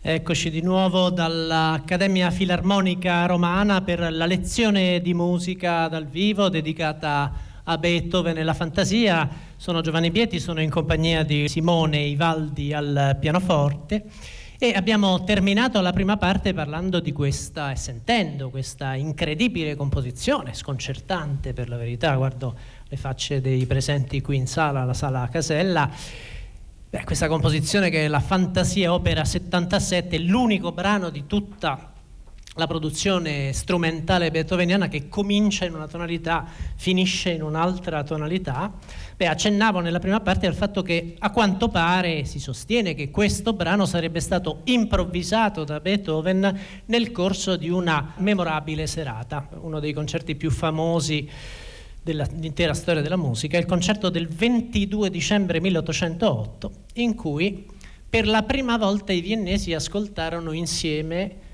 Eccoci 0.02 0.50
di 0.50 0.62
nuovo 0.62 1.10
dall'Accademia 1.10 2.32
Filarmonica 2.32 3.26
Romana 3.26 3.82
per 3.82 4.00
la 4.14 4.26
lezione 4.26 5.02
di 5.02 5.14
musica 5.14 5.90
dal 5.90 6.08
vivo 6.08 6.48
dedicata 6.48 7.34
a 7.62 7.78
Beethoven 7.78 8.38
e 8.38 8.44
la 8.44 8.54
fantasia. 8.54 9.28
Sono 9.58 9.82
Giovanni 9.82 10.10
Bietti, 10.10 10.40
sono 10.40 10.62
in 10.62 10.70
compagnia 10.70 11.24
di 11.24 11.50
Simone 11.50 11.98
Ivaldi 11.98 12.72
al 12.72 13.18
pianoforte 13.20 14.06
e 14.58 14.72
abbiamo 14.74 15.26
terminato 15.26 15.82
la 15.82 15.92
prima 15.92 16.16
parte 16.16 16.54
parlando 16.54 17.02
di 17.02 17.12
questa 17.12 17.72
e 17.72 17.76
sentendo 17.76 18.50
questa 18.50 18.96
incredibile 18.96 19.76
composizione, 19.76 20.54
sconcertante 20.54 21.52
per 21.52 21.68
la 21.68 21.76
verità, 21.76 22.16
guardo 22.16 22.58
le 22.88 22.96
facce 22.96 23.42
dei 23.42 23.66
presenti 23.66 24.22
qui 24.22 24.38
in 24.38 24.48
sala, 24.48 24.86
la 24.86 24.94
sala 24.94 25.28
Casella 25.30 25.92
Beh, 26.92 27.04
questa 27.04 27.28
composizione 27.28 27.92
che 27.92 28.06
è 28.06 28.08
la 28.08 28.20
Fantasia 28.20 28.92
Opera 28.92 29.24
77 29.24 30.16
è 30.16 30.20
l'unico 30.20 30.72
brano 30.72 31.12
di 31.12 31.28
tutta 31.28 31.92
la 32.56 32.66
produzione 32.66 33.54
strumentale 33.54 34.32
beethoveniana 34.32 34.88
che 34.88 35.08
comincia 35.08 35.66
in 35.66 35.76
una 35.76 35.88
tonalità, 35.88 36.48
finisce 36.76 37.30
in 37.30 37.44
un'altra 37.44 38.02
tonalità. 38.02 38.74
Beh, 39.16 39.28
accennavo 39.28 39.82
nella 39.82 40.00
prima 40.00 40.20
parte 40.22 40.48
al 40.48 40.56
fatto 40.56 40.82
che 40.82 41.14
a 41.20 41.30
quanto 41.30 41.70
pare 41.70 42.26
si 42.26 42.40
sostiene 42.40 42.96
che 42.96 43.12
questo 43.12 43.54
brano 43.54 43.86
sarebbe 43.86 44.20
stato 44.20 44.62
improvvisato 44.64 45.64
da 45.64 45.80
Beethoven 45.80 46.60
nel 46.86 47.12
corso 47.12 47.56
di 47.56 47.70
una 47.70 48.14
memorabile 48.18 48.88
serata, 48.88 49.48
uno 49.62 49.80
dei 49.80 49.94
concerti 49.94 50.34
più 50.34 50.50
famosi 50.50 51.30
dell'intera 52.02 52.74
storia 52.74 53.02
della 53.02 53.16
musica, 53.16 53.58
il 53.58 53.66
concerto 53.66 54.10
del 54.10 54.28
22 54.28 55.10
dicembre 55.10 55.60
1808, 55.60 56.72
in 56.96 57.16
cui 57.16 57.66
per 58.10 58.28
la 58.28 58.44
prima 58.44 58.78
volta 58.78 59.14
i 59.14 59.22
viennesi 59.22 59.74
ascoltarono 59.74 60.52
insieme 60.52 61.48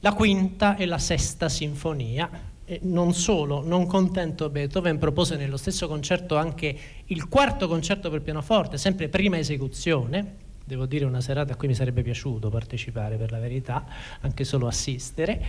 la 0.00 0.12
quinta 0.12 0.76
e 0.76 0.86
la 0.86 0.98
sesta 0.98 1.48
sinfonia. 1.48 2.46
E 2.64 2.80
non 2.82 3.14
solo, 3.14 3.66
non 3.66 3.86
contento 3.86 4.50
Beethoven 4.50 4.98
propose 4.98 5.36
nello 5.36 5.56
stesso 5.56 5.88
concerto 5.88 6.36
anche 6.36 6.78
il 7.06 7.28
quarto 7.28 7.66
concerto 7.66 8.10
per 8.10 8.20
pianoforte, 8.20 8.76
sempre 8.76 9.08
prima 9.08 9.38
esecuzione, 9.38 10.34
devo 10.64 10.84
dire 10.84 11.06
una 11.06 11.22
serata 11.22 11.54
a 11.54 11.56
cui 11.56 11.68
mi 11.68 11.74
sarebbe 11.74 12.02
piaciuto 12.02 12.50
partecipare 12.50 13.16
per 13.16 13.30
la 13.30 13.38
verità, 13.38 13.86
anche 14.20 14.44
solo 14.44 14.66
assistere 14.66 15.44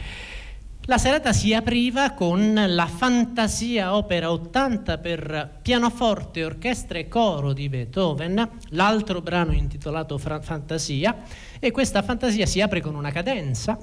la 0.90 0.98
serata 0.98 1.34
si 1.34 1.54
apriva 1.54 2.14
con 2.14 2.52
la 2.52 2.88
Fantasia 2.88 3.96
Opera 3.96 4.32
80 4.32 4.98
per 4.98 5.60
pianoforte, 5.62 6.44
orchestra 6.44 6.98
e 6.98 7.08
coro 7.08 7.54
di 7.54 7.70
Beethoven, 7.70 8.50
l'altro 8.70 9.22
brano 9.22 9.52
intitolato 9.52 10.18
Fantasia, 10.18 11.16
e 11.60 11.70
questa 11.70 12.02
fantasia 12.02 12.48
si 12.48 12.60
apre 12.60 12.82
con 12.82 12.96
una 12.96 13.12
cadenza 13.12 13.78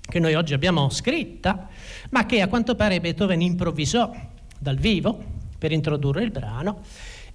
che 0.00 0.18
noi 0.18 0.32
oggi 0.32 0.54
abbiamo 0.54 0.88
scritta, 0.88 1.68
ma 2.08 2.24
che 2.24 2.40
a 2.40 2.48
quanto 2.48 2.76
pare 2.76 2.98
Beethoven 2.98 3.42
improvvisò 3.42 4.10
dal 4.58 4.78
vivo 4.78 5.22
per 5.58 5.70
introdurre 5.70 6.22
il 6.22 6.30
brano 6.30 6.80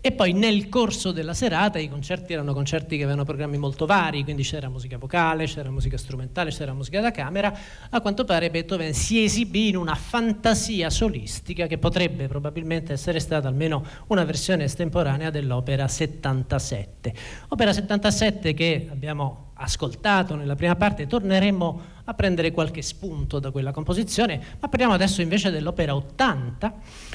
e 0.08 0.14
poi 0.14 0.32
nel 0.32 0.70
corso 0.70 1.12
della 1.12 1.34
serata 1.34 1.80
i 1.80 1.90
concerti 1.90 2.32
erano 2.32 2.54
concerti 2.54 2.96
che 2.96 3.04
avevano 3.04 3.26
programmi 3.26 3.58
molto 3.58 3.86
vari, 3.86 4.24
quindi 4.24 4.42
c'era 4.42 4.70
musica 4.70 4.98
vocale, 4.98 5.48
c'era 5.48 5.70
musica 5.70 5.98
strumentale, 5.98 6.50
c'era 6.50 6.72
musica 6.72 7.02
da 7.02 7.12
camera. 7.12 7.54
A 7.90 8.00
quanto 8.00 8.24
pare 8.24 8.50
Beethoven 8.50 8.94
si 8.94 9.22
esibì 9.22 9.68
in 9.68 9.76
una 9.76 9.96
fantasia 9.96 10.90
solistica 10.90 11.68
che 11.68 11.78
potrebbe 11.78 12.30
probabilmente 12.30 12.94
essere 12.94 13.20
stata 13.20 13.50
almeno 13.50 13.84
una 14.08 14.24
versione 14.24 14.64
estemporanea 14.64 15.30
dell'opera 15.30 15.90
77. 15.90 17.14
Opera 17.50 17.74
77 17.74 18.54
che 18.54 18.88
abbiamo 18.90 19.52
ascoltato 19.56 20.36
nella 20.36 20.56
prima 20.56 20.78
parte, 20.78 21.06
torneremo 21.06 21.82
a 22.06 22.14
prendere 22.14 22.52
qualche 22.52 22.82
spunto 22.82 23.40
da 23.40 23.52
quella 23.52 23.74
composizione, 23.74 24.42
ma 24.62 24.70
parliamo 24.70 24.94
adesso 24.94 25.22
invece 25.22 25.52
dell'opera 25.52 25.94
80. 25.94 26.74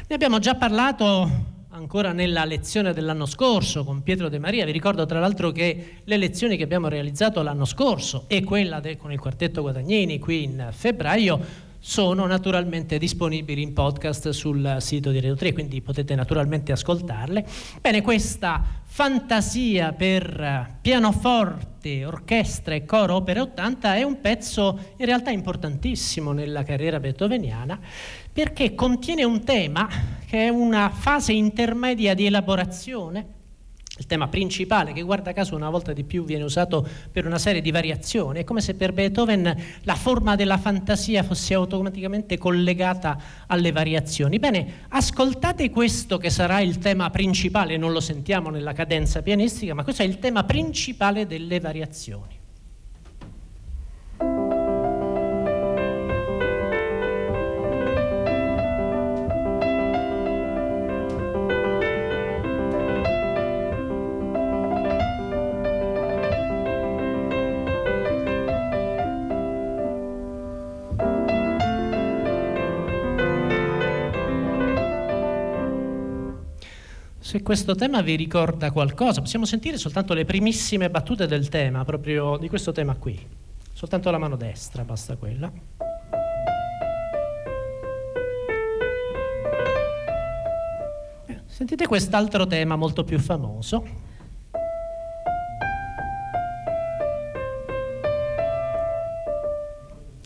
Ne 0.09 0.15
abbiamo 0.15 0.39
già 0.39 0.57
parlato 0.57 1.61
ancora 1.75 2.13
nella 2.13 2.45
lezione 2.45 2.93
dell'anno 2.93 3.25
scorso 3.25 3.83
con 3.83 4.03
Pietro 4.03 4.29
De 4.29 4.39
Maria. 4.39 4.65
Vi 4.67 4.73
ricordo 4.73 5.07
tra 5.07 5.21
l'altro 5.21 5.51
che 5.53 6.01
le 6.05 6.17
lezioni 6.19 6.57
che 6.57 6.65
abbiamo 6.65 6.89
realizzato 6.89 7.43
l'anno 7.43 7.65
scorso 7.65 8.25
e 8.27 8.45
quella 8.45 8.81
de, 8.81 8.97
con 8.97 9.11
il 9.11 9.19
quartetto 9.19 9.63
Guadagnini 9.63 10.19
qui 10.19 10.45
in 10.45 10.69
febbraio 10.71 11.71
sono 11.79 12.27
naturalmente 12.27 12.99
disponibili 12.99 13.63
in 13.63 13.73
podcast 13.73 14.29
sul 14.29 14.77
sito 14.79 15.11
di 15.11 15.19
Radio 15.19 15.35
3, 15.35 15.53
quindi 15.53 15.81
potete 15.81 16.15
naturalmente 16.15 16.71
ascoltarle. 16.73 17.45
Bene, 17.81 18.03
questa 18.03 18.63
fantasia 18.85 19.93
per 19.93 20.77
pianoforte, 20.81 22.05
orchestra 22.05 22.75
e 22.75 22.85
coro 22.85 23.17
opera 23.17 23.41
80 23.41 23.97
è 23.97 24.03
un 24.03 24.21
pezzo 24.21 24.79
in 24.99 25.07
realtà 25.07 25.31
importantissimo 25.31 26.33
nella 26.33 26.63
carriera 26.63 27.01
beethoveniana 27.01 27.81
perché 28.33 28.75
contiene 28.75 29.25
un 29.25 29.45
tema 29.45 29.89
che 30.27 30.47
è 30.47 30.49
una 30.49 30.91
fase 30.91 31.33
intermedia 31.33 32.15
di 32.15 32.27
elaborazione 32.27 33.41
il 33.99 34.07
tema 34.07 34.27
principale, 34.27 34.93
che 34.93 35.03
guarda 35.03 35.35
caso 35.35 35.55
una 35.55 35.69
volta 35.69 35.93
di 35.93 36.03
più 36.03 36.25
viene 36.25 36.45
usato 36.45 36.87
per 37.13 37.27
una 37.27 37.39
serie 37.39 37.61
di 37.61 37.71
variazioni, 37.71 38.41
è 38.41 38.45
come 38.45 38.63
se 38.63 38.75
per 38.75 38.93
Beethoven 38.93 39.55
la 39.83 39.95
forma 39.95 40.35
della 40.35 40.57
fantasia 40.57 41.23
fosse 41.23 41.53
automaticamente 41.53 42.39
collegata 42.39 43.21
alle 43.47 43.71
variazioni. 43.71 44.39
Bene, 44.39 44.87
ascoltate 44.89 45.69
questo 45.69 46.17
che 46.17 46.31
sarà 46.31 46.61
il 46.61 46.79
tema 46.79 47.11
principale, 47.11 47.77
non 47.77 47.93
lo 47.93 48.01
sentiamo 48.01 48.49
nella 48.49 48.73
cadenza 48.73 49.21
pianistica, 49.21 49.75
ma 49.75 49.85
questo 49.85 50.03
è 50.03 50.07
il 50.07 50.19
tema 50.19 50.43
principale 50.45 51.27
delle 51.27 51.61
variazioni. 51.61 52.42
Se 77.33 77.43
questo 77.43 77.75
tema 77.75 78.03
vi 78.03 78.15
ricorda 78.15 78.71
qualcosa, 78.71 79.23
possiamo 79.23 79.47
sentire 79.47 79.79
soltanto 79.79 80.13
le 80.13 80.27
primissime 80.27 80.91
battute 80.91 81.27
del 81.27 81.49
tema, 81.49 81.83
proprio 81.83 82.37
di 82.37 82.47
questo 82.47 82.73
tema 82.73 82.95
qui. 82.97 83.19
Soltanto 83.73 84.11
la 84.11 84.19
mano 84.19 84.37
destra, 84.37 84.85
basta 84.85 85.17
quella. 85.17 85.51
Eh, 91.25 91.41
sentite 91.47 91.87
quest'altro 91.87 92.47
tema 92.47 92.77
molto 92.77 93.03
più 93.03 93.19
famoso. 93.19 94.12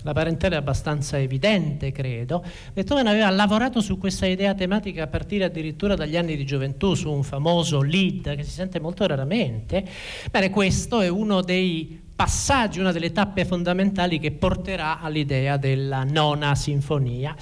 La 0.07 0.13
parentela 0.13 0.55
è 0.55 0.59
abbastanza 0.59 1.19
evidente, 1.19 1.91
credo. 1.91 2.45
Beethoven 2.73 3.09
aveva 3.09 3.29
lavorato 3.31 3.81
su 3.81 3.99
questa 3.99 4.27
idea 4.27 4.55
tematica 4.55 5.03
a 5.03 5.07
partire 5.09 5.45
addirittura 5.45 5.97
dagli 5.97 6.17
anni 6.17 6.37
di 6.37 6.47
gioventù, 6.47 6.95
su 6.95 7.11
un 7.11 7.25
famoso 7.25 7.83
lead 7.83 8.37
che 8.37 8.45
si 8.45 8.51
sente 8.51 8.79
molto 8.79 9.05
raramente. 9.05 9.85
Bene, 10.31 10.51
questo 10.51 11.01
è 11.01 11.09
uno 11.09 11.41
dei 11.41 12.01
passaggi, 12.15 12.79
una 12.79 12.93
delle 12.93 13.11
tappe 13.11 13.45
fondamentali 13.45 14.21
che 14.21 14.31
porterà 14.31 15.01
all'idea 15.01 15.57
della 15.57 16.05
nona 16.05 16.55
sinfonia. 16.55 17.35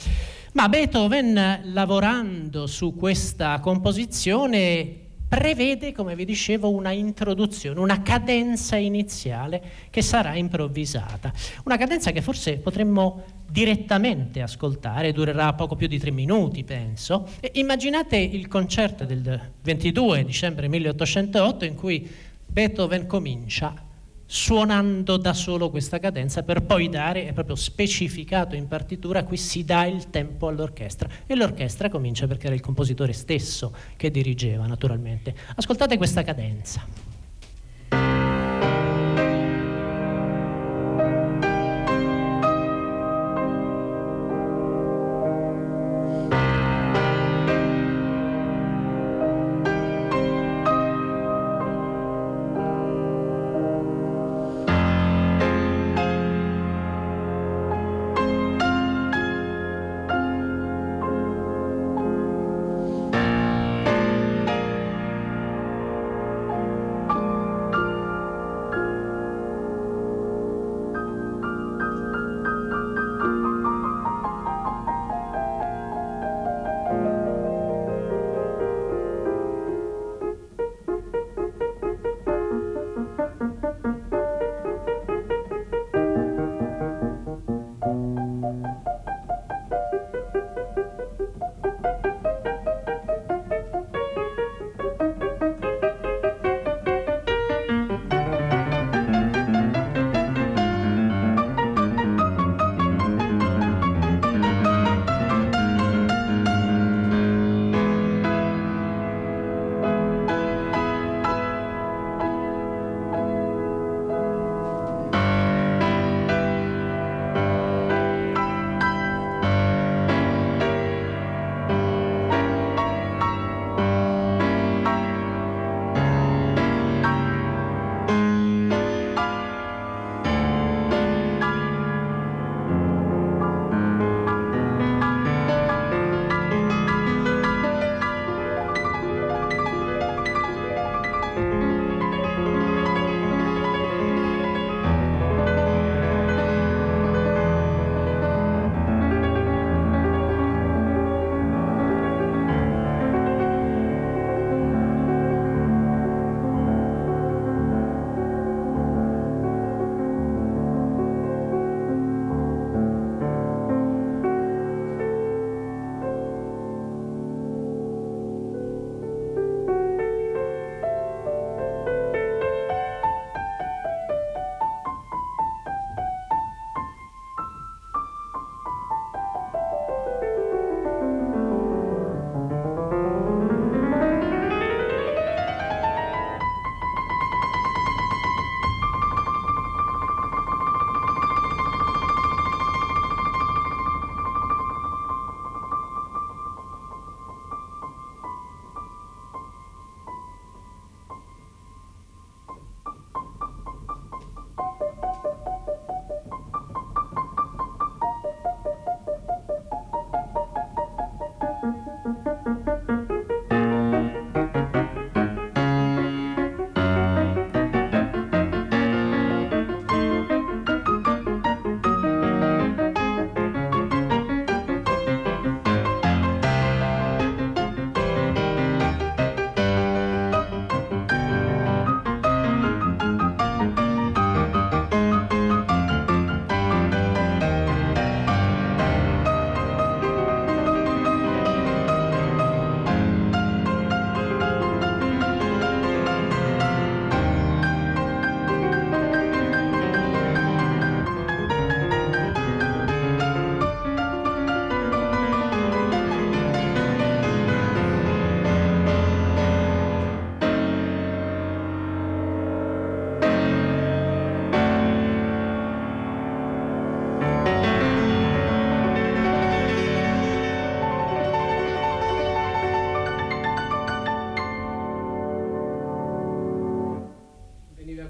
Ma 0.53 0.69
Beethoven, 0.71 1.61
lavorando 1.65 2.67
su 2.67 2.95
questa 2.95 3.61
composizione, 3.61 5.04
prevede, 5.35 5.91
come 5.91 6.15
vi 6.15 6.25
dicevo, 6.25 6.71
una 6.71 6.93
introduzione, 6.93 7.81
una 7.81 8.03
cadenza 8.03 8.77
iniziale 8.77 9.63
che 9.91 10.01
sarà 10.01 10.37
improvvisata. 10.37 11.33
Una 11.65 11.77
cadenza 11.77 12.13
che 12.13 12.23
forse 12.23 12.59
potremmo 12.59 13.25
direttamente 13.51 14.43
ascoltare, 14.43 15.13
durerà 15.13 15.53
poco 15.55 15.75
più 15.75 15.89
di 15.89 15.99
tre 15.99 16.13
minuti, 16.13 16.63
penso. 16.63 17.29
E 17.41 17.51
immaginate 17.55 18.17
il 18.17 18.47
concerto 18.47 19.05
del 19.05 19.51
22 19.61 20.25
dicembre 20.25 20.69
1808 20.69 21.65
in 21.65 21.75
cui 21.75 22.09
Beethoven 22.47 23.07
comincia 23.07 23.75
suonando 24.27 25.17
da 25.17 25.33
solo 25.33 25.71
questa 25.71 25.99
cadenza 25.99 26.43
per 26.43 26.63
poi 26.63 26.89
dare, 26.89 27.27
è 27.27 27.33
proprio 27.33 27.57
specificato 27.57 28.55
in 28.55 28.69
partitura, 28.69 29.25
qui 29.25 29.37
si 29.37 29.65
dà 29.65 29.85
il 29.85 30.11
tempo 30.11 30.49
all'orchestra 30.49 31.09
e 31.27 31.35
l'orchestra 31.35 31.89
comincia 31.89 32.27
perché 32.27 32.47
era 32.47 32.55
il 32.55 32.61
compositore 32.61 33.13
stesso 33.13 33.75
che 33.97 34.11
dirigeva 34.11 34.67
naturalmente. 34.67 35.35
Ascoltate 35.57 35.97
questa 35.97 36.23
cadenza. 36.23 37.14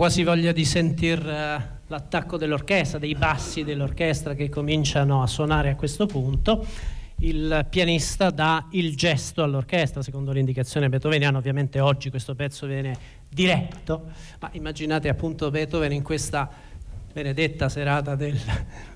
Quasi 0.05 0.23
voglia 0.23 0.53
di 0.53 0.67
sentire 0.67 1.23
uh, 1.23 1.63
l'attacco 1.87 2.37
dell'orchestra, 2.37 2.99
dei 2.99 3.15
bassi 3.15 3.65
dell'orchestra 3.65 4.35
che 4.35 4.51
cominciano 4.51 5.23
a 5.23 5.27
suonare 5.27 5.71
a 5.71 5.77
questo 5.77 6.05
punto. 6.05 6.63
Il 7.21 7.67
pianista 7.71 8.29
dà 8.29 8.67
il 8.73 8.97
gesto 8.97 9.43
all'orchestra, 9.43 10.03
secondo 10.03 10.31
l'indicazione 10.31 10.91
beethoveniana. 10.91 11.39
Ovviamente 11.39 11.81
oggi 11.81 12.11
questo 12.11 12.35
pezzo 12.35 12.67
viene 12.67 12.95
diretto, 13.31 14.11
ma 14.41 14.51
immaginate 14.53 15.09
appunto 15.09 15.51
Beethoven 15.51 15.93
in 15.93 16.03
questa 16.03 16.51
benedetta 17.11 17.71
serata 17.71 18.15
del 18.15 18.39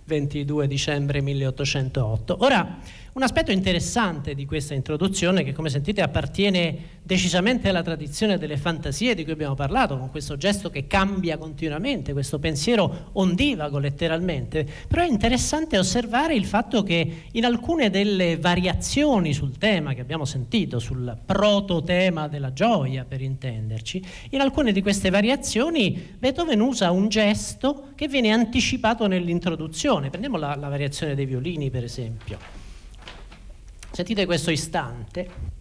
22 0.09 0.67
dicembre 0.67 1.21
1808. 1.21 2.39
Ora, 2.41 2.79
un 3.19 3.25
aspetto 3.25 3.51
interessante 3.51 4.35
di 4.35 4.47
questa 4.47 4.75
introduzione, 4.75 5.43
che 5.43 5.53
come 5.53 5.71
sentite 5.71 6.03
appartiene 6.03 6.97
decisamente 7.03 7.69
alla 7.69 7.83
tradizione 7.83 8.39
delle 8.39 8.57
fantasie 8.57 9.15
di 9.15 9.25
cui 9.25 9.33
abbiamo 9.33 9.55
parlato, 9.57 9.99
con 9.99 10.11
questo 10.11 10.37
gesto 10.37 10.71
che 10.71 10.87
cambia 10.87 11.37
continuamente, 11.37 12.13
questo 12.13 12.39
pensiero 12.39 13.11
ondivago 13.15 13.79
letteralmente, 13.79 14.65
però 14.87 15.03
è 15.03 15.09
interessante 15.09 15.79
osservare 15.79 16.35
il 16.37 16.45
fatto 16.45 16.85
che 16.85 17.25
in 17.33 17.45
alcune 17.45 17.91
delle 17.91 18.37
variazioni 18.37 19.33
sul 19.33 19.59
tema 19.59 19.95
che 19.95 20.01
abbiamo 20.01 20.25
sentito, 20.25 20.79
sul 20.79 21.17
prototema 21.27 22.29
della 22.29 22.53
gioia 22.53 23.05
per 23.05 23.21
intenderci, 23.21 24.01
in 24.31 24.41
alcune 24.41 24.71
di 24.71 24.81
queste 24.81 25.11
variazioni 25.11 26.15
Beethoven 26.19 26.61
usa 26.61 26.93
un 26.93 27.09
gesto 27.09 27.89
che 27.97 28.07
viene 28.07 28.31
anticipato 28.31 29.09
nell'introduzione. 29.09 29.98
Prendiamo 30.07 30.39
la, 30.39 30.55
la 30.55 30.69
variazione 30.69 31.15
dei 31.15 31.27
violini 31.27 31.71
per 31.71 31.83
esempio. 31.83 32.39
Sentite 33.91 34.27
questo 34.27 34.53
istante. 34.53 35.57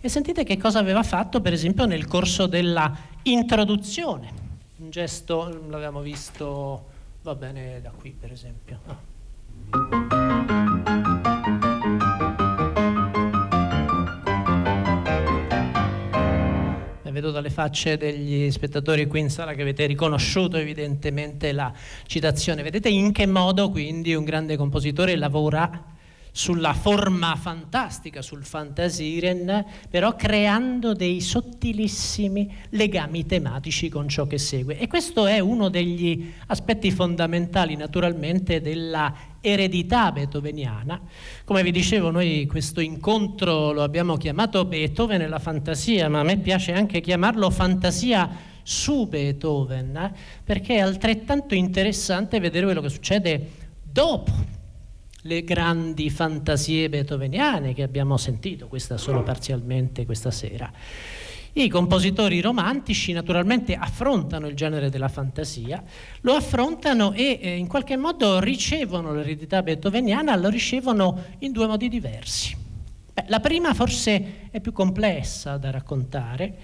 E 0.00 0.08
sentite 0.08 0.44
che 0.44 0.56
cosa 0.56 0.78
aveva 0.78 1.02
fatto, 1.02 1.40
per 1.40 1.52
esempio, 1.52 1.84
nel 1.84 2.06
corso 2.06 2.46
della 2.46 2.96
introduzione. 3.24 4.32
Un 4.76 4.90
gesto, 4.90 5.64
l'avevamo 5.68 6.00
visto, 6.00 6.86
va 7.22 7.34
bene 7.34 7.80
da 7.82 7.90
qui, 7.90 8.16
per 8.18 8.32
esempio. 8.32 8.78
Oh. 8.86 9.97
Vedo 17.18 17.32
dalle 17.32 17.50
facce 17.50 17.96
degli 17.96 18.48
spettatori 18.50 19.06
qui 19.06 19.20
in 19.20 19.30
sala 19.30 19.54
che 19.54 19.62
avete 19.62 19.86
riconosciuto 19.86 20.56
evidentemente 20.56 21.50
la 21.52 21.72
citazione. 22.06 22.62
Vedete 22.62 22.88
in 22.88 23.10
che 23.12 23.26
modo 23.26 23.70
quindi 23.70 24.14
un 24.14 24.24
grande 24.24 24.56
compositore 24.56 25.16
lavora 25.16 25.96
sulla 26.30 26.72
forma 26.72 27.34
fantastica, 27.34 28.22
sul 28.22 28.44
fantasiren, 28.44 29.64
però 29.90 30.14
creando 30.14 30.92
dei 30.94 31.20
sottilissimi 31.20 32.54
legami 32.70 33.26
tematici 33.26 33.88
con 33.88 34.08
ciò 34.08 34.26
che 34.28 34.38
segue. 34.38 34.78
E 34.78 34.86
questo 34.86 35.26
è 35.26 35.40
uno 35.40 35.68
degli 35.68 36.32
aspetti 36.46 36.92
fondamentali 36.92 37.74
naturalmente 37.74 38.60
della 38.60 39.12
eredità 39.40 40.12
beethoveniana. 40.12 41.00
Come 41.44 41.62
vi 41.62 41.70
dicevo, 41.70 42.10
noi 42.10 42.46
questo 42.46 42.80
incontro 42.80 43.72
lo 43.72 43.82
abbiamo 43.82 44.16
chiamato 44.16 44.64
Beethoven 44.64 45.22
e 45.22 45.28
la 45.28 45.38
fantasia, 45.38 46.08
ma 46.08 46.20
a 46.20 46.24
me 46.24 46.38
piace 46.38 46.72
anche 46.72 47.00
chiamarlo 47.00 47.50
fantasia 47.50 48.28
su 48.62 49.06
Beethoven, 49.06 49.96
eh? 49.96 50.12
perché 50.44 50.76
è 50.76 50.80
altrettanto 50.80 51.54
interessante 51.54 52.38
vedere 52.40 52.66
quello 52.66 52.82
che 52.82 52.90
succede 52.90 53.50
dopo 53.82 54.56
le 55.22 55.42
grandi 55.42 56.10
fantasie 56.10 56.88
beethoveniane 56.88 57.74
che 57.74 57.82
abbiamo 57.82 58.16
sentito, 58.16 58.68
questa 58.68 58.96
solo 58.96 59.22
parzialmente 59.22 60.04
questa 60.04 60.30
sera. 60.30 60.70
I 61.54 61.68
compositori 61.68 62.40
romantici 62.40 63.12
naturalmente 63.12 63.74
affrontano 63.74 64.46
il 64.46 64.54
genere 64.54 64.90
della 64.90 65.08
fantasia, 65.08 65.82
lo 66.20 66.34
affrontano 66.34 67.12
e 67.12 67.38
eh, 67.40 67.56
in 67.56 67.66
qualche 67.66 67.96
modo 67.96 68.38
ricevono 68.38 69.12
l'eredità 69.12 69.62
beethoveniana, 69.62 70.36
lo 70.36 70.48
ricevono 70.48 71.24
in 71.38 71.52
due 71.52 71.66
modi 71.66 71.88
diversi. 71.88 72.56
Beh, 73.12 73.24
la 73.28 73.40
prima 73.40 73.74
forse 73.74 74.48
è 74.50 74.60
più 74.60 74.72
complessa 74.72 75.56
da 75.56 75.70
raccontare, 75.70 76.54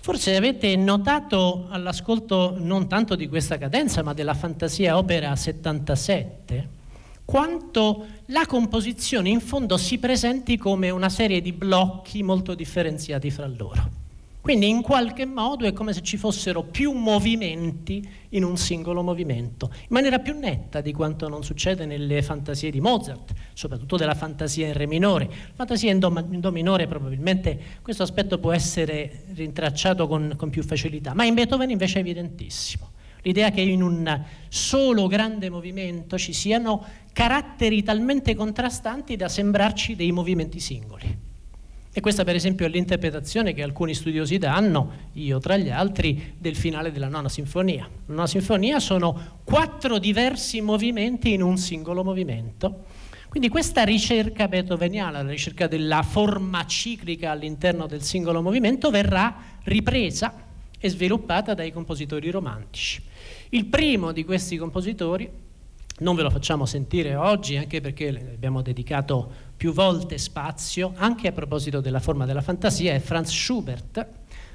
forse 0.00 0.34
avete 0.34 0.74
notato 0.74 1.68
all'ascolto 1.70 2.56
non 2.58 2.88
tanto 2.88 3.14
di 3.14 3.28
questa 3.28 3.58
cadenza 3.58 4.02
ma 4.02 4.14
della 4.14 4.34
fantasia 4.34 4.96
opera 4.96 5.36
77, 5.36 6.68
quanto 7.24 8.06
la 8.26 8.46
composizione 8.46 9.28
in 9.28 9.40
fondo 9.40 9.76
si 9.76 9.98
presenti 9.98 10.56
come 10.56 10.90
una 10.90 11.10
serie 11.10 11.40
di 11.40 11.52
blocchi 11.52 12.24
molto 12.24 12.54
differenziati 12.54 13.30
fra 13.30 13.46
loro. 13.46 13.99
Quindi 14.40 14.68
in 14.68 14.80
qualche 14.80 15.26
modo 15.26 15.66
è 15.66 15.72
come 15.74 15.92
se 15.92 16.00
ci 16.00 16.16
fossero 16.16 16.62
più 16.62 16.92
movimenti 16.92 18.08
in 18.30 18.42
un 18.42 18.56
singolo 18.56 19.02
movimento, 19.02 19.70
in 19.72 19.88
maniera 19.88 20.18
più 20.18 20.38
netta 20.38 20.80
di 20.80 20.92
quanto 20.92 21.28
non 21.28 21.44
succede 21.44 21.84
nelle 21.84 22.22
fantasie 22.22 22.70
di 22.70 22.80
Mozart, 22.80 23.32
soprattutto 23.52 23.96
della 23.96 24.14
fantasia 24.14 24.66
in 24.66 24.72
Re 24.72 24.86
minore. 24.86 25.26
La 25.26 25.54
fantasia 25.56 25.90
in 25.90 25.98
Do, 25.98 26.26
in 26.30 26.40
do 26.40 26.50
minore 26.50 26.86
probabilmente 26.86 27.60
questo 27.82 28.02
aspetto 28.02 28.38
può 28.38 28.52
essere 28.52 29.24
rintracciato 29.34 30.06
con, 30.06 30.32
con 30.36 30.48
più 30.48 30.62
facilità, 30.62 31.12
ma 31.12 31.24
in 31.24 31.34
Beethoven 31.34 31.68
invece 31.68 31.98
è 31.98 32.00
evidentissimo. 32.00 32.92
L'idea 33.22 33.50
che 33.50 33.60
in 33.60 33.82
un 33.82 34.24
solo 34.48 35.06
grande 35.06 35.50
movimento 35.50 36.16
ci 36.16 36.32
siano 36.32 36.82
caratteri 37.12 37.82
talmente 37.82 38.34
contrastanti 38.34 39.16
da 39.16 39.28
sembrarci 39.28 39.94
dei 39.94 40.10
movimenti 40.10 40.58
singoli. 40.58 41.28
E 41.92 42.00
questa 42.00 42.22
per 42.22 42.36
esempio 42.36 42.66
è 42.66 42.68
l'interpretazione 42.68 43.52
che 43.52 43.64
alcuni 43.64 43.94
studiosi 43.94 44.38
danno, 44.38 45.08
io 45.14 45.40
tra 45.40 45.56
gli 45.56 45.70
altri, 45.70 46.34
del 46.38 46.54
finale 46.54 46.92
della 46.92 47.08
nona 47.08 47.28
sinfonia. 47.28 47.82
La 48.06 48.14
nona 48.14 48.26
sinfonia 48.28 48.78
sono 48.78 49.40
quattro 49.42 49.98
diversi 49.98 50.60
movimenti 50.60 51.32
in 51.32 51.42
un 51.42 51.56
singolo 51.56 52.04
movimento. 52.04 52.84
Quindi 53.28 53.48
questa 53.48 53.82
ricerca 53.82 54.46
beethoveniana, 54.46 55.22
la 55.22 55.30
ricerca 55.30 55.66
della 55.66 56.02
forma 56.02 56.64
ciclica 56.64 57.32
all'interno 57.32 57.86
del 57.86 58.02
singolo 58.02 58.40
movimento, 58.40 58.90
verrà 58.90 59.58
ripresa 59.64 60.46
e 60.78 60.88
sviluppata 60.88 61.54
dai 61.54 61.72
compositori 61.72 62.30
romantici. 62.30 63.02
Il 63.50 63.66
primo 63.66 64.12
di 64.12 64.24
questi 64.24 64.56
compositori, 64.56 65.28
non 66.00 66.14
ve 66.14 66.22
lo 66.22 66.30
facciamo 66.30 66.66
sentire 66.66 67.14
oggi 67.14 67.56
anche 67.56 67.80
perché 67.80 68.08
abbiamo 68.08 68.62
dedicato 68.62 69.48
più 69.56 69.72
volte 69.72 70.18
spazio, 70.18 70.92
anche 70.96 71.28
a 71.28 71.32
proposito 71.32 71.80
della 71.80 72.00
forma 72.00 72.24
della 72.26 72.40
fantasia, 72.40 72.94
è 72.94 72.98
Franz 72.98 73.30
Schubert. 73.30 74.06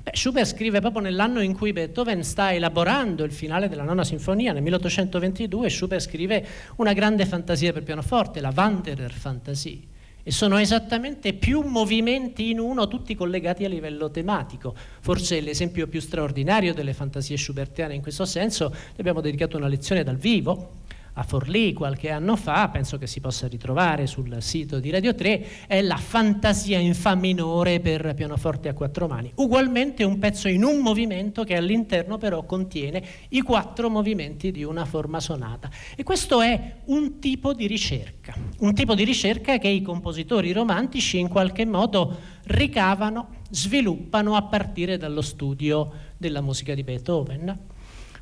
Beh, 0.04 0.12
Schubert 0.14 0.48
scrive 0.48 0.80
proprio 0.82 1.02
nell'anno 1.02 1.42
in 1.42 1.56
cui 1.56 1.74
Beethoven 1.74 2.24
sta 2.24 2.54
elaborando 2.54 3.24
il 3.24 3.32
finale 3.32 3.70
della 3.70 3.84
nona 3.84 4.04
sinfonia, 4.04 4.54
nel 4.54 4.64
1822, 4.64 5.70
Schubert 5.70 6.02
scrive 6.02 6.46
una 6.78 6.94
grande 6.94 7.26
fantasia 7.26 7.74
per 7.74 7.84
pianoforte, 7.84 8.40
la 8.40 8.54
Wanderer 8.56 9.12
Fantasie 9.12 9.94
e 10.28 10.32
sono 10.32 10.58
esattamente 10.58 11.34
più 11.34 11.62
movimenti 11.62 12.50
in 12.50 12.60
uno, 12.60 12.88
tutti 12.88 13.14
collegati 13.14 13.64
a 13.64 13.70
livello 13.70 14.10
tematico. 14.10 14.74
Forse 15.00 15.40
l'esempio 15.40 15.86
più 15.86 16.02
straordinario 16.02 16.74
delle 16.74 16.94
fantasie 16.94 17.38
schubertiane 17.38 17.94
in 17.94 18.02
questo 18.02 18.26
senso, 18.26 18.70
le 18.72 18.96
abbiamo 18.98 19.22
dedicato 19.22 19.56
una 19.56 19.68
lezione 19.68 20.04
dal 20.04 20.18
vivo, 20.18 20.82
a 21.18 21.24
Forlì 21.24 21.74
qualche 21.74 22.10
anno 22.10 22.36
fa, 22.36 22.68
penso 22.70 22.98
che 22.98 23.08
si 23.08 23.22
possa 23.22 23.48
ritrovare 23.48 24.06
sul 24.06 24.36
sito 24.40 24.80
di 24.80 24.90
Radio 24.90 25.16
3, 25.16 25.66
è 25.68 25.82
la 25.82 25.96
fantasia 25.96 26.78
in 26.78 26.94
fa 26.94 27.16
minore 27.16 27.80
per 27.80 28.14
pianoforte 28.14 28.68
a 28.68 28.74
quattro 28.74 29.08
mani. 29.08 29.32
Ugualmente 29.36 30.04
un 30.04 30.20
pezzo 30.20 30.50
in 30.50 30.64
un 30.64 30.80
movimento 30.80 31.44
che 31.44 31.56
all'interno 31.56 32.18
però 32.18 32.44
contiene 32.44 33.02
i 33.30 33.42
quattro 33.42 33.90
movimenti 33.90 34.52
di 34.52 34.64
una 34.64 34.84
forma 34.84 35.22
sonata. 35.22 35.70
E 35.96 36.04
questo 36.04 36.42
è 36.42 36.76
un 36.86 37.20
tipo 37.20 37.54
di 37.54 37.66
ricerca, 37.68 38.36
un 38.60 38.74
tipo 38.74 38.94
di 38.94 39.06
ricerca 39.06 39.58
che 39.58 39.70
i 39.70 39.82
compositori 39.82 40.52
romantici 40.52 41.18
in 41.18 41.30
qualche 41.30 41.66
modo 41.66 42.34
ricavano, 42.48 43.44
sviluppano 43.50 44.36
a 44.36 44.44
partire 44.44 44.98
dallo 44.98 45.22
studio 45.22 45.92
della 46.18 46.42
musica 46.42 46.74
di 46.74 46.84
Beethoven. 46.84 47.58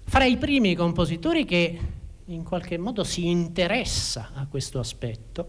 Fra 0.06 0.26
i 0.26 0.38
primi 0.38 0.76
compositori 0.76 1.46
che 1.46 1.80
in 2.26 2.44
qualche 2.44 2.78
modo 2.78 3.04
si 3.04 3.28
interessa 3.28 4.32
a 4.34 4.48
questo 4.48 4.80
aspetto, 4.80 5.48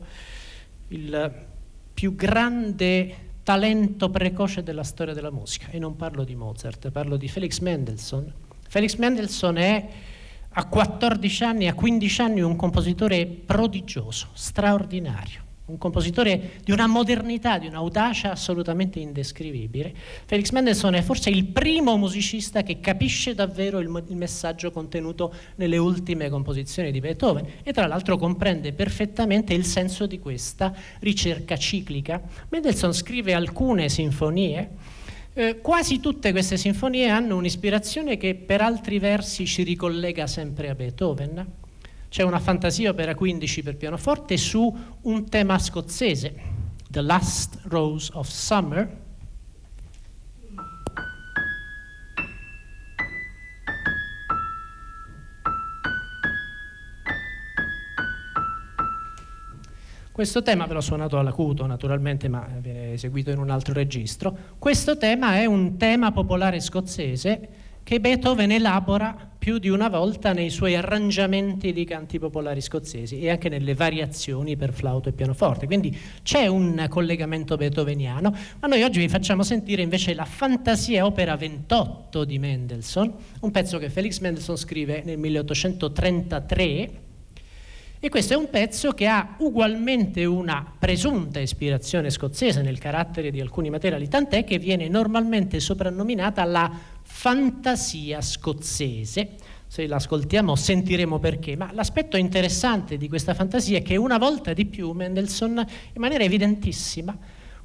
il 0.88 1.46
più 1.92 2.14
grande 2.14 3.32
talento 3.42 4.10
precoce 4.10 4.62
della 4.62 4.82
storia 4.82 5.14
della 5.14 5.30
musica, 5.30 5.68
e 5.70 5.78
non 5.78 5.96
parlo 5.96 6.24
di 6.24 6.34
Mozart, 6.34 6.90
parlo 6.90 7.16
di 7.16 7.28
Felix 7.28 7.60
Mendelssohn. 7.60 8.32
Felix 8.66 8.96
Mendelssohn 8.96 9.56
è 9.56 9.88
a 10.48 10.66
14 10.66 11.44
anni, 11.44 11.68
a 11.68 11.74
15 11.74 12.20
anni 12.20 12.40
un 12.40 12.56
compositore 12.56 13.26
prodigioso, 13.26 14.28
straordinario 14.32 15.43
un 15.66 15.78
compositore 15.78 16.58
di 16.62 16.72
una 16.72 16.86
modernità, 16.86 17.58
di 17.58 17.66
un'audacia 17.66 18.30
assolutamente 18.30 18.98
indescrivibile. 18.98 19.94
Felix 20.26 20.50
Mendelssohn 20.50 20.94
è 20.94 21.00
forse 21.00 21.30
il 21.30 21.46
primo 21.46 21.96
musicista 21.96 22.62
che 22.62 22.80
capisce 22.80 23.34
davvero 23.34 23.78
il, 23.78 24.04
il, 24.08 24.16
messaggio 24.16 24.70
contenuto 24.70 25.32
nelle 25.56 25.78
ultime 25.78 26.28
composizioni 26.28 26.92
di 26.92 27.00
Beethoven 27.00 27.46
e 27.62 27.72
tra 27.72 27.86
l'altro 27.86 28.18
comprende 28.18 28.72
perfettamente 28.74 29.54
il 29.54 29.64
senso 29.64 30.06
di 30.06 30.18
questa 30.18 30.74
ricerca 31.00 31.56
ciclica. 31.56 32.20
Mendelssohn 32.50 32.92
scrive 32.92 33.32
alcune 33.32 33.88
sinfonie, 33.88 34.70
eh, 35.32 35.60
quasi 35.62 35.98
tutte 35.98 36.30
queste 36.32 36.58
sinfonie 36.58 37.08
hanno 37.08 37.36
un'ispirazione 37.36 38.18
che 38.18 38.34
per 38.34 38.60
altri 38.60 38.98
versi 38.98 39.46
ci 39.46 39.62
ricollega 39.62 40.26
sempre 40.26 40.68
a 40.68 40.74
Beethoven 40.74 41.62
c'è 42.14 42.22
una 42.22 42.38
fantasia 42.38 42.90
opera 42.90 43.12
15 43.12 43.64
per 43.64 43.76
pianoforte 43.76 44.36
su 44.36 44.72
un 45.00 45.28
tema 45.28 45.58
scozzese, 45.58 46.34
The 46.88 47.00
Last 47.00 47.58
Rose 47.64 48.12
of 48.14 48.28
Summer, 48.28 49.02
Questo 60.12 60.42
tema 60.42 60.66
ve 60.66 60.74
l'ho 60.74 60.80
suonato 60.80 61.18
all'acuto 61.18 61.66
naturalmente, 61.66 62.28
ma 62.28 62.46
viene 62.60 62.92
eseguito 62.92 63.32
in 63.32 63.38
un 63.38 63.50
altro 63.50 63.74
registro. 63.74 64.36
Questo 64.60 64.96
tema 64.96 65.38
è 65.38 65.46
un 65.46 65.76
tema 65.76 66.12
popolare 66.12 66.60
scozzese 66.60 67.48
che 67.84 68.00
Beethoven 68.00 68.50
elabora 68.50 69.14
più 69.38 69.58
di 69.58 69.68
una 69.68 69.90
volta 69.90 70.32
nei 70.32 70.48
suoi 70.48 70.74
arrangiamenti 70.74 71.74
di 71.74 71.84
canti 71.84 72.18
popolari 72.18 72.62
scozzesi 72.62 73.20
e 73.20 73.28
anche 73.28 73.50
nelle 73.50 73.74
variazioni 73.74 74.56
per 74.56 74.72
flauto 74.72 75.10
e 75.10 75.12
pianoforte. 75.12 75.66
Quindi 75.66 75.94
c'è 76.22 76.46
un 76.46 76.86
collegamento 76.88 77.56
beethoveniano, 77.56 78.34
ma 78.60 78.68
noi 78.68 78.82
oggi 78.82 79.00
vi 79.00 79.08
facciamo 79.10 79.42
sentire 79.42 79.82
invece 79.82 80.14
la 80.14 80.24
Fantasia 80.24 81.04
Opera 81.04 81.36
28 81.36 82.24
di 82.24 82.38
Mendelssohn, 82.38 83.12
un 83.40 83.50
pezzo 83.50 83.76
che 83.76 83.90
Felix 83.90 84.18
Mendelssohn 84.20 84.56
scrive 84.56 85.02
nel 85.04 85.18
1833 85.18 87.02
e 88.04 88.10
questo 88.10 88.34
è 88.34 88.36
un 88.36 88.50
pezzo 88.50 88.92
che 88.92 89.06
ha 89.06 89.36
ugualmente 89.38 90.26
una 90.26 90.74
presunta 90.78 91.40
ispirazione 91.40 92.10
scozzese 92.10 92.60
nel 92.60 92.78
carattere 92.78 93.30
di 93.30 93.40
alcuni 93.40 93.70
materiali, 93.70 94.08
tant'è 94.08 94.44
che 94.44 94.58
viene 94.58 94.88
normalmente 94.88 95.58
soprannominata 95.58 96.44
la 96.44 96.70
fantasia 97.14 98.20
scozzese. 98.20 99.36
Se 99.68 99.86
l'ascoltiamo 99.86 100.56
sentiremo 100.56 101.20
perché, 101.20 101.56
ma 101.56 101.70
l'aspetto 101.72 102.16
interessante 102.16 102.96
di 102.96 103.08
questa 103.08 103.34
fantasia 103.34 103.78
è 103.78 103.82
che 103.82 103.96
una 103.96 104.18
volta 104.18 104.52
di 104.52 104.66
più 104.66 104.90
Mendelssohn, 104.90 105.56
in 105.56 106.00
maniera 106.00 106.24
evidentissima, 106.24 107.16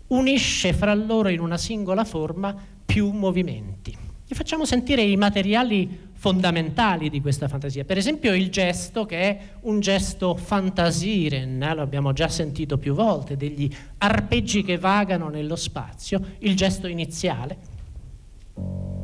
unisce 0.07 0.71
fra 0.71 0.93
loro 0.93 1.29
in 1.29 1.39
una 1.39 1.57
singola 1.57 2.05
forma 2.05 2.55
più 2.85 3.09
movimenti. 3.09 3.95
Vi 4.27 4.35
facciamo 4.35 4.65
sentire 4.65 5.01
i 5.01 5.17
materiali 5.17 6.07
fondamentali 6.13 7.09
di 7.09 7.19
questa 7.19 7.47
fantasia. 7.47 7.83
Per 7.83 7.97
esempio 7.97 8.33
il 8.35 8.49
gesto 8.49 9.05
che 9.05 9.19
è 9.19 9.39
un 9.61 9.79
gesto 9.79 10.35
fantasiren, 10.35 11.61
eh, 11.61 11.73
lo 11.73 11.81
abbiamo 11.81 12.13
già 12.13 12.27
sentito 12.27 12.77
più 12.77 12.93
volte, 12.93 13.35
degli 13.35 13.69
arpeggi 13.97 14.63
che 14.63 14.77
vagano 14.77 15.29
nello 15.29 15.55
spazio, 15.55 16.21
il 16.39 16.55
gesto 16.55 16.87
iniziale. 16.87 18.97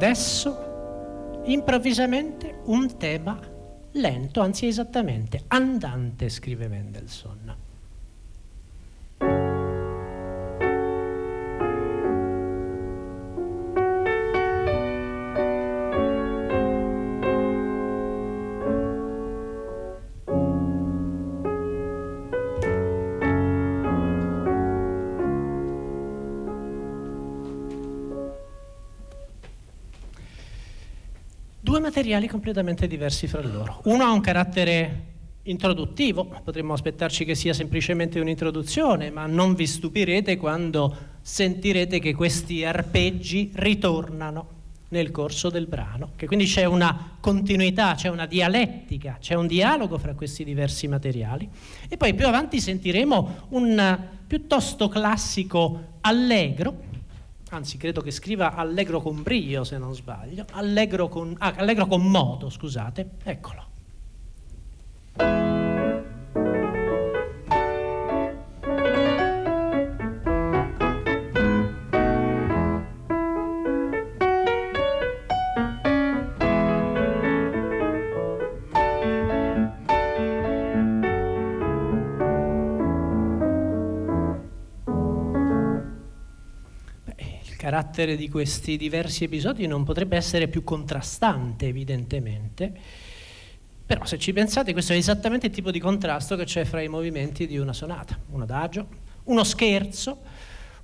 Adesso, 0.00 1.42
improvvisamente, 1.44 2.60
un 2.64 2.96
tema 2.96 3.38
lento, 3.92 4.40
anzi 4.40 4.66
esattamente 4.66 5.44
andante, 5.48 6.30
scrive 6.30 6.68
Mendelssohn. 6.68 7.69
Materiali 31.78 32.26
completamente 32.26 32.86
diversi 32.88 33.28
fra 33.28 33.42
loro. 33.42 33.80
Uno 33.84 34.02
ha 34.04 34.10
un 34.10 34.20
carattere 34.20 35.08
introduttivo, 35.42 36.24
potremmo 36.42 36.72
aspettarci 36.72 37.24
che 37.24 37.34
sia 37.34 37.52
semplicemente 37.52 38.18
un'introduzione, 38.18 39.10
ma 39.10 39.26
non 39.26 39.54
vi 39.54 39.66
stupirete 39.66 40.36
quando 40.36 40.96
sentirete 41.20 41.98
che 41.98 42.14
questi 42.14 42.64
arpeggi 42.64 43.50
ritornano 43.54 44.58
nel 44.88 45.10
corso 45.10 45.50
del 45.50 45.66
brano, 45.66 46.12
che 46.16 46.26
quindi 46.26 46.46
c'è 46.46 46.64
una 46.64 47.16
continuità, 47.20 47.94
c'è 47.94 48.08
una 48.08 48.26
dialettica, 48.26 49.18
c'è 49.20 49.34
un 49.34 49.46
dialogo 49.46 49.98
fra 49.98 50.14
questi 50.14 50.42
diversi 50.42 50.88
materiali 50.88 51.48
e 51.88 51.96
poi 51.96 52.14
più 52.14 52.26
avanti 52.26 52.60
sentiremo 52.60 53.46
un 53.50 53.98
piuttosto 54.26 54.88
classico 54.88 55.98
allegro 56.00 56.88
anzi 57.50 57.76
credo 57.76 58.00
che 58.00 58.10
scriva 58.10 58.54
allegro 58.54 59.00
con 59.00 59.22
brio 59.22 59.64
se 59.64 59.78
non 59.78 59.94
sbaglio, 59.94 60.44
allegro 60.52 61.08
con, 61.08 61.34
ah, 61.38 61.54
allegro 61.56 61.86
con 61.86 62.08
modo, 62.10 62.48
scusate, 62.48 63.10
eccolo. 63.22 63.68
Carattere 87.70 88.16
di 88.16 88.28
questi 88.28 88.76
diversi 88.76 89.22
episodi 89.22 89.68
non 89.68 89.84
potrebbe 89.84 90.16
essere 90.16 90.48
più 90.48 90.64
contrastante, 90.64 91.68
evidentemente. 91.68 92.72
Però 93.86 94.04
se 94.04 94.18
ci 94.18 94.32
pensate, 94.32 94.72
questo 94.72 94.92
è 94.92 94.96
esattamente 94.96 95.46
il 95.46 95.52
tipo 95.52 95.70
di 95.70 95.78
contrasto 95.78 96.34
che 96.34 96.44
c'è 96.44 96.64
fra 96.64 96.82
i 96.82 96.88
movimenti 96.88 97.46
di 97.46 97.58
una 97.58 97.72
sonata, 97.72 98.18
un 98.30 98.42
adagio, 98.42 98.88
uno 99.24 99.44
scherzo, 99.44 100.18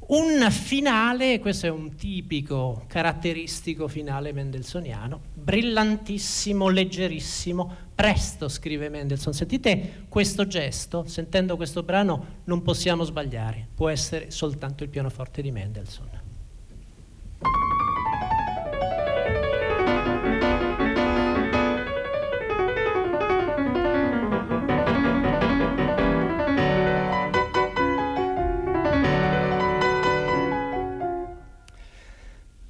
un 0.08 0.48
finale, 0.52 1.40
questo 1.40 1.66
è 1.66 1.70
un 1.70 1.96
tipico 1.96 2.84
caratteristico 2.86 3.88
finale 3.88 4.32
mendelssohniano, 4.32 5.20
brillantissimo, 5.34 6.68
leggerissimo, 6.68 7.74
presto, 7.96 8.46
scrive 8.48 8.88
Mendelssohn. 8.88 9.32
Sentite 9.32 10.04
questo 10.08 10.46
gesto, 10.46 11.04
sentendo 11.08 11.56
questo 11.56 11.82
brano 11.82 12.42
non 12.44 12.62
possiamo 12.62 13.02
sbagliare, 13.02 13.66
può 13.74 13.88
essere 13.88 14.30
soltanto 14.30 14.84
il 14.84 14.88
pianoforte 14.88 15.42
di 15.42 15.50
Mendelssohn. 15.50 16.25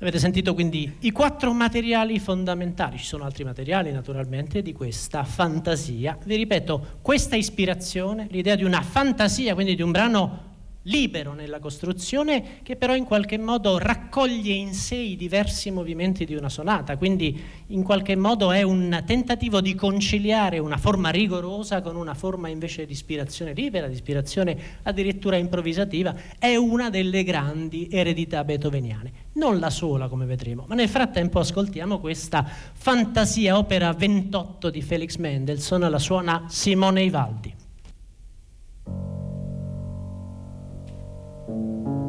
Avete 0.07 0.21
sentito 0.21 0.55
quindi 0.55 0.99
i 1.01 1.11
quattro 1.11 1.53
materiali 1.53 2.21
fondamentali, 2.21 2.97
ci 2.97 3.05
sono 3.05 3.25
altri 3.25 3.43
materiali 3.43 3.91
naturalmente 3.91 4.63
di 4.63 4.73
questa 4.73 5.25
fantasia. 5.25 6.17
Vi 6.25 6.37
ripeto, 6.37 6.99
questa 7.03 7.35
ispirazione, 7.35 8.29
l'idea 8.31 8.55
di 8.55 8.63
una 8.63 8.83
fantasia, 8.83 9.55
quindi 9.55 9.75
di 9.75 9.83
un 9.83 9.91
brano 9.91 10.56
libero 10.87 11.33
nella 11.33 11.59
costruzione 11.59 12.59
che 12.63 12.77
però 12.77 12.95
in 12.95 13.05
qualche 13.05 13.39
modo 13.39 13.79
raccoglie 13.79 14.53
in 14.53 14.73
sé 14.73 14.97
i 14.97 15.17
diversi 15.17 15.71
movimenti 15.71 16.25
di 16.25 16.35
una 16.35 16.49
sonata, 16.49 16.97
quindi 16.97 17.41
in 17.69 17.83
qualche 17.83 18.17
modo 18.17 18.53
è 18.53 18.63
un 18.63 19.03
tentativo 19.07 19.61
di 19.61 19.75
conciliare 19.75 20.59
una 20.59 20.77
forma 20.77 21.11
rigorosa 21.11 21.81
con 21.81 21.97
una 21.97 22.15
forma 22.15 22.49
invece 22.49 22.87
di 22.87 22.93
ispirazione 22.93 23.53
libera, 23.53 23.87
di 23.87 23.95
ispirazione 23.95 24.57
addirittura 24.83 25.37
improvvisativa, 25.37 26.15
è 26.39 26.55
una 26.57 26.91
delle 26.91 27.25
grandi 27.25 27.89
eredità 27.91 28.45
beethoveniane. 28.45 29.25
Non 29.35 29.59
la 29.59 29.71
sola 29.71 30.09
come 30.09 30.25
vedremo, 30.25 30.65
ma 30.69 30.75
nel 30.75 30.89
frattempo 30.89 31.41
ascoltiamo 31.41 31.99
questa 31.99 32.47
fantasia 32.73 33.59
opera 33.59 33.93
28 33.93 34.71
di 34.71 34.83
Felix 34.83 35.17
Mendelssohn, 35.17 35.91
la 35.91 35.99
suona 35.99 36.45
Simone 36.49 37.03
Ivaldi. 37.03 37.55
Thank 41.47 41.87
you. 41.87 42.06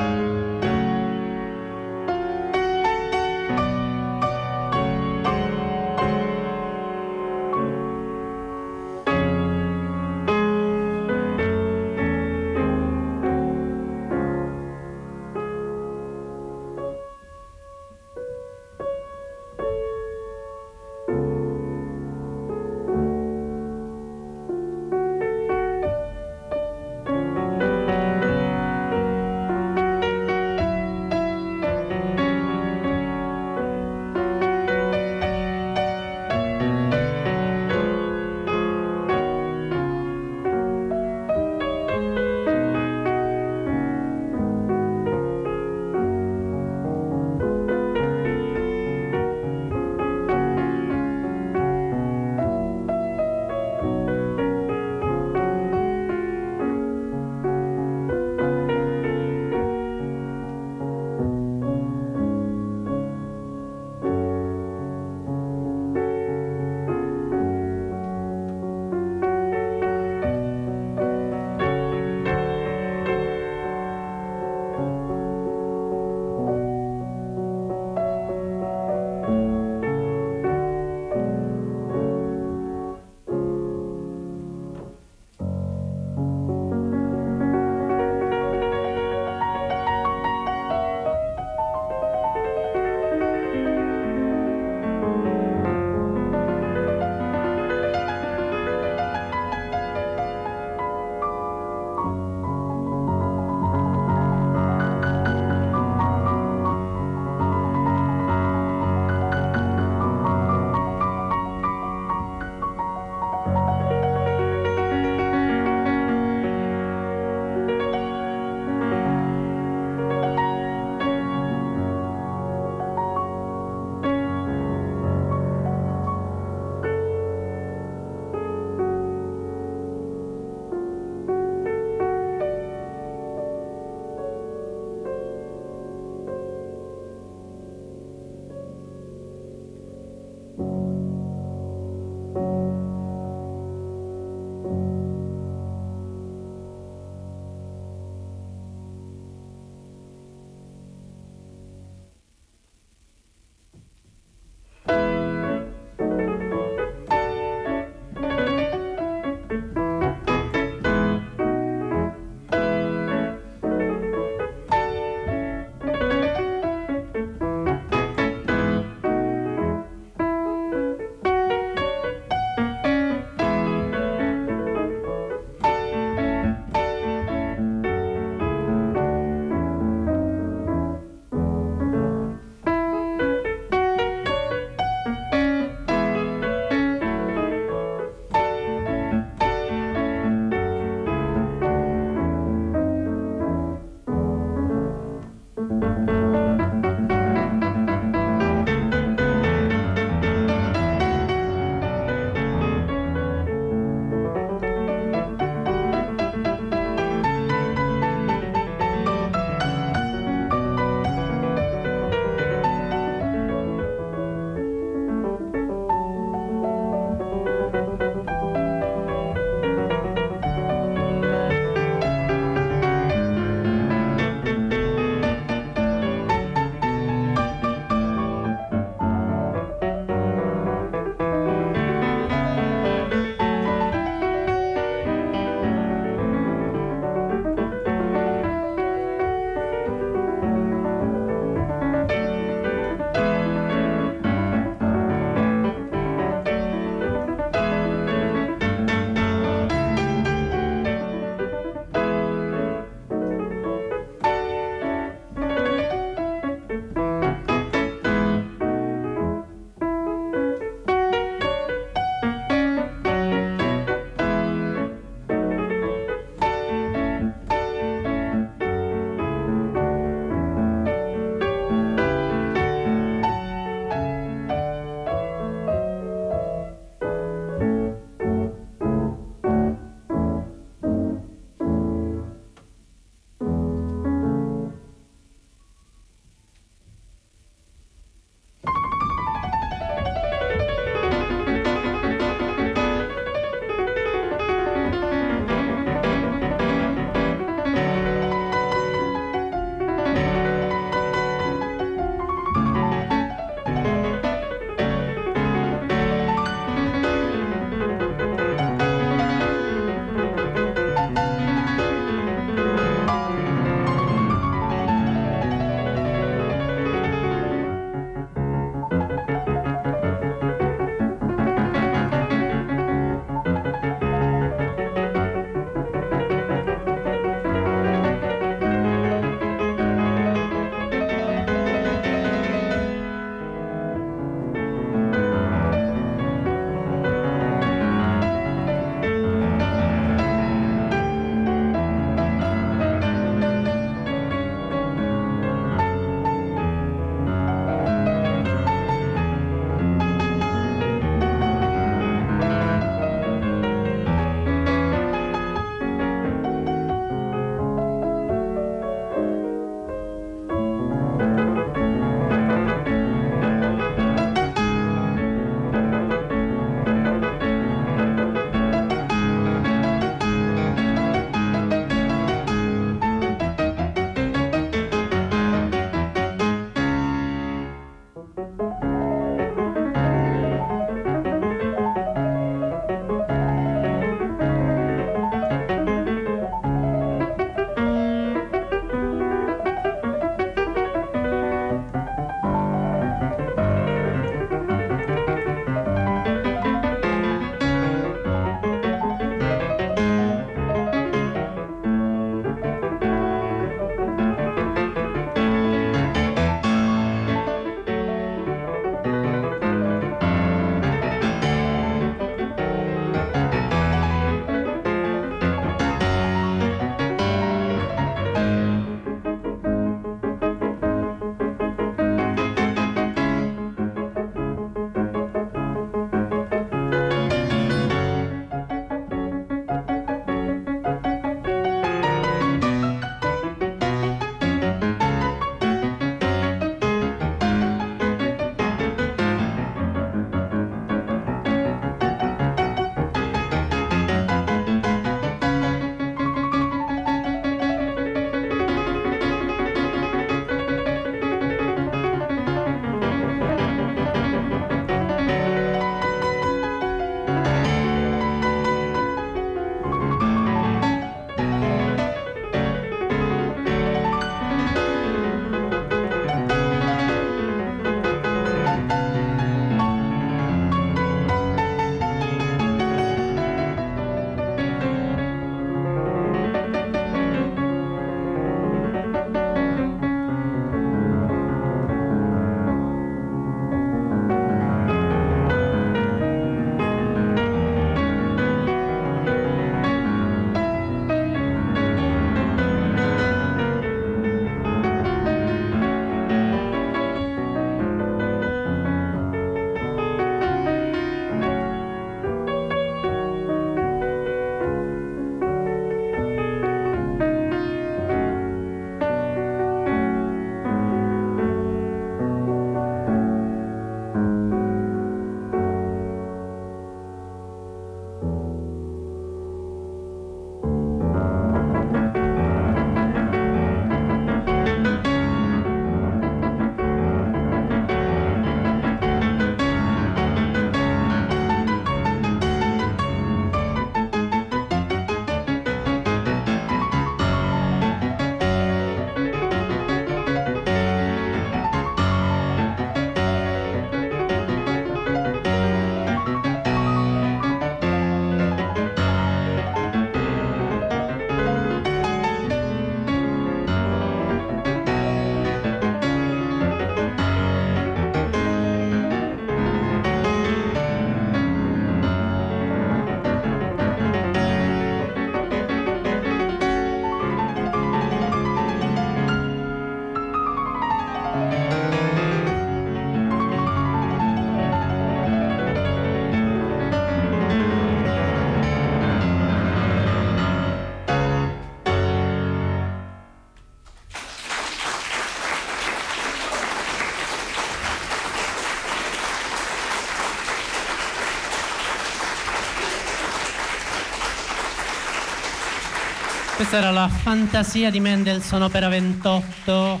Questa 596.68 596.84
era 596.84 596.92
la 596.92 597.06
fantasia 597.06 597.90
di 597.92 598.00
Mendelssohn, 598.00 598.60
opera 598.60 598.88
28, 598.88 600.00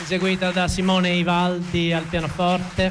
eseguita 0.00 0.50
da 0.50 0.66
Simone 0.66 1.10
Ivaldi 1.10 1.92
al 1.92 2.04
pianoforte. 2.04 2.90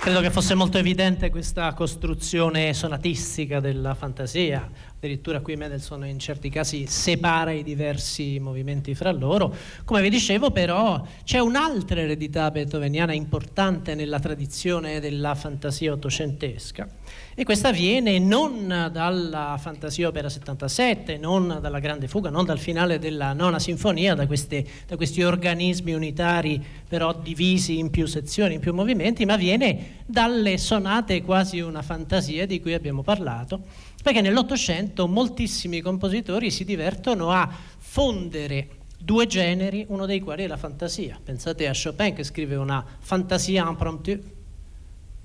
Credo 0.00 0.20
che 0.20 0.32
fosse 0.32 0.54
molto 0.54 0.78
evidente 0.78 1.30
questa 1.30 1.72
costruzione 1.74 2.74
sonatistica 2.74 3.60
della 3.60 3.94
fantasia, 3.94 4.68
addirittura 5.04 5.40
qui 5.40 5.56
Mendelssohn 5.56 6.06
in 6.06 6.18
certi 6.18 6.48
casi 6.48 6.86
separa 6.86 7.52
i 7.52 7.62
diversi 7.62 8.38
movimenti 8.40 8.94
fra 8.94 9.12
loro. 9.12 9.54
Come 9.84 10.02
vi 10.02 10.08
dicevo 10.08 10.50
però 10.50 11.04
c'è 11.24 11.38
un'altra 11.38 12.00
eredità 12.00 12.50
beethoveniana 12.50 13.12
importante 13.12 13.94
nella 13.94 14.18
tradizione 14.18 15.00
della 15.00 15.34
fantasia 15.34 15.92
ottocentesca 15.92 16.88
e 17.34 17.44
questa 17.44 17.72
viene 17.72 18.18
non 18.18 18.88
dalla 18.92 19.56
Fantasia 19.60 20.06
Opera 20.06 20.28
77, 20.28 21.16
non 21.16 21.58
dalla 21.60 21.80
Grande 21.80 22.06
Fuga, 22.06 22.30
non 22.30 22.44
dal 22.44 22.60
finale 22.60 23.00
della 23.00 23.32
nona 23.32 23.58
sinfonia, 23.58 24.14
da, 24.14 24.26
queste, 24.26 24.64
da 24.86 24.96
questi 24.96 25.22
organismi 25.22 25.92
unitari 25.92 26.64
però 26.88 27.12
divisi 27.12 27.78
in 27.78 27.90
più 27.90 28.06
sezioni, 28.06 28.54
in 28.54 28.60
più 28.60 28.72
movimenti, 28.72 29.24
ma 29.24 29.36
viene 29.36 30.02
dalle 30.06 30.58
sonate 30.58 31.22
quasi 31.22 31.58
una 31.58 31.82
fantasia 31.82 32.46
di 32.46 32.60
cui 32.60 32.72
abbiamo 32.72 33.02
parlato, 33.02 33.62
perché 34.04 34.20
nell'Ottocento 34.20 35.08
moltissimi 35.08 35.80
compositori 35.80 36.50
si 36.50 36.66
divertono 36.66 37.30
a 37.30 37.48
fondere 37.78 38.82
due 38.98 39.26
generi, 39.26 39.86
uno 39.88 40.04
dei 40.04 40.20
quali 40.20 40.44
è 40.44 40.46
la 40.46 40.58
fantasia. 40.58 41.18
Pensate 41.24 41.66
a 41.66 41.72
Chopin 41.72 42.12
che 42.12 42.22
scrive 42.22 42.56
una 42.56 42.84
fantasia 42.98 43.66
impromptu, 43.66 44.20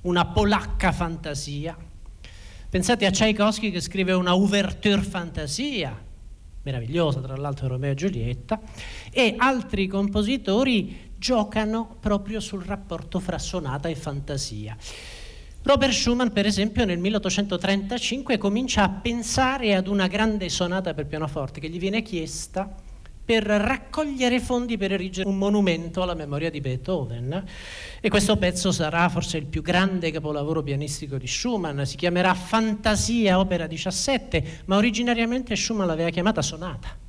una 0.03 0.27
polacca 0.27 0.93
fantasia, 0.93 1.77
Pensate 2.69 3.07
a 3.07 3.09
Tchaikovsky 3.09 3.71
che 3.71 3.81
scrive 3.81 4.13
una 4.13 4.35
ouverture 4.35 5.01
fantasia, 5.01 5.99
meravigliosa 6.61 7.19
tra 7.19 7.35
l'altro 7.35 7.67
Romeo 7.67 7.91
e 7.93 7.95
Giulietta, 7.95 8.61
e 9.11 9.33
altri 9.39 9.87
compositori 9.87 11.13
giocano 11.17 11.97
proprio 11.99 12.39
sul 12.39 12.63
rapporto 12.63 13.19
fra 13.19 13.39
sonata 13.39 13.89
e 13.89 13.95
fantasia. 13.95 14.77
Robert 15.69 15.93
Schumann, 15.93 16.29
per 16.29 16.47
esempio, 16.47 16.83
nel 16.83 16.97
1835 16.97 18.39
comincia 18.39 18.81
a 18.81 18.89
pensare 18.89 19.75
ad 19.75 19.85
una 19.85 20.07
grande 20.07 20.49
sonata 20.49 20.95
per 20.95 21.05
pianoforte 21.05 21.59
che 21.59 21.69
gli 21.69 21.77
viene 21.77 22.01
chiesta 22.01 22.73
per 23.23 23.43
raccogliere 23.43 24.39
fondi 24.39 24.77
per 24.77 24.93
erigere 24.93 25.29
un 25.29 25.37
monumento 25.37 26.01
alla 26.01 26.15
memoria 26.15 26.49
di 26.49 26.59
Beethoven. 26.59 27.45
E 28.01 28.09
questo 28.09 28.37
pezzo 28.37 28.71
sarà 28.71 29.09
forse 29.09 29.37
il 29.37 29.45
più 29.45 29.61
grande 29.61 30.09
capolavoro 30.09 30.63
pianistico 30.63 31.19
di 31.19 31.27
Schumann, 31.27 31.83
si 31.83 31.97
chiamerà 31.97 32.33
Fantasia 32.33 33.37
Opera 33.37 33.67
17, 33.67 34.63
ma 34.65 34.75
originariamente 34.75 35.55
Schumann 35.55 35.85
l'aveva 35.85 36.09
chiamata 36.09 36.41
Sonata. 36.41 37.08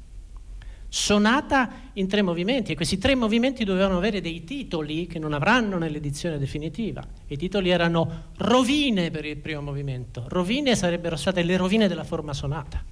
Sonata 0.92 1.70
in 1.92 2.08
tre 2.08 2.20
movimenti 2.20 2.72
e 2.72 2.74
questi 2.74 2.98
tre 2.98 3.14
movimenti 3.14 3.62
dovevano 3.62 3.98
avere 3.98 4.20
dei 4.20 4.42
titoli 4.42 5.06
che 5.06 5.20
non 5.20 5.32
avranno 5.32 5.78
nell'edizione 5.78 6.36
definitiva. 6.36 7.00
I 7.28 7.36
titoli 7.36 7.70
erano 7.70 8.24
rovine 8.38 9.08
per 9.12 9.24
il 9.24 9.36
primo 9.36 9.60
movimento, 9.60 10.24
rovine 10.26 10.74
sarebbero 10.74 11.14
state 11.14 11.44
le 11.44 11.56
rovine 11.56 11.86
della 11.86 12.02
forma 12.02 12.32
sonata. 12.32 12.82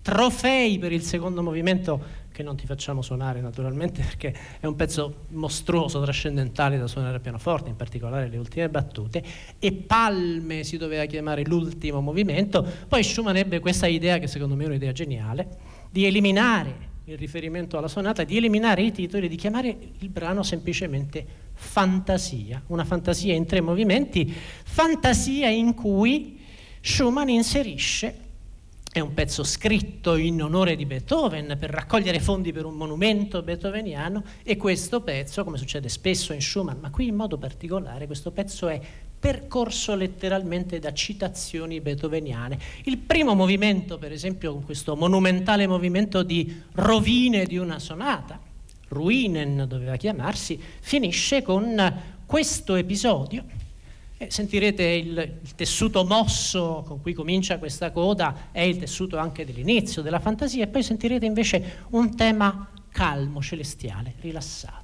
Trofei 0.00 0.78
per 0.78 0.92
il 0.92 1.02
secondo 1.02 1.42
movimento 1.42 2.20
che 2.30 2.44
non 2.44 2.54
ti 2.54 2.64
facciamo 2.64 3.02
suonare 3.02 3.40
naturalmente 3.40 4.02
perché 4.06 4.32
è 4.60 4.66
un 4.66 4.76
pezzo 4.76 5.24
mostruoso, 5.30 6.00
trascendentale 6.00 6.78
da 6.78 6.86
suonare 6.86 7.16
al 7.16 7.20
pianoforte, 7.20 7.70
in 7.70 7.76
particolare 7.76 8.28
le 8.28 8.36
ultime 8.36 8.68
battute, 8.68 9.20
e 9.58 9.72
palme 9.72 10.62
si 10.62 10.76
doveva 10.76 11.06
chiamare 11.06 11.44
l'ultimo 11.44 12.00
movimento, 12.00 12.64
poi 12.86 13.02
Schumann 13.02 13.34
ebbe 13.34 13.58
questa 13.58 13.88
idea, 13.88 14.18
che 14.18 14.28
secondo 14.28 14.54
me 14.54 14.62
è 14.62 14.66
un'idea 14.68 14.92
geniale, 14.92 15.48
di 15.90 16.06
eliminare 16.06 16.90
il 17.12 17.18
riferimento 17.18 17.78
alla 17.78 17.88
sonata, 17.88 18.24
di 18.24 18.36
eliminare 18.36 18.82
i 18.82 18.92
titoli, 18.92 19.28
di 19.28 19.36
chiamare 19.36 19.76
il 19.98 20.08
brano 20.08 20.42
semplicemente 20.42 21.24
fantasia, 21.54 22.62
una 22.68 22.84
fantasia 22.84 23.34
in 23.34 23.46
tre 23.46 23.60
movimenti, 23.60 24.32
fantasia 24.32 25.48
in 25.48 25.74
cui 25.74 26.40
Schumann 26.80 27.28
inserisce 27.28 28.30
è 28.92 29.00
un 29.00 29.14
pezzo 29.14 29.42
scritto 29.42 30.16
in 30.16 30.42
onore 30.42 30.76
di 30.76 30.84
Beethoven 30.84 31.56
per 31.58 31.70
raccogliere 31.70 32.20
fondi 32.20 32.52
per 32.52 32.66
un 32.66 32.74
monumento 32.74 33.42
beethoveniano 33.42 34.22
e 34.42 34.58
questo 34.58 35.00
pezzo, 35.00 35.44
come 35.44 35.56
succede 35.56 35.88
spesso 35.88 36.34
in 36.34 36.42
Schumann, 36.42 36.78
ma 36.78 36.90
qui 36.90 37.06
in 37.06 37.14
modo 37.14 37.38
particolare, 37.38 38.04
questo 38.04 38.32
pezzo 38.32 38.68
è 38.68 38.78
percorso 39.22 39.94
letteralmente 39.94 40.80
da 40.80 40.92
citazioni 40.92 41.80
beethoveniane. 41.80 42.58
Il 42.86 42.98
primo 42.98 43.36
movimento, 43.36 43.96
per 43.96 44.10
esempio, 44.10 44.56
questo 44.56 44.96
monumentale 44.96 45.68
movimento 45.68 46.24
di 46.24 46.60
rovine 46.72 47.44
di 47.46 47.56
una 47.56 47.78
sonata, 47.78 48.40
Ruinen 48.88 49.66
doveva 49.68 49.94
chiamarsi, 49.94 50.60
finisce 50.80 51.42
con 51.42 52.00
questo 52.26 52.74
episodio 52.74 53.44
sentirete 54.26 54.82
il, 54.82 55.38
il, 55.42 55.54
tessuto 55.54 56.04
mosso 56.04 56.84
con 56.86 57.00
cui 57.00 57.12
comincia 57.12 57.58
questa 57.58 57.92
coda, 57.92 58.48
è 58.50 58.60
il 58.60 58.76
tessuto 58.76 59.18
anche 59.18 59.44
dell'inizio 59.44 60.02
della 60.02 60.20
fantasia, 60.20 60.64
e 60.64 60.68
poi 60.68 60.82
sentirete 60.82 61.26
invece 61.26 61.86
un 61.90 62.16
tema 62.16 62.68
calmo, 62.90 63.40
celestiale, 63.40 64.14
rilassato. 64.20 64.80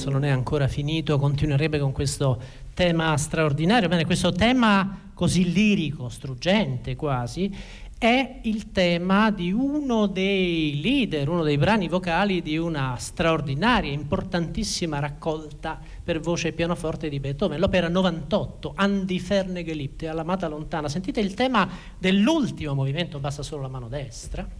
Pezzo 0.00 0.08
non 0.08 0.24
è 0.24 0.30
ancora 0.30 0.66
finito, 0.66 1.18
continuerebbe 1.18 1.78
con 1.78 1.92
questo 1.92 2.40
tema 2.72 3.14
straordinario. 3.18 3.86
Bene, 3.86 4.06
questo 4.06 4.32
tema 4.32 5.10
così 5.12 5.52
lirico, 5.52 6.08
struggente 6.08 6.96
quasi, 6.96 7.54
è 7.98 8.40
il 8.44 8.72
tema 8.72 9.30
di 9.30 9.52
uno 9.52 10.06
dei 10.06 10.80
leader, 10.80 11.28
uno 11.28 11.42
dei 11.42 11.58
brani 11.58 11.86
vocali 11.86 12.40
di 12.40 12.56
una 12.56 12.96
straordinaria, 12.96 13.92
importantissima 13.92 15.00
raccolta 15.00 15.78
per 16.02 16.18
voce 16.18 16.48
e 16.48 16.52
pianoforte 16.52 17.10
di 17.10 17.20
Beethoven, 17.20 17.60
l'opera 17.60 17.90
98, 17.90 18.72
Andi 18.74 19.20
ferne 19.20 19.62
geliebte, 19.62 20.08
all'amata 20.08 20.48
lontana. 20.48 20.88
Sentite 20.88 21.20
il 21.20 21.34
tema 21.34 21.68
dell'ultimo 21.98 22.72
movimento, 22.72 23.18
basta 23.18 23.42
solo 23.42 23.60
la 23.60 23.68
mano 23.68 23.88
destra. 23.88 24.59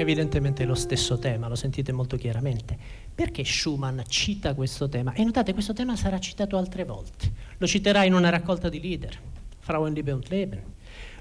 Evidentemente 0.00 0.64
lo 0.64 0.74
stesso 0.74 1.18
tema, 1.18 1.46
lo 1.46 1.54
sentite 1.54 1.92
molto 1.92 2.16
chiaramente. 2.16 2.76
Perché 3.14 3.44
Schumann 3.44 4.00
cita 4.08 4.54
questo 4.54 4.88
tema? 4.88 5.12
E 5.12 5.22
notate, 5.24 5.52
questo 5.52 5.72
tema 5.74 5.94
sarà 5.94 6.18
citato 6.18 6.56
altre 6.56 6.84
volte. 6.84 7.30
Lo 7.58 7.66
citerà 7.66 8.04
in 8.04 8.14
una 8.14 8.30
raccolta 8.30 8.68
di 8.68 8.80
leader, 8.80 9.18
Frauenliebe 9.58 10.12
und 10.12 10.26
Leben. 10.28 10.62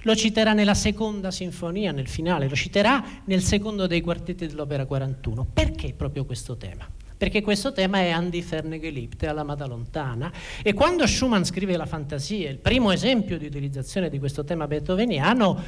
Lo 0.04 0.16
citerà 0.16 0.54
nella 0.54 0.76
seconda 0.76 1.30
sinfonia, 1.30 1.92
nel 1.92 2.08
finale, 2.08 2.48
lo 2.48 2.56
citerà 2.56 3.04
nel 3.26 3.42
secondo 3.42 3.86
dei 3.86 4.00
quartetti 4.00 4.48
dell'opera 4.48 4.86
41. 4.86 5.46
Perché 5.54 5.94
proprio 5.94 6.26
questo 6.26 6.56
tema? 6.56 6.88
perché 7.20 7.42
questo 7.42 7.74
tema 7.74 8.00
è 8.00 8.12
Andi 8.12 8.42
Fernegeliebte, 8.42 9.28
all'amata 9.28 9.66
lontana, 9.66 10.32
e 10.64 10.72
quando 10.72 11.06
Schumann 11.06 11.44
scrive 11.44 11.76
la 11.76 11.86
fantasia, 11.86 12.50
il 12.50 12.60
primo 12.60 12.92
esempio 12.92 13.38
di 13.38 13.46
utilizzazione 13.46 14.10
di 14.10 14.20
questo 14.20 14.46
tema 14.46 14.68
beethoveniano 14.68 15.62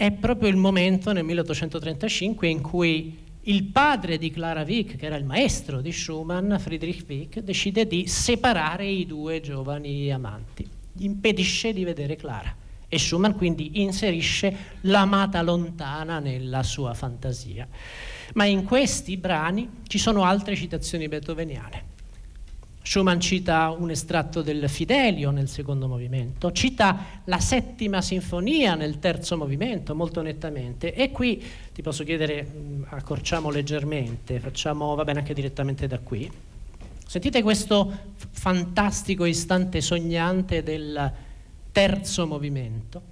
è 0.00 0.12
proprio 0.12 0.48
il 0.48 0.56
momento 0.56 1.12
nel 1.12 1.24
1835 1.24 2.48
in 2.48 2.62
cui 2.62 3.18
il 3.42 3.64
padre 3.64 4.16
di 4.16 4.30
Clara 4.30 4.62
Wieck, 4.62 4.96
che 4.96 5.04
era 5.04 5.16
il 5.16 5.26
maestro 5.26 5.82
di 5.82 5.92
Schumann, 5.92 6.56
Friedrich 6.56 7.04
Wieck, 7.06 7.40
decide 7.40 7.86
di 7.86 8.06
separare 8.06 8.86
i 8.86 9.04
due 9.04 9.42
giovani 9.42 10.10
amanti, 10.10 10.66
impedisce 11.00 11.74
di 11.74 11.84
vedere 11.84 12.16
Clara 12.16 12.56
e 12.88 12.98
Schumann 12.98 13.32
quindi 13.32 13.82
inserisce 13.82 14.78
l'amata 14.82 15.42
lontana 15.42 16.18
nella 16.18 16.62
sua 16.62 16.94
fantasia. 16.94 17.68
Ma 18.32 18.46
in 18.46 18.64
questi 18.64 19.18
brani 19.18 19.68
ci 19.86 19.98
sono 19.98 20.24
altre 20.24 20.56
citazioni 20.56 21.08
beethoveniane. 21.08 21.88
Schumann 22.82 23.20
cita 23.20 23.70
un 23.70 23.90
estratto 23.90 24.42
del 24.42 24.68
Fidelio 24.68 25.30
nel 25.30 25.48
secondo 25.48 25.86
movimento, 25.86 26.50
cita 26.50 27.20
la 27.24 27.38
settima 27.38 28.00
sinfonia 28.00 28.74
nel 28.74 28.98
terzo 28.98 29.36
movimento 29.36 29.94
molto 29.94 30.22
nettamente 30.22 30.94
e 30.94 31.10
qui 31.10 31.42
ti 31.72 31.82
posso 31.82 32.04
chiedere, 32.04 32.46
accorciamo 32.88 33.50
leggermente, 33.50 34.40
facciamo, 34.40 34.94
va 34.94 35.04
bene 35.04 35.20
anche 35.20 35.34
direttamente 35.34 35.86
da 35.86 35.98
qui. 35.98 36.30
Sentite 37.06 37.42
questo 37.42 37.92
fantastico 38.30 39.24
istante 39.24 39.80
sognante 39.80 40.62
del 40.62 41.12
terzo 41.72 42.26
movimento. 42.26 43.02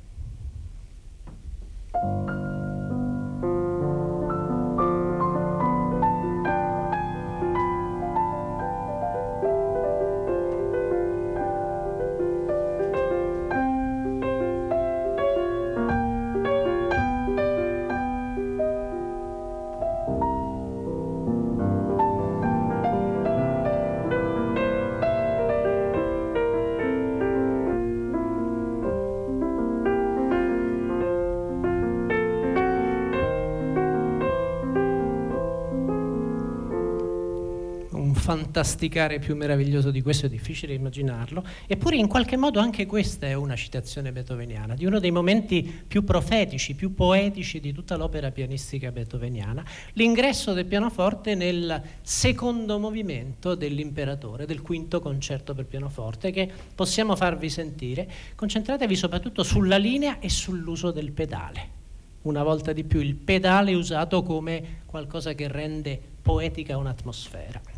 Fantasticare 38.59 39.21
più 39.21 39.37
meraviglioso 39.37 39.93
di 39.93 40.03
questo 40.03 40.27
è 40.27 40.29
difficile 40.29 40.75
immaginarlo, 40.75 41.45
eppure 41.69 41.95
in 41.95 42.09
qualche 42.09 42.37
modo 42.37 42.59
anche 42.59 42.87
questa 42.87 43.29
è 43.29 43.35
una 43.35 43.55
citazione 43.55 44.11
beethoveniana, 44.11 44.75
di 44.75 44.85
uno 44.85 44.99
dei 44.99 45.13
momenti 45.13 45.63
più 45.87 46.03
profetici, 46.03 46.75
più 46.75 46.93
poetici 46.93 47.61
di 47.61 47.73
tutta 47.73 47.97
l'opera 47.97 48.33
pianistica 48.33 48.91
beethoveniana, 48.91 49.65
l'ingresso 49.93 50.55
del 50.55 50.65
pianoforte 50.65 51.37
nel 51.37 51.81
secondo 52.03 52.81
movimento 52.81 53.55
dell'imperatore, 53.55 54.45
del 54.45 54.61
quinto 54.61 54.99
concerto 55.01 55.55
per 55.55 55.67
pianoforte, 55.67 56.33
che 56.33 56.51
possiamo 56.75 57.15
farvi 57.15 57.51
sentire. 57.51 58.11
Concentratevi 58.35 58.97
soprattutto 58.97 59.45
sulla 59.45 59.77
linea 59.77 60.19
e 60.19 60.29
sull'uso 60.29 60.91
del 60.91 61.13
pedale. 61.13 61.77
Una 62.23 62.43
volta 62.43 62.73
di 62.73 62.83
più 62.83 62.99
il 63.01 63.15
pedale 63.15 63.75
usato 63.75 64.25
come 64.25 64.81
qualcosa 64.85 65.33
che 65.35 65.47
rende 65.47 66.01
poetica 66.21 66.77
un'atmosfera. 66.77 67.78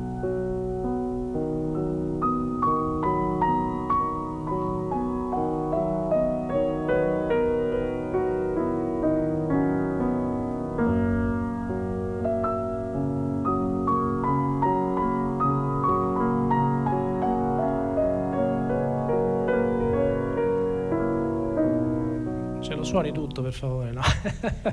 suoni 22.91 23.13
tutto 23.13 23.41
per 23.41 23.53
favore, 23.53 23.91
no? 23.91 24.01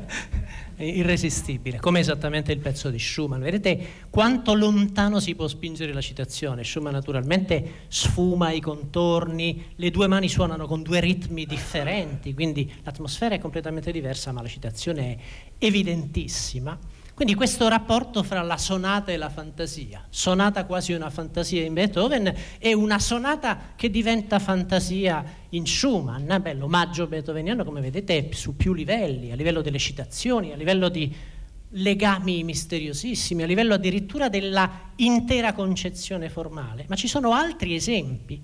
Irresistibile, 0.79 1.79
come 1.79 2.01
esattamente 2.01 2.51
il 2.51 2.59
pezzo 2.59 2.91
di 2.91 2.99
Schumann. 2.99 3.41
Vedete 3.41 4.07
quanto 4.11 4.55
lontano 4.55 5.21
si 5.21 5.37
può 5.37 5.47
spingere 5.47 5.93
la 5.93 6.01
citazione. 6.01 6.65
Schumann 6.65 6.95
naturalmente 6.95 7.85
sfuma 7.87 8.51
i 8.51 8.59
contorni, 8.59 9.67
le 9.77 9.91
due 9.93 10.09
mani 10.09 10.29
suonano 10.29 10.67
con 10.67 10.83
due 10.83 10.99
ritmi 10.99 11.47
differenti, 11.47 12.35
quindi 12.35 12.69
l'atmosfera 12.83 13.37
è 13.37 13.39
completamente 13.39 13.93
diversa, 13.93 14.33
ma 14.33 14.43
la 14.43 14.49
citazione 14.49 15.15
è 15.57 15.65
evidentissima. 15.65 16.77
Quindi 17.19 17.35
questo 17.35 17.67
rapporto 17.67 18.23
fra 18.23 18.43
la 18.43 18.57
sonata 18.57 19.11
e 19.11 19.17
la 19.17 19.29
fantasia, 19.29 20.07
sonata 20.09 20.65
quasi 20.67 20.93
una 20.93 21.11
fantasia 21.11 21.65
in 21.65 21.75
Beethoven 21.75 22.33
e 22.61 22.75
una 22.75 23.01
sonata 23.01 23.73
che 23.75 23.91
diventa 23.91 24.39
fantasia 24.39 25.25
in 25.49 25.67
Schumann, 25.67 26.33
beh, 26.41 26.55
l'omaggio 26.55 27.09
beethoveniano 27.09 27.65
come 27.65 27.81
vedete 27.81 28.29
su 28.35 28.55
più 28.55 28.73
livelli, 28.73 29.33
a 29.33 29.35
livello 29.35 29.63
delle 29.63 29.79
citazioni, 29.79 30.53
a 30.53 30.57
livello 30.57 30.89
di 30.89 31.13
legami 31.71 32.45
misteriosissimi, 32.45 33.43
a 33.43 33.47
livello 33.47 33.75
addirittura 33.75 34.29
della 34.29 34.93
intera 34.95 35.55
concezione 35.55 36.29
formale, 36.29 36.85
ma 36.89 36.95
ci 36.95 37.09
sono 37.09 37.33
altri 37.33 37.75
esempi 37.75 38.41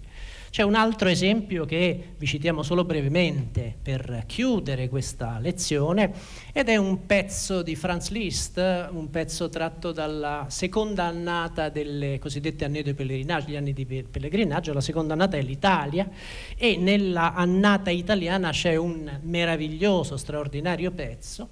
c'è 0.55 0.63
un 0.63 0.77
altro 0.77 1.09
esempio 1.09 1.65
che 1.65 2.11
vi 2.17 2.27
citiamo 2.27 2.63
solo 2.63 2.85
brevemente 2.85 3.75
per 3.83 4.23
chiudere 4.25 4.89
questa 4.89 5.41
lezione 5.41 6.13
ed 6.53 6.69
è 6.69 6.77
un 6.77 7.07
pezzo 7.07 7.61
di 7.61 7.75
Franz 7.75 8.11
Liszt, 8.11 8.59
un 8.93 9.11
pezzo 9.11 9.49
tratto 9.49 9.91
dalla 9.91 10.47
seconda 10.51 11.07
annata 11.07 11.71
delle 11.71 12.21
cosiddette 12.21 12.65
année 12.65 12.85
de 12.85 12.95
pellegrinaggio, 12.95 13.51
gli 13.51 13.57
anni 13.57 13.73
di 13.73 13.85
pellegrinaggio, 13.85 14.73
la 14.73 14.81
seconda 14.81 15.15
annata 15.15 15.37
è 15.37 15.43
l'Italia 15.43 16.09
e 16.57 16.77
nella 16.77 17.35
annata 17.35 17.91
italiana 17.91 18.51
c'è 18.51 18.77
un 18.77 19.11
meraviglioso, 19.23 20.17
straordinario 20.17 20.93
pezzo 20.93 21.49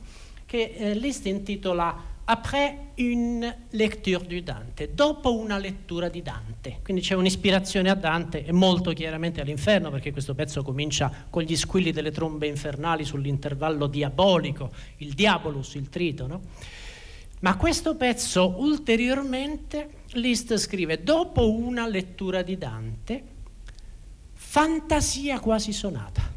che 0.46 0.74
eh, 0.76 0.94
Liszt 0.94 1.26
intitola 1.26 2.11
après 2.24 2.93
une 2.97 3.55
lecture 3.70 4.24
du 4.24 4.43
Dante, 4.43 4.94
dopo 4.94 5.36
una 5.36 5.59
lettura 5.59 6.09
di 6.09 6.23
Dante. 6.23 6.78
Quindi 6.82 7.03
c'è 7.03 7.15
un'ispirazione 7.15 7.90
a 7.90 7.94
Dante 7.94 8.44
e 8.44 8.53
molto 8.53 8.93
chiaramente 8.93 9.40
all'inferno, 9.40 9.90
perché 9.90 10.12
questo 10.12 10.35
pezzo 10.35 10.62
comincia 10.62 11.27
con 11.28 11.43
gli 11.43 11.57
squilli 11.57 11.90
delle 11.90 12.12
trombe 12.12 12.47
infernali 12.47 13.05
sull'intervallo 13.05 13.86
diabolico, 13.86 14.70
il 14.99 15.15
diabolus, 15.15 15.74
il 15.74 15.89
trito, 15.89 16.27
no? 16.27 16.40
Ma 17.40 17.57
questo 17.57 17.97
pezzo 17.97 18.55
ulteriormente 18.59 20.03
Liszt 20.12 20.57
scrive 20.59 21.03
dopo 21.03 21.51
una 21.51 21.89
lettura 21.89 22.43
di 22.43 22.57
Dante, 22.57 23.24
fantasia 24.32 25.40
quasi 25.40 25.73
sonata. 25.73 26.31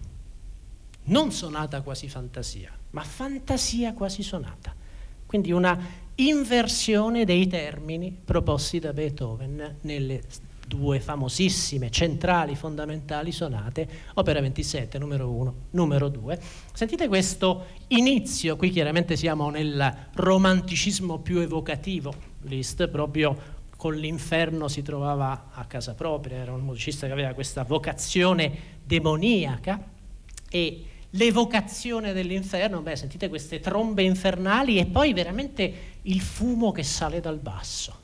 Non 1.08 1.32
sonata 1.32 1.82
quasi 1.82 2.10
fantasia, 2.10 2.72
ma 2.90 3.04
fantasia 3.04 3.94
quasi 3.94 4.24
sonata 4.24 4.84
quindi 5.26 5.52
una 5.52 6.04
inversione 6.16 7.26
dei 7.26 7.48
termini 7.48 8.18
proposti 8.24 8.80
da 8.80 8.94
Beethoven 8.94 9.78
nelle 9.82 10.22
due 10.68 11.00
famosissime, 11.00 11.92
centrali, 11.92 12.56
fondamentali 12.56 13.32
sonate, 13.32 13.88
opera 14.16 14.42
27, 14.42 14.98
numero 14.98 15.30
1, 15.30 15.54
numero 15.72 16.10
2. 16.10 16.40
Sentite 16.74 17.08
questo 17.08 17.66
inizio, 17.90 18.56
qui 18.56 18.70
chiaramente 18.70 19.16
siamo 19.16 19.50
nel 19.50 20.08
romanticismo 20.14 21.20
più 21.20 21.40
evocativo, 21.40 22.14
Liszt 22.44 22.88
proprio 22.88 23.54
con 23.78 23.96
l'inferno 23.96 24.68
si 24.68 24.82
trovava 24.82 25.50
a 25.52 25.66
casa 25.66 25.94
propria, 25.94 26.38
era 26.38 26.54
un 26.54 26.62
musicista 26.62 27.08
che 27.08 27.14
aveva 27.14 27.34
questa 27.34 27.64
vocazione 27.64 28.58
demoniaca 28.84 29.92
e 30.50 30.86
l'evocazione 31.16 32.14
dell'inferno, 32.14 32.82
beh, 32.82 32.96
sentite 32.96 33.30
queste 33.30 33.60
trombe 33.60 34.04
infernali 34.04 34.78
e 34.78 34.86
poi 34.86 35.14
veramente 35.14 35.74
il 36.04 36.22
fumo 36.22 36.72
che 36.72 36.84
sale 36.84 37.20
dal 37.20 37.38
basso. 37.38 38.04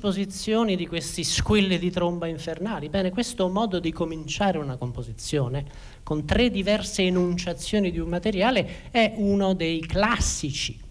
Tre 0.00 0.08
esposizioni 0.08 0.76
di 0.76 0.86
questi 0.86 1.22
squilli 1.22 1.78
di 1.78 1.90
tromba 1.90 2.26
infernali. 2.26 2.88
Bene, 2.88 3.10
questo 3.10 3.48
modo 3.48 3.78
di 3.78 3.92
cominciare 3.92 4.56
una 4.56 4.76
composizione 4.76 5.64
con 6.02 6.24
tre 6.24 6.50
diverse 6.50 7.02
enunciazioni 7.02 7.90
di 7.90 7.98
un 7.98 8.08
materiale 8.08 8.90
è 8.90 9.12
uno 9.16 9.52
dei 9.52 9.80
classici 9.80 10.88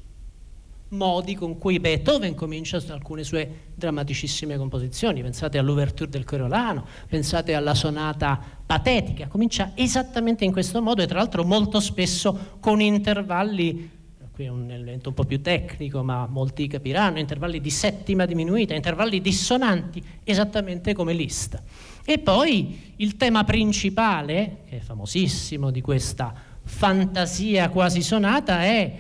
modi 0.92 1.36
con 1.36 1.60
cui 1.60 1.80
Beethoven 1.80 2.34
comincia 2.34 2.82
alcune 2.90 3.24
sue 3.24 3.72
drammaticissime 3.76 4.58
composizioni. 4.58 5.22
Pensate 5.22 5.58
all'ouverture 5.58 6.10
del 6.10 6.24
Coriolano, 6.24 6.86
pensate 7.08 7.56
alla 7.56 7.74
sonata 7.74 8.40
patetica. 8.66 9.28
Comincia 9.28 9.72
esattamente 9.76 10.46
in 10.46 10.52
questo 10.52 10.82
modo 10.82 11.02
e 11.02 11.08
tra 11.08 11.18
l'altro 11.18 11.44
molto 11.44 11.80
spesso 11.80 12.58
con 12.60 12.80
intervalli 12.80 13.98
qui 14.40 14.48
è 14.48 14.52
un 14.52 14.72
elemento 14.72 15.10
un 15.10 15.16
po' 15.16 15.26
più 15.26 15.42
tecnico, 15.42 16.02
ma 16.02 16.26
molti 16.26 16.66
capiranno, 16.68 17.20
intervalli 17.20 17.60
di 17.60 17.70
settima 17.70 18.26
diminuita, 18.26 18.74
intervalli 18.74 19.20
dissonanti, 19.20 20.02
esattamente 20.24 20.94
come 20.94 21.12
Liszt. 21.12 21.62
E 22.06 22.20
poi 22.20 22.94
il 22.96 23.18
tema 23.18 23.44
principale, 23.44 24.60
che 24.70 24.78
è 24.78 24.80
famosissimo 24.80 25.72
di 25.72 25.82
questa 25.82 26.34
fantasia 26.64 27.68
quasi 27.68 28.02
sonata, 28.02 28.64
è 28.64 28.94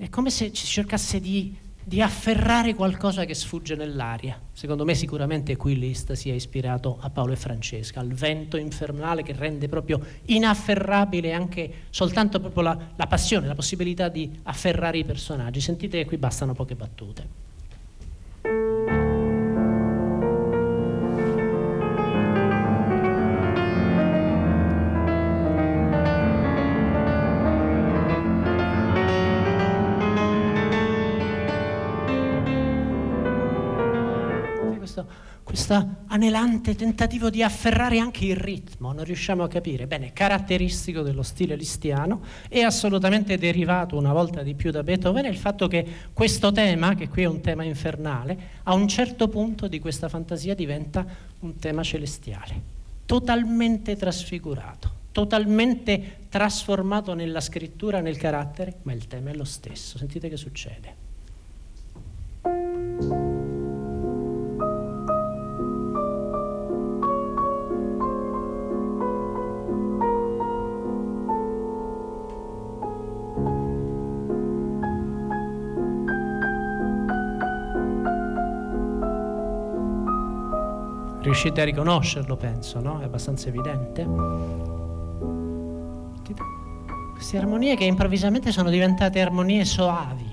è 0.00 0.08
come 0.08 0.30
se 0.30 0.50
ci 0.50 0.64
cercasse 0.64 1.20
di, 1.20 1.54
di 1.84 2.02
afferrare 2.02 2.74
qualcosa 2.74 3.24
che 3.24 3.34
sfugge 3.34 3.74
nell'aria. 3.74 4.40
Secondo 4.52 4.84
me 4.84 4.94
sicuramente 4.94 5.56
qui 5.56 5.78
Liszt 5.78 6.12
si 6.12 6.30
è 6.30 6.34
ispirato 6.34 6.98
a 7.00 7.10
Paolo 7.10 7.32
e 7.32 7.36
Francesca, 7.36 8.00
al 8.00 8.12
vento 8.12 8.56
infernale 8.56 9.22
che 9.22 9.32
rende 9.32 9.68
proprio 9.68 10.00
inafferrabile 10.26 11.32
anche 11.32 11.72
soltanto 11.90 12.40
proprio 12.40 12.62
la, 12.62 12.78
la 12.96 13.06
passione, 13.06 13.46
la 13.46 13.54
possibilità 13.54 14.08
di 14.08 14.30
afferrare 14.44 14.98
i 14.98 15.04
personaggi. 15.04 15.60
Sentite 15.60 15.98
che 15.98 16.04
qui 16.04 16.18
bastano 16.18 16.54
poche 16.54 16.74
battute. 16.74 17.48
Questo 35.50 36.04
anelante 36.06 36.76
tentativo 36.76 37.28
di 37.28 37.42
afferrare 37.42 37.98
anche 37.98 38.24
il 38.24 38.36
ritmo, 38.36 38.92
non 38.92 39.02
riusciamo 39.02 39.42
a 39.42 39.48
capire. 39.48 39.88
Bene, 39.88 40.12
caratteristico 40.12 41.02
dello 41.02 41.24
stile 41.24 41.56
listiano 41.56 42.20
e 42.48 42.62
assolutamente 42.62 43.36
derivato 43.36 43.96
una 43.96 44.12
volta 44.12 44.44
di 44.44 44.54
più 44.54 44.70
da 44.70 44.84
Beethoven 44.84 45.24
è 45.24 45.28
il 45.28 45.36
fatto 45.36 45.66
che 45.66 45.84
questo 46.12 46.52
tema, 46.52 46.94
che 46.94 47.08
qui 47.08 47.24
è 47.24 47.26
un 47.26 47.40
tema 47.40 47.64
infernale, 47.64 48.38
a 48.62 48.74
un 48.74 48.86
certo 48.86 49.26
punto 49.26 49.66
di 49.66 49.80
questa 49.80 50.08
fantasia 50.08 50.54
diventa 50.54 51.04
un 51.40 51.56
tema 51.56 51.82
celestiale, 51.82 52.62
totalmente 53.04 53.96
trasfigurato, 53.96 54.88
totalmente 55.10 56.18
trasformato 56.28 57.12
nella 57.14 57.40
scrittura, 57.40 57.98
nel 57.98 58.16
carattere, 58.16 58.76
ma 58.82 58.92
il 58.92 59.08
tema 59.08 59.30
è 59.30 59.34
lo 59.34 59.42
stesso. 59.42 59.98
Sentite 59.98 60.28
che 60.28 60.36
succede. 60.36 60.98
Riuscite 81.30 81.60
a 81.60 81.64
riconoscerlo, 81.64 82.36
penso, 82.36 82.80
no? 82.80 83.00
È 83.00 83.04
abbastanza 83.04 83.48
evidente. 83.48 84.04
Queste 87.12 87.38
armonie 87.38 87.76
che 87.76 87.84
improvvisamente 87.84 88.50
sono 88.50 88.68
diventate 88.68 89.20
armonie 89.20 89.64
soavi. 89.64 90.29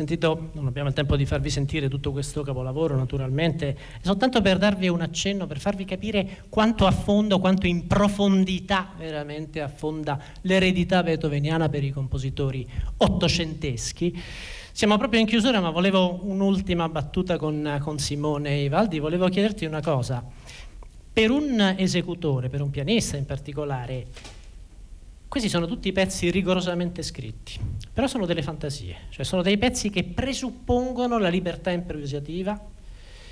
Sentito, 0.00 0.48
non 0.52 0.66
abbiamo 0.66 0.88
il 0.88 0.94
tempo 0.94 1.14
di 1.14 1.26
farvi 1.26 1.50
sentire 1.50 1.88
tutto 1.88 2.10
questo 2.10 2.42
capolavoro 2.42 2.96
naturalmente, 2.96 3.76
soltanto 4.00 4.40
per 4.40 4.56
darvi 4.56 4.88
un 4.88 5.02
accenno, 5.02 5.46
per 5.46 5.60
farvi 5.60 5.84
capire 5.84 6.44
quanto 6.48 6.86
a 6.86 6.90
fondo, 6.90 7.38
quanto 7.38 7.66
in 7.66 7.86
profondità 7.86 8.92
veramente 8.96 9.60
affonda 9.60 10.18
l'eredità 10.42 11.02
beethoveniana 11.02 11.68
per 11.68 11.84
i 11.84 11.90
compositori 11.90 12.66
ottocenteschi. 12.96 14.18
Siamo 14.72 14.96
proprio 14.96 15.20
in 15.20 15.26
chiusura, 15.26 15.60
ma 15.60 15.70
volevo 15.70 16.20
un'ultima 16.22 16.88
battuta 16.88 17.36
con, 17.36 17.78
con 17.82 17.98
Simone 17.98 18.60
Ivaldi, 18.60 18.98
volevo 19.00 19.28
chiederti 19.28 19.66
una 19.66 19.82
cosa. 19.82 20.24
Per 21.12 21.30
un 21.30 21.74
esecutore, 21.76 22.48
per 22.48 22.62
un 22.62 22.70
pianista 22.70 23.18
in 23.18 23.26
particolare, 23.26 24.06
questi 25.30 25.48
sono 25.48 25.68
tutti 25.68 25.92
pezzi 25.92 26.28
rigorosamente 26.28 27.02
scritti, 27.04 27.56
però 27.92 28.08
sono 28.08 28.26
delle 28.26 28.42
fantasie, 28.42 28.96
cioè 29.10 29.24
sono 29.24 29.42
dei 29.42 29.58
pezzi 29.58 29.88
che 29.88 30.02
presuppongono 30.02 31.18
la 31.18 31.28
libertà 31.28 31.70
improvvisativa, 31.70 32.60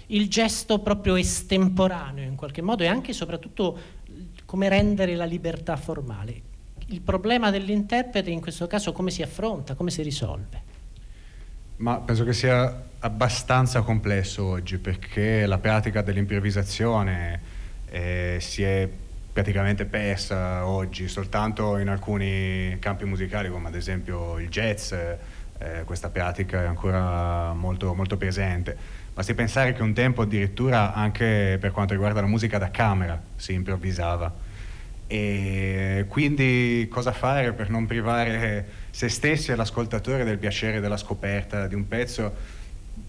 il 0.07 0.29
gesto 0.29 0.79
proprio 0.79 1.17
estemporaneo 1.17 2.23
in 2.23 2.37
qualche 2.37 2.63
modo 2.63 2.85
e 2.85 2.87
anche 2.87 3.11
e 3.11 3.15
soprattutto 3.15 3.77
come 4.45 4.69
rendere 4.69 5.17
la 5.17 5.25
libertà 5.25 5.75
formale. 5.75 6.41
Il 6.87 7.01
problema 7.01 7.51
dell'interprete 7.51 8.31
in 8.31 8.41
questo 8.41 8.69
caso 8.69 8.93
come 8.93 9.11
si 9.11 9.23
affronta, 9.23 9.75
come 9.75 9.91
si 9.91 10.01
risolve? 10.03 10.63
Ma 11.79 11.99
penso 11.99 12.23
che 12.23 12.33
sia 12.33 12.91
abbastanza 13.01 13.83
complesso 13.83 14.45
oggi 14.45 14.79
perché 14.79 15.47
la 15.47 15.59
pratica 15.59 16.01
dell'improvvisazione 16.03 17.41
eh, 17.91 18.39
si 18.41 18.63
è 18.63 18.89
praticamente 19.39 19.85
persa 19.85 20.67
oggi 20.67 21.07
soltanto 21.07 21.77
in 21.77 21.89
alcuni 21.89 22.77
campi 22.81 23.05
musicali 23.05 23.49
come 23.49 23.69
ad 23.69 23.77
esempio 23.77 24.37
il 24.41 24.49
jazz, 24.49 24.91
eh, 24.91 25.85
questa 25.85 26.09
pratica 26.11 26.65
è 26.65 26.67
ancora 26.67 27.53
molto, 27.53 27.95
molto 27.95 28.17
presente. 28.17 28.77
Basti 29.15 29.35
pensare 29.35 29.75
che 29.75 29.83
un 29.83 29.93
tempo 29.93 30.23
addirittura 30.23 30.93
anche 30.93 31.57
per 31.61 31.71
quanto 31.71 31.93
riguarda 31.93 32.21
la 32.21 32.27
musica 32.27 32.59
da 32.59 32.73
camera 32.73 33.21
si 33.37 33.53
improvvisava. 33.53 34.35
E 35.07 36.05
quindi 36.09 36.89
cosa 36.91 37.13
fare 37.13 37.53
per 37.53 37.71
non 37.71 37.87
privare 37.87 38.67
se 38.91 39.09
stessi 39.09 39.53
e 39.53 39.55
l'ascoltatore 39.55 40.25
del 40.25 40.39
piacere 40.39 40.81
della 40.81 40.97
scoperta 40.97 41.69
di 41.69 41.77
un 41.77 41.87
pezzo, 41.87 42.35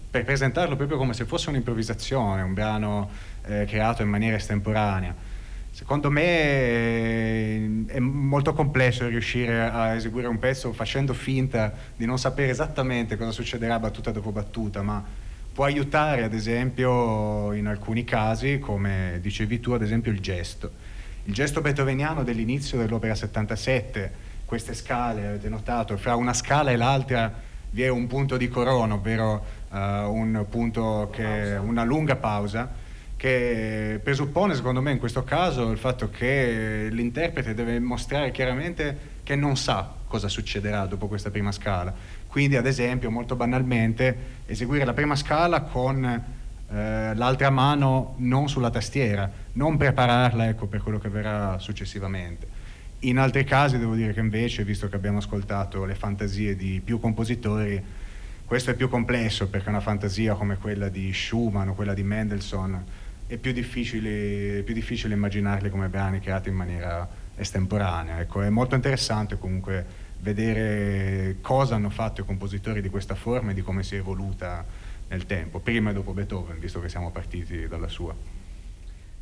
per 0.08 0.22
presentarlo 0.24 0.76
proprio 0.76 0.96
come 0.96 1.12
se 1.12 1.24
fosse 1.24 1.48
un'improvvisazione, 1.48 2.42
un 2.42 2.54
brano 2.54 3.10
eh, 3.46 3.64
creato 3.64 4.02
in 4.02 4.08
maniera 4.08 4.36
estemporanea. 4.36 5.29
Secondo 5.72 6.10
me 6.10 6.22
eh, 6.24 7.84
è 7.86 7.98
molto 8.00 8.52
complesso 8.52 9.06
riuscire 9.06 9.60
a 9.60 9.94
eseguire 9.94 10.26
un 10.26 10.38
pezzo 10.38 10.72
facendo 10.72 11.14
finta 11.14 11.72
di 11.96 12.06
non 12.06 12.18
sapere 12.18 12.50
esattamente 12.50 13.16
cosa 13.16 13.30
succederà 13.30 13.78
battuta 13.78 14.10
dopo 14.10 14.32
battuta, 14.32 14.82
ma 14.82 15.02
può 15.52 15.64
aiutare 15.64 16.24
ad 16.24 16.34
esempio 16.34 17.52
in 17.52 17.66
alcuni 17.66 18.04
casi, 18.04 18.58
come 18.58 19.18
dicevi 19.20 19.60
tu, 19.60 19.72
ad 19.72 19.82
esempio 19.82 20.10
il 20.10 20.20
gesto. 20.20 20.70
Il 21.24 21.34
gesto 21.34 21.60
beethoveniano 21.60 22.24
dell'inizio 22.24 22.76
dell'opera 22.76 23.14
77, 23.14 24.28
queste 24.44 24.74
scale, 24.74 25.26
avete 25.28 25.48
notato, 25.48 25.96
fra 25.96 26.16
una 26.16 26.34
scala 26.34 26.72
e 26.72 26.76
l'altra 26.76 27.32
vi 27.70 27.82
è 27.82 27.88
un 27.88 28.08
punto 28.08 28.36
di 28.36 28.48
corona, 28.48 28.94
ovvero 28.94 29.44
uh, 29.70 29.76
un 29.76 30.44
punto 30.48 31.08
che, 31.12 31.56
una 31.62 31.84
lunga 31.84 32.16
pausa 32.16 32.79
che 33.20 34.00
presuppone 34.02 34.54
secondo 34.54 34.80
me 34.80 34.92
in 34.92 34.98
questo 34.98 35.24
caso 35.24 35.70
il 35.70 35.76
fatto 35.76 36.08
che 36.08 36.88
l'interprete 36.90 37.52
deve 37.52 37.78
mostrare 37.78 38.30
chiaramente 38.30 39.18
che 39.22 39.36
non 39.36 39.58
sa 39.58 39.92
cosa 40.06 40.26
succederà 40.26 40.86
dopo 40.86 41.06
questa 41.06 41.30
prima 41.30 41.52
scala. 41.52 41.92
Quindi 42.26 42.56
ad 42.56 42.64
esempio 42.64 43.10
molto 43.10 43.36
banalmente 43.36 44.16
eseguire 44.46 44.86
la 44.86 44.94
prima 44.94 45.16
scala 45.16 45.60
con 45.60 46.02
eh, 46.02 47.14
l'altra 47.14 47.50
mano 47.50 48.14
non 48.20 48.48
sulla 48.48 48.70
tastiera, 48.70 49.30
non 49.52 49.76
prepararla 49.76 50.48
ecco, 50.48 50.64
per 50.64 50.80
quello 50.80 50.98
che 50.98 51.10
verrà 51.10 51.58
successivamente. 51.58 52.48
In 53.00 53.18
altri 53.18 53.44
casi 53.44 53.76
devo 53.76 53.96
dire 53.96 54.14
che 54.14 54.20
invece, 54.20 54.64
visto 54.64 54.88
che 54.88 54.96
abbiamo 54.96 55.18
ascoltato 55.18 55.84
le 55.84 55.94
fantasie 55.94 56.56
di 56.56 56.80
più 56.82 56.98
compositori, 56.98 57.84
questo 58.46 58.70
è 58.70 58.74
più 58.74 58.88
complesso 58.88 59.46
perché 59.46 59.68
una 59.68 59.80
fantasia 59.80 60.32
come 60.32 60.56
quella 60.56 60.88
di 60.88 61.12
Schumann 61.12 61.68
o 61.68 61.74
quella 61.74 61.92
di 61.92 62.02
Mendelssohn 62.02 62.99
è 63.30 63.36
più 63.36 63.52
difficile, 63.52 64.62
più 64.64 64.74
difficile 64.74 65.14
immaginarli 65.14 65.70
come 65.70 65.86
brani 65.86 66.18
creati 66.18 66.48
in 66.48 66.56
maniera 66.56 67.08
estemporanea. 67.36 68.18
Ecco, 68.18 68.42
è 68.42 68.48
molto 68.48 68.74
interessante 68.74 69.38
comunque 69.38 69.86
vedere 70.18 71.36
cosa 71.40 71.76
hanno 71.76 71.90
fatto 71.90 72.22
i 72.22 72.24
compositori 72.24 72.82
di 72.82 72.88
questa 72.88 73.14
forma 73.14 73.52
e 73.52 73.54
di 73.54 73.62
come 73.62 73.84
si 73.84 73.94
è 73.94 73.98
evoluta 73.98 74.66
nel 75.06 75.26
tempo, 75.26 75.60
prima 75.60 75.90
e 75.90 75.92
dopo 75.92 76.12
Beethoven, 76.12 76.58
visto 76.58 76.80
che 76.80 76.88
siamo 76.88 77.12
partiti 77.12 77.68
dalla 77.68 77.86
sua. 77.86 78.12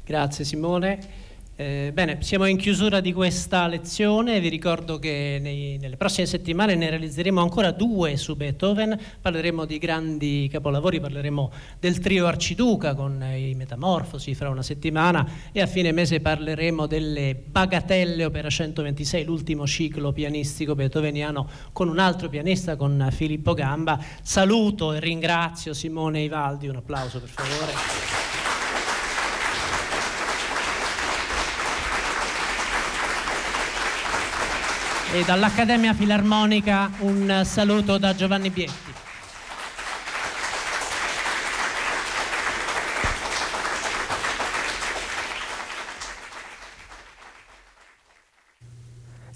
Grazie 0.07 0.45
Simone. 0.47 1.27
Eh, 1.61 1.91
bene, 1.93 2.19
siamo 2.23 2.45
in 2.45 2.57
chiusura 2.57 3.01
di 3.01 3.13
questa 3.13 3.67
lezione, 3.67 4.39
vi 4.39 4.49
ricordo 4.49 5.01
che 5.01 5.41
nei, 5.43 5.77
nelle 5.81 5.97
prossime 5.97 6.25
settimane 6.29 6.77
ne 6.77 6.89
realizzeremo 6.89 7.41
ancora 7.41 7.73
due 7.73 8.17
su 8.17 8.37
Beethoven, 8.37 8.97
parleremo 9.21 9.65
di 9.65 9.79
grandi 9.79 10.49
capolavori, 10.53 11.01
parleremo 11.01 11.53
del 11.81 11.99
trio 11.99 12.27
Arciduca 12.27 12.95
con 12.95 13.21
i 13.35 13.55
Metamorfosi 13.57 14.37
fra 14.37 14.51
una 14.51 14.63
settimana 14.63 15.29
e 15.51 15.61
a 15.61 15.67
fine 15.67 15.91
mese 15.91 16.21
parleremo 16.21 16.87
delle 16.87 17.35
Bagatelle 17.35 18.25
Opera 18.25 18.49
126, 18.49 19.25
l'ultimo 19.25 19.67
ciclo 19.67 20.13
pianistico 20.13 20.77
beethoveniano 20.77 21.49
con 21.73 21.89
un 21.89 21.99
altro 21.99 22.29
pianista, 22.29 22.77
con 22.77 23.09
Filippo 23.11 23.55
Gamba. 23.55 23.99
Saluto 24.23 24.93
e 24.93 25.01
ringrazio 25.01 25.73
Simone 25.73 26.21
Ivaldi, 26.21 26.69
un 26.69 26.77
applauso 26.77 27.19
per 27.19 27.31
favore. 27.31 28.58
E 35.11 35.25
dall'Accademia 35.25 35.95
Filarmonica 35.95 36.91
un 36.99 37.41
saluto 37.45 37.97
da 37.97 38.15
Giovanni 38.15 38.51
Bietti. 38.51 38.98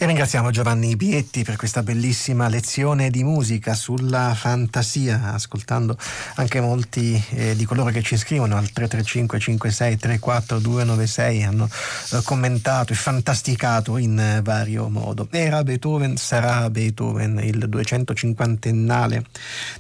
E 0.03 0.07
ringraziamo 0.07 0.51
Giovanni 0.51 0.97
Bietti 0.97 1.45
per 1.45 1.55
questa 1.55 1.85
bellissima 1.85 2.49
lezione 2.49 3.09
di 3.09 3.23
musica 3.23 3.73
sulla 3.73 4.35
fantasia, 4.35 5.33
ascoltando 5.33 5.97
anche 6.35 6.61
molti 6.61 7.25
eh, 7.31 7.55
di 7.55 7.65
coloro 7.65 7.91
che 7.91 8.03
ci 8.03 8.17
scrivono 8.17 8.57
al 8.57 8.69
335 8.73 9.39
56 9.39 9.97
34 9.99 10.59
296 10.59 11.45
hanno 11.45 11.69
eh, 11.69 12.21
commentato 12.25 12.93
e 12.93 12.97
fantasticato 12.97 13.97
in 13.97 14.19
eh, 14.19 14.41
vario 14.43 14.89
modo. 14.89 15.29
Era 15.31 15.63
Beethoven, 15.63 16.17
sarà 16.17 16.69
Beethoven, 16.69 17.39
il 17.41 17.69
250ennale 17.71 19.23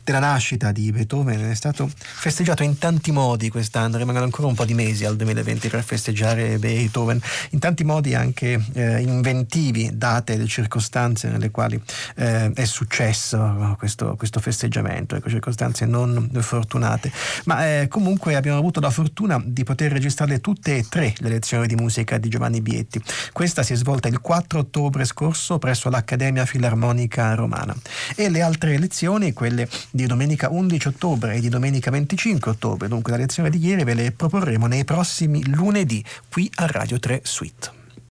della 0.04 0.20
nascita 0.20 0.70
di 0.70 0.92
Beethoven 0.92 1.50
è 1.50 1.54
stato 1.56 1.90
festeggiato 1.96 2.62
in 2.62 2.78
tanti 2.78 3.10
modi 3.10 3.48
quest'anno, 3.48 3.96
rimangono 3.96 4.26
ancora 4.26 4.46
un 4.46 4.54
po' 4.54 4.66
di 4.66 4.74
mesi 4.74 5.04
al 5.04 5.16
2020 5.16 5.66
per 5.66 5.82
festeggiare 5.82 6.58
Beethoven, 6.58 7.20
in 7.50 7.58
tanti 7.58 7.82
modi 7.82 8.14
anche 8.14 8.64
eh, 8.74 9.00
inventivi 9.00 9.90
da 9.92 10.10
date, 10.12 10.36
le 10.36 10.46
circostanze 10.46 11.28
nelle 11.28 11.50
quali 11.50 11.80
eh, 12.16 12.52
è 12.52 12.64
successo 12.64 13.74
questo, 13.78 14.14
questo, 14.16 14.40
festeggiamento, 14.40 15.16
ecco, 15.16 15.28
circostanze 15.28 15.86
non 15.86 16.30
fortunate. 16.40 17.10
Ma 17.44 17.66
eh, 17.66 17.88
comunque 17.88 18.34
abbiamo 18.34 18.58
avuto 18.58 18.80
la 18.80 18.90
fortuna 18.90 19.42
di 19.44 19.64
poter 19.64 19.92
registrarle 19.92 20.40
tutte 20.40 20.76
e 20.76 20.86
tre 20.88 21.14
le 21.18 21.28
lezioni 21.28 21.66
di 21.66 21.74
musica 21.74 22.18
di 22.18 22.28
Giovanni 22.28 22.60
Bietti. 22.60 23.02
Questa 23.32 23.62
si 23.62 23.72
è 23.72 23.76
svolta 23.76 24.08
il 24.08 24.20
4 24.20 24.58
ottobre 24.58 25.04
scorso 25.04 25.58
presso 25.58 25.88
l'Accademia 25.88 26.44
Filarmonica 26.44 27.34
Romana 27.34 27.74
e 28.14 28.28
le 28.28 28.42
altre 28.42 28.78
lezioni, 28.78 29.32
quelle 29.32 29.68
di 29.90 30.06
domenica 30.06 30.50
11 30.50 30.88
ottobre 30.88 31.34
e 31.34 31.40
di 31.40 31.48
domenica 31.48 31.90
25 31.90 32.50
ottobre, 32.50 32.88
dunque 32.88 33.12
la 33.12 33.18
lezione 33.18 33.50
di 33.50 33.64
ieri 33.64 33.84
ve 33.84 33.94
le 33.94 34.12
proporremo 34.12 34.66
nei 34.66 34.84
prossimi 34.84 35.44
lunedì 35.48 36.04
qui 36.30 36.50
a 36.56 36.66
Radio 36.66 36.98
3 36.98 37.20
Suite. 37.24 37.81